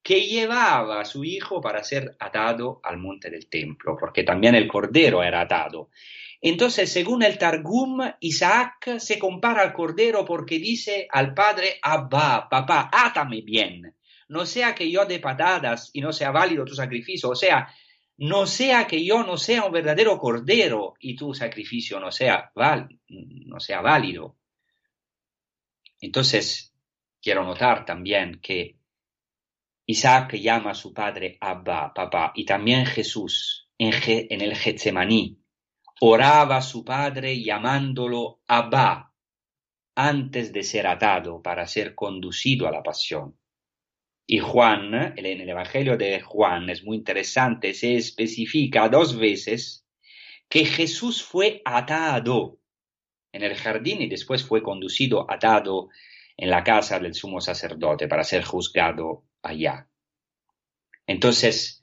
que 0.03 0.21
llevaba 0.21 1.01
a 1.01 1.05
su 1.05 1.25
hijo 1.25 1.61
para 1.61 1.83
ser 1.83 2.17
atado 2.21 2.81
al 2.85 2.99
monte 2.99 3.29
del 3.29 3.49
templo, 3.49 3.97
porque 3.99 4.23
también 4.23 4.55
el 4.55 4.69
cordero 4.69 5.21
era 5.25 5.41
atado. 5.41 5.91
Entonces, 6.41 6.93
según 6.93 7.25
el 7.25 7.39
Targum, 7.39 8.03
Isaac 8.21 8.99
se 8.99 9.19
compara 9.19 9.63
al 9.63 9.73
cordero 9.73 10.25
porque 10.25 10.61
dice 10.61 11.09
al 11.11 11.35
padre, 11.35 11.81
Abba, 11.83 12.49
papá, 12.49 12.89
átame 12.93 13.41
bien, 13.41 13.97
no 14.29 14.47
sea 14.47 14.77
que 14.77 14.89
yo 14.89 15.05
dé 15.07 15.19
patadas 15.19 15.91
y 15.93 16.01
no 16.01 16.13
sea 16.13 16.31
válido 16.31 16.65
tu 16.65 16.75
sacrificio, 16.75 17.31
o 17.31 17.35
sea, 17.35 17.69
no 18.19 18.47
sea 18.47 18.87
que 18.87 19.05
yo 19.05 19.23
no 19.25 19.37
sea 19.37 19.65
un 19.65 19.73
verdadero 19.73 20.19
cordero 20.19 20.95
y 20.99 21.17
tu 21.17 21.35
sacrificio 21.35 22.01
no 22.01 22.11
sea, 22.11 22.51
no 23.09 23.61
sea 23.61 23.81
válido. 23.81 24.37
Entonces, 26.01 26.75
quiero 27.21 27.45
notar 27.45 27.85
también 27.85 28.41
que 28.41 28.79
Isaac 29.87 30.35
llama 30.35 30.71
a 30.71 30.75
su 30.75 30.93
padre 30.93 31.37
Abba, 31.41 31.93
papá, 31.95 32.33
y 32.35 32.45
también 32.45 32.87
Jesús 32.87 33.69
en, 33.79 33.93
en 34.05 34.41
el 34.41 34.57
Getsemaní 34.57 35.39
oraba 36.01 36.59
a 36.59 36.63
su 36.63 36.85
padre 36.85 37.43
llamándolo 37.43 38.41
Abba 38.47 39.13
antes 39.95 40.53
de 40.53 40.63
ser 40.63 40.87
atado 40.87 41.41
para 41.41 41.67
ser 41.67 41.95
conducido 41.95 42.67
a 42.67 42.71
la 42.71 42.83
pasión. 42.83 43.39
Y 44.27 44.39
Juan, 44.39 44.93
en 45.17 45.25
el 45.25 45.49
Evangelio 45.49 45.97
de 45.97 46.21
Juan 46.21 46.69
es 46.69 46.83
muy 46.83 46.97
interesante, 46.97 47.75
se 47.75 47.95
especifica 47.95 48.89
dos 48.89 49.17
veces 49.17 49.87
que 50.49 50.65
Jesús 50.65 51.23
fue 51.23 51.63
atado 51.65 52.59
en 53.33 53.45
el 53.45 53.55
jardín 53.55 54.03
y 54.03 54.09
después 54.09 54.45
fue 54.45 54.63
conducido 54.63 55.31
atado 55.31 55.91
en 56.37 56.51
la 56.51 56.65
casa 56.65 56.99
del 56.99 57.15
sumo 57.15 57.41
sacerdote 57.41 58.09
para 58.09 58.25
ser 58.25 58.45
juzgado 58.45 59.25
allá. 59.43 59.89
Entonces, 61.07 61.83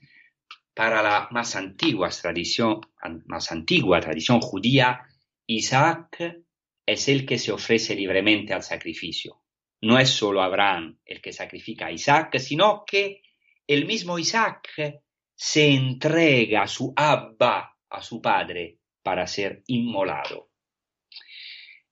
para 0.74 1.02
la 1.02 1.30
más 1.32 1.56
antigua 1.56 2.10
tradición, 2.10 2.82
más 3.26 3.52
antigua 3.52 4.02
tradición 4.02 4.42
judía, 4.42 5.04
Isaac 5.48 6.44
es 6.86 7.08
el 7.08 7.26
que 7.26 7.40
se 7.40 7.52
ofrece 7.52 7.96
libremente 7.96 8.54
al 8.54 8.64
sacrificio. 8.64 9.43
No 9.84 10.00
es 10.00 10.12
solo 10.12 10.42
Abraham 10.42 10.98
el 11.06 11.22
que 11.22 11.34
sacrifica 11.34 11.88
a 11.88 11.92
Isaac, 11.92 12.38
sino 12.38 12.86
que 12.88 13.22
el 13.68 13.86
mismo 13.86 14.18
Isaac 14.18 15.02
se 15.36 15.74
entrega 15.74 16.62
a 16.62 16.68
su 16.68 16.94
Abba, 16.96 17.78
a 17.90 18.02
su 18.02 18.22
padre, 18.22 18.78
para 19.02 19.28
ser 19.28 19.62
inmolado. 19.68 20.52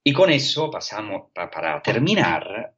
Y 0.02 0.14
con 0.14 0.30
eso 0.30 0.72
pasamos, 0.72 1.32
para 1.34 1.82
terminar, 1.82 2.74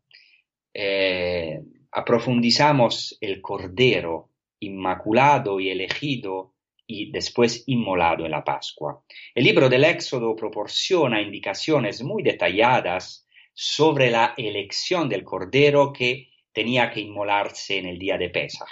eh, 0.73 1.61
aprofundizamos 1.91 3.15
el 3.21 3.39
cordero 3.39 4.31
inmaculado 4.61 5.59
y 5.59 5.69
elegido 5.69 6.55
y 6.87 7.11
después 7.11 7.65
inmolado 7.67 8.25
en 8.25 8.31
la 8.31 8.43
Pascua. 8.43 9.03
El 9.35 9.43
libro 9.43 9.69
del 9.69 9.83
Éxodo 9.83 10.35
proporciona 10.35 11.21
indicaciones 11.21 12.01
muy 12.01 12.23
detalladas 12.23 13.22
sobre 13.53 14.09
la 14.09 14.33
elección 14.37 15.07
del 15.07 15.23
cordero 15.23 15.93
que 15.93 16.29
tenía 16.51 16.89
que 16.91 17.01
inmolarse 17.01 17.77
en 17.77 17.87
el 17.87 17.99
día 17.99 18.17
de 18.17 18.29
Pesach. 18.29 18.69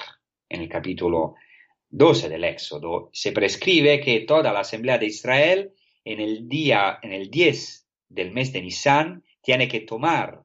En 0.50 0.62
el 0.62 0.70
capítulo 0.70 1.36
12 1.90 2.30
del 2.30 2.44
Éxodo 2.44 3.10
se 3.12 3.32
prescribe 3.32 4.00
que 4.00 4.22
toda 4.22 4.54
la 4.54 4.62
asamblea 4.62 4.98
de 4.98 5.08
Israel 5.08 5.74
en 6.04 6.20
el 6.20 6.48
día, 6.48 7.00
en 7.02 7.14
el 7.14 7.30
10 7.30 7.88
del 8.10 8.32
mes 8.32 8.52
de 8.54 8.62
Nisan, 8.62 9.24
tiene 9.42 9.68
que 9.68 9.82
tomar 9.82 10.42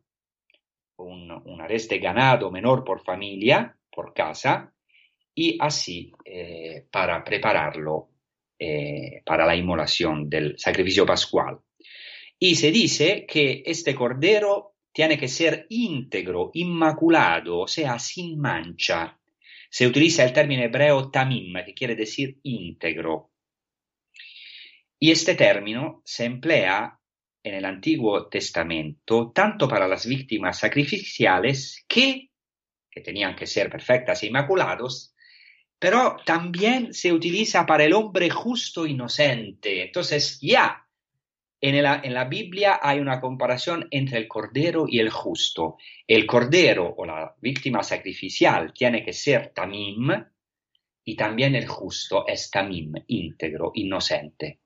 un, 0.97 1.30
un 1.30 1.66
de 1.66 1.99
ganado 1.99 2.51
menor 2.51 2.84
por 2.84 3.03
familia, 3.03 3.76
por 3.91 4.12
casa, 4.14 4.72
y 5.34 5.59
así 5.61 6.12
eh, 6.24 6.87
para 6.91 7.22
prepararlo 7.22 8.09
eh, 8.59 9.22
para 9.24 9.45
la 9.45 9.55
inmolación 9.55 10.30
del 10.30 10.59
sacrificio 10.59 11.05
pascual. 11.05 11.59
Y 12.39 12.57
se 12.57 12.70
dice 12.70 13.24
que 13.26 13.62
este 13.64 13.95
cordero 13.95 14.76
tiene 14.93 15.18
que 15.18 15.28
ser 15.28 15.66
íntegro, 15.70 16.51
inmaculado, 16.55 17.61
o 17.61 17.68
sea, 17.68 17.99
sin 17.99 18.39
mancha. 18.39 19.18
Se 19.70 19.87
utiliza 19.87 20.24
el 20.24 20.32
término 20.32 20.62
hebreo 20.62 21.11
tamim, 21.11 21.55
que 21.64 21.74
quiere 21.74 21.95
decir 21.95 22.39
íntegro. 22.43 23.32
Y 24.99 25.11
este 25.11 25.34
término 25.34 26.03
se 26.05 26.24
emplea 26.24 26.99
en 27.43 27.55
el 27.55 27.64
Antiguo 27.64 28.28
Testamento 28.28 29.32
tanto 29.34 29.68
para 29.68 29.87
las 29.87 30.07
víctimas 30.07 30.59
sacrificiales 30.59 31.84
que, 31.87 32.30
que 32.91 33.01
tenían 33.03 33.37
que 33.37 33.47
ser 33.47 33.70
perfectas 33.70 34.22
e 34.22 34.26
inmaculados, 34.26 35.14
pero 35.78 36.16
también 36.24 36.95
se 36.95 37.12
utiliza 37.12 37.66
para 37.66 37.84
el 37.84 37.93
hombre 37.93 38.30
justo 38.30 38.87
inocente. 38.87 39.82
Entonces 39.82 40.39
ya 40.41 40.86
en 41.61 41.83
la, 41.83 42.25
Biblia 42.25 42.81
hay 42.83 43.01
una 43.01 43.21
comparación 43.21 43.89
entre 43.91 44.19
el 44.19 44.29
cordero 44.29 44.85
y 44.87 45.01
el 45.01 45.11
justo. 45.11 45.77
El 46.07 46.27
cordero 46.27 46.95
o 46.97 47.07
la 47.07 47.35
víctima 47.41 47.83
sacrificial 47.83 48.73
tiene 48.75 49.05
que 49.05 49.13
ser 49.13 49.53
tamim 49.55 50.11
y 51.05 51.17
también 51.17 51.55
el 51.55 51.67
justo 51.67 52.27
es 52.27 52.51
tamim, 52.51 52.93
íntegro, 53.07 53.73
inocente. 53.75 54.61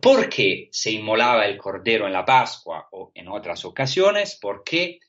¿Por 0.00 0.28
qué 0.28 0.68
se 0.70 0.92
inmolaba 0.92 1.46
el 1.46 1.58
cordero 1.58 2.06
en 2.06 2.12
la 2.12 2.24
Pascua 2.24 2.86
o 2.92 3.10
en 3.14 3.28
otras 3.28 3.64
ocasiones? 3.64 4.38
Porque 4.40 5.00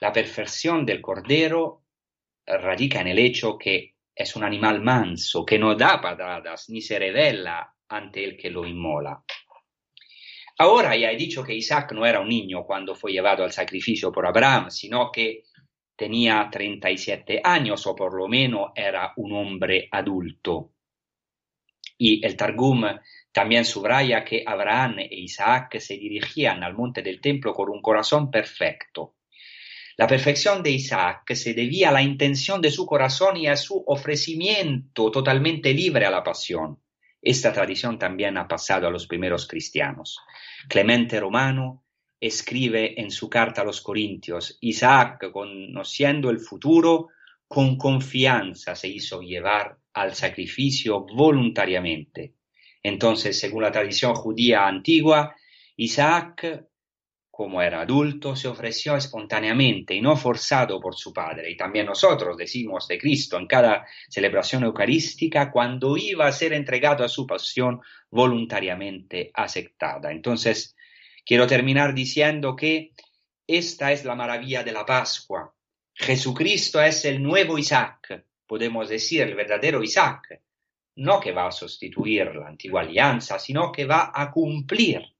La 0.00 0.12
perfección 0.12 0.86
del 0.86 1.00
cordero 1.00 1.82
radica 2.46 3.00
en 3.00 3.08
el 3.08 3.18
hecho 3.18 3.58
que 3.58 3.96
es 4.14 4.36
un 4.36 4.44
animal 4.44 4.80
manso, 4.80 5.44
que 5.44 5.58
no 5.58 5.74
da 5.74 6.00
patadas 6.00 6.68
ni 6.70 6.80
se 6.80 7.00
revela 7.00 7.74
ante 7.88 8.22
el 8.24 8.36
que 8.36 8.48
lo 8.48 8.64
inmola. 8.64 9.24
Ahora 10.60 10.96
ya 10.96 11.12
he 11.12 11.16
dicho 11.16 11.44
que 11.44 11.54
Isaac 11.54 11.92
no 11.92 12.04
era 12.04 12.20
un 12.20 12.28
niño 12.28 12.64
cuando 12.64 12.96
fue 12.96 13.12
llevado 13.12 13.44
al 13.44 13.52
sacrificio 13.52 14.10
por 14.10 14.26
Abraham, 14.26 14.70
sino 14.70 15.12
que 15.12 15.44
tenía 15.94 16.48
37 16.50 17.40
años 17.44 17.86
o 17.86 17.94
por 17.94 18.14
lo 18.14 18.26
menos 18.26 18.72
era 18.74 19.12
un 19.16 19.32
hombre 19.32 19.88
adulto. 19.92 20.72
Y 21.96 22.24
el 22.26 22.36
Targum 22.36 22.84
también 23.30 23.64
subraya 23.64 24.24
que 24.24 24.42
Abraham 24.44 24.98
e 24.98 25.08
Isaac 25.12 25.78
se 25.78 25.96
dirigían 25.96 26.64
al 26.64 26.74
monte 26.74 27.02
del 27.02 27.20
templo 27.20 27.54
con 27.54 27.70
un 27.70 27.80
corazón 27.80 28.28
perfecto. 28.28 29.14
La 29.96 30.08
perfección 30.08 30.62
de 30.62 30.70
Isaac 30.70 31.34
se 31.34 31.54
debía 31.54 31.90
a 31.90 31.92
la 31.92 32.02
intención 32.02 32.60
de 32.60 32.70
su 32.72 32.84
corazón 32.84 33.36
y 33.36 33.46
a 33.46 33.56
su 33.56 33.82
ofrecimiento 33.86 35.10
totalmente 35.12 35.72
libre 35.72 36.06
a 36.06 36.10
la 36.10 36.24
pasión. 36.24 36.80
Esta 37.28 37.52
tradición 37.52 37.98
también 37.98 38.38
ha 38.38 38.48
pasado 38.48 38.86
a 38.86 38.90
los 38.90 39.06
primeros 39.06 39.46
cristianos. 39.46 40.18
Clemente 40.66 41.20
Romano 41.20 41.84
escribe 42.18 42.98
en 42.98 43.10
su 43.10 43.28
carta 43.28 43.60
a 43.60 43.64
los 43.66 43.82
Corintios, 43.82 44.56
Isaac, 44.62 45.30
conociendo 45.30 46.30
el 46.30 46.40
futuro, 46.40 47.08
con 47.46 47.76
confianza 47.76 48.74
se 48.74 48.88
hizo 48.88 49.20
llevar 49.20 49.76
al 49.92 50.14
sacrificio 50.14 51.00
voluntariamente. 51.00 52.32
Entonces, 52.82 53.38
según 53.38 53.62
la 53.62 53.72
tradición 53.72 54.14
judía 54.14 54.66
antigua, 54.66 55.36
Isaac 55.76 56.64
como 57.38 57.62
era 57.62 57.82
adulto, 57.82 58.34
se 58.34 58.48
ofreció 58.48 58.96
espontáneamente 58.96 59.94
y 59.94 60.00
no 60.00 60.16
forzado 60.16 60.80
por 60.80 60.96
su 60.96 61.12
padre. 61.12 61.48
Y 61.48 61.56
también 61.56 61.86
nosotros 61.86 62.36
decimos 62.36 62.88
de 62.88 62.98
Cristo 62.98 63.38
en 63.38 63.46
cada 63.46 63.86
celebración 64.08 64.64
eucarística 64.64 65.48
cuando 65.52 65.96
iba 65.96 66.26
a 66.26 66.32
ser 66.32 66.52
entregado 66.52 67.04
a 67.04 67.08
su 67.08 67.28
pasión 67.28 67.80
voluntariamente 68.10 69.30
aceptada. 69.32 70.10
Entonces, 70.10 70.74
quiero 71.24 71.46
terminar 71.46 71.94
diciendo 71.94 72.56
que 72.56 72.90
esta 73.46 73.92
es 73.92 74.04
la 74.04 74.16
maravilla 74.16 74.64
de 74.64 74.72
la 74.72 74.84
Pascua. 74.84 75.54
Jesucristo 75.94 76.82
es 76.82 77.04
el 77.04 77.22
nuevo 77.22 77.56
Isaac, 77.56 78.24
podemos 78.48 78.88
decir 78.88 79.22
el 79.22 79.36
verdadero 79.36 79.80
Isaac, 79.80 80.42
no 80.96 81.20
que 81.20 81.30
va 81.30 81.46
a 81.46 81.52
sustituir 81.52 82.34
la 82.34 82.48
antigua 82.48 82.80
alianza, 82.80 83.38
sino 83.38 83.70
que 83.70 83.84
va 83.84 84.10
a 84.12 84.28
cumplir 84.32 85.17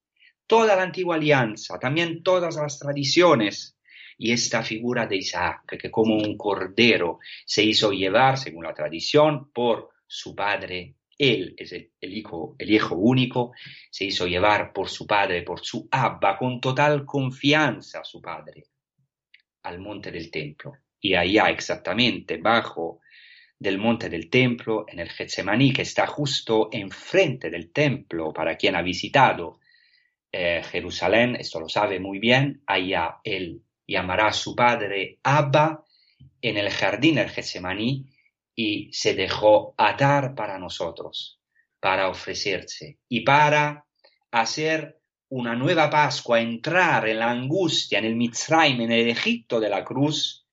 toda 0.48 0.74
la 0.74 0.82
antigua 0.82 1.14
alianza, 1.14 1.78
también 1.78 2.24
todas 2.24 2.56
las 2.56 2.80
tradiciones. 2.80 3.76
Y 4.20 4.32
esta 4.32 4.64
figura 4.64 5.06
de 5.06 5.18
Isaac, 5.18 5.78
que 5.80 5.92
como 5.92 6.16
un 6.16 6.36
cordero 6.36 7.20
se 7.46 7.62
hizo 7.62 7.92
llevar, 7.92 8.36
según 8.36 8.64
la 8.64 8.74
tradición, 8.74 9.52
por 9.52 9.90
su 10.08 10.34
padre, 10.34 10.96
él 11.16 11.54
es 11.56 11.72
el, 11.72 11.92
hijo, 12.00 12.56
el 12.58 12.70
hijo 12.70 12.96
único, 12.96 13.52
se 13.90 14.06
hizo 14.06 14.26
llevar 14.26 14.72
por 14.72 14.88
su 14.88 15.06
padre, 15.06 15.42
por 15.42 15.64
su 15.64 15.86
Abba, 15.90 16.36
con 16.36 16.60
total 16.60 17.04
confianza 17.04 18.00
a 18.00 18.04
su 18.04 18.20
padre, 18.20 18.64
al 19.62 19.78
monte 19.78 20.10
del 20.10 20.32
templo. 20.32 20.72
Y 21.00 21.14
allá 21.14 21.50
exactamente, 21.50 22.38
bajo 22.38 23.00
del 23.56 23.78
monte 23.78 24.08
del 24.08 24.30
templo, 24.30 24.84
en 24.88 24.98
el 24.98 25.10
Getsemaní, 25.10 25.72
que 25.72 25.82
está 25.82 26.06
justo 26.06 26.70
enfrente 26.72 27.50
del 27.50 27.70
templo, 27.70 28.32
para 28.32 28.56
quien 28.56 28.74
ha 28.74 28.82
visitado 28.82 29.57
eh, 30.40 30.62
Jerusalén, 30.62 31.34
esto 31.34 31.58
lo 31.58 31.68
sabe 31.68 31.98
muy 31.98 32.20
bien, 32.20 32.62
allá 32.64 33.18
él 33.24 33.60
llamará 33.84 34.28
a 34.28 34.32
su 34.32 34.54
padre 34.54 35.18
Abba 35.24 35.84
en 36.40 36.56
el 36.56 36.70
jardín 36.70 37.16
del 37.16 37.28
Getsemaní 37.28 38.06
y 38.54 38.88
se 38.92 39.14
dejó 39.14 39.74
atar 39.76 40.36
para 40.36 40.56
nosotros, 40.56 41.40
para 41.80 42.08
ofrecerse 42.08 43.00
y 43.08 43.22
para 43.22 43.84
hacer 44.30 45.00
una 45.30 45.56
nueva 45.56 45.90
Pascua, 45.90 46.40
entrar 46.40 47.08
en 47.08 47.18
la 47.18 47.32
angustia, 47.32 47.98
en 47.98 48.04
el 48.04 48.14
Mitzrayim, 48.14 48.80
en 48.82 48.92
el 48.92 49.08
Egipto 49.08 49.58
de 49.58 49.70
la 49.70 49.84
cruz, 49.84 50.46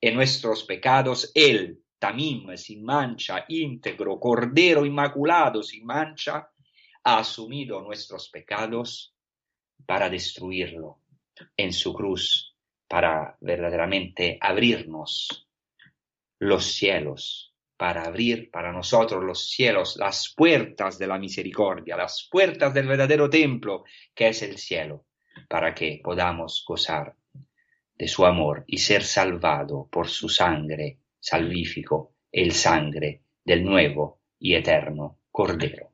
en 0.00 0.16
nuestros 0.16 0.64
pecados, 0.64 1.30
él, 1.36 1.80
Tamim, 2.00 2.56
sin 2.56 2.82
mancha, 2.82 3.44
íntegro, 3.46 4.18
Cordero 4.18 4.84
inmaculado, 4.84 5.62
sin 5.62 5.86
mancha, 5.86 6.50
ha 7.04 7.18
asumido 7.18 7.80
nuestros 7.80 8.28
pecados 8.28 9.14
para 9.86 10.08
destruirlo 10.08 11.00
en 11.56 11.72
su 11.72 11.92
cruz, 11.92 12.56
para 12.88 13.36
verdaderamente 13.40 14.38
abrirnos 14.40 15.48
los 16.38 16.64
cielos, 16.72 17.54
para 17.76 18.04
abrir 18.04 18.50
para 18.50 18.72
nosotros 18.72 19.24
los 19.24 19.48
cielos, 19.48 19.96
las 19.96 20.34
puertas 20.36 20.98
de 20.98 21.06
la 21.06 21.18
misericordia, 21.18 21.96
las 21.96 22.28
puertas 22.30 22.74
del 22.74 22.86
verdadero 22.86 23.30
templo 23.30 23.84
que 24.14 24.28
es 24.28 24.42
el 24.42 24.58
cielo, 24.58 25.06
para 25.48 25.74
que 25.74 26.00
podamos 26.02 26.64
gozar 26.66 27.14
de 27.94 28.08
su 28.08 28.24
amor 28.24 28.64
y 28.66 28.78
ser 28.78 29.04
salvado 29.04 29.88
por 29.90 30.08
su 30.08 30.28
sangre 30.28 30.98
salvífico, 31.18 32.14
el 32.32 32.52
sangre 32.52 33.22
del 33.44 33.64
nuevo 33.64 34.20
y 34.38 34.54
eterno 34.54 35.20
Cordero 35.30 35.89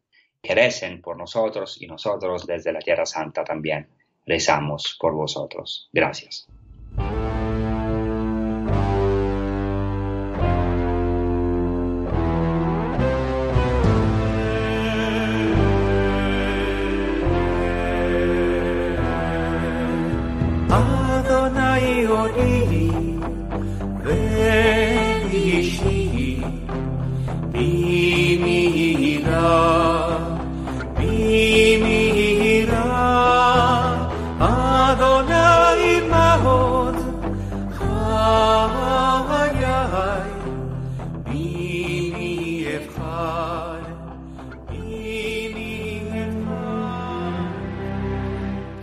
que 0.47 0.55
recen 0.55 1.01
por 1.01 1.17
nosotros 1.17 1.81
y 1.81 1.87
nosotros 1.87 2.47
desde 2.47 2.73
la 2.73 2.79
Tierra 2.79 3.05
Santa 3.05 3.43
también 3.43 3.89
rezamos 4.25 4.97
por 5.01 5.15
vosotros. 5.15 5.89
Gracias. 5.93 6.49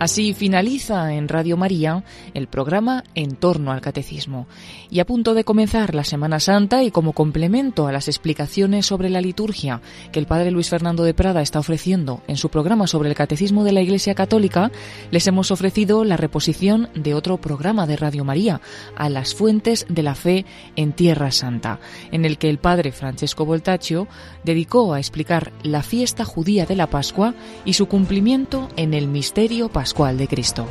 Así 0.04 0.34
finaliza 0.34 1.14
en 1.14 1.28
Radio 1.28 1.56
María 1.56 2.04
el 2.34 2.46
programa 2.46 3.04
En 3.14 3.36
torno 3.36 3.72
al 3.72 3.80
Catecismo. 3.80 4.46
Y 4.90 5.00
a 5.00 5.06
punto 5.06 5.32
de 5.32 5.44
comenzar 5.44 5.94
la 5.94 6.04
Semana 6.04 6.40
Santa 6.40 6.84
y 6.84 6.90
como 6.90 7.14
complemento 7.14 7.86
a 7.86 7.92
las 7.92 8.06
explicaciones 8.08 8.84
sobre 8.84 9.08
la 9.08 9.22
liturgia 9.22 9.80
que 10.12 10.18
el 10.18 10.26
Padre 10.26 10.50
Luis 10.50 10.68
Fernando 10.68 11.04
de 11.04 11.14
Prada 11.14 11.40
está 11.40 11.58
ofreciendo 11.58 12.20
en 12.26 12.36
su 12.36 12.50
programa 12.50 12.86
sobre 12.86 13.08
el 13.08 13.14
Catecismo 13.14 13.64
de 13.64 13.72
la 13.72 13.80
Iglesia 13.80 14.14
Católica, 14.14 14.70
les 15.10 15.26
hemos 15.26 15.50
ofrecido 15.50 16.04
la 16.04 16.18
reposición 16.18 16.90
de 16.94 17.14
otro 17.14 17.38
programa 17.38 17.86
de 17.86 17.96
Radio 17.96 18.26
María, 18.26 18.60
A 18.96 19.08
las 19.08 19.34
Fuentes 19.34 19.86
de 19.88 20.02
la 20.02 20.14
Fe 20.14 20.44
en 20.76 20.92
Tierra 20.92 21.30
Santa, 21.30 21.80
en 22.12 22.26
el 22.26 22.36
que 22.36 22.50
el 22.50 22.58
Padre 22.58 22.92
Francesco 22.92 23.46
Voltaccio 23.46 24.06
dedicó 24.44 24.92
a 24.92 24.98
explicar 24.98 25.54
la 25.62 25.82
fiesta 25.82 26.26
judía 26.26 26.66
de 26.66 26.76
la 26.76 26.88
Pascua 26.88 27.32
y 27.64 27.72
su 27.72 27.86
cumplimiento 27.86 28.68
en 28.76 28.92
el 28.92 29.08
misterio 29.08 29.70
pascual 29.94 30.16
de 30.18 30.26
Cristo. 30.26 30.66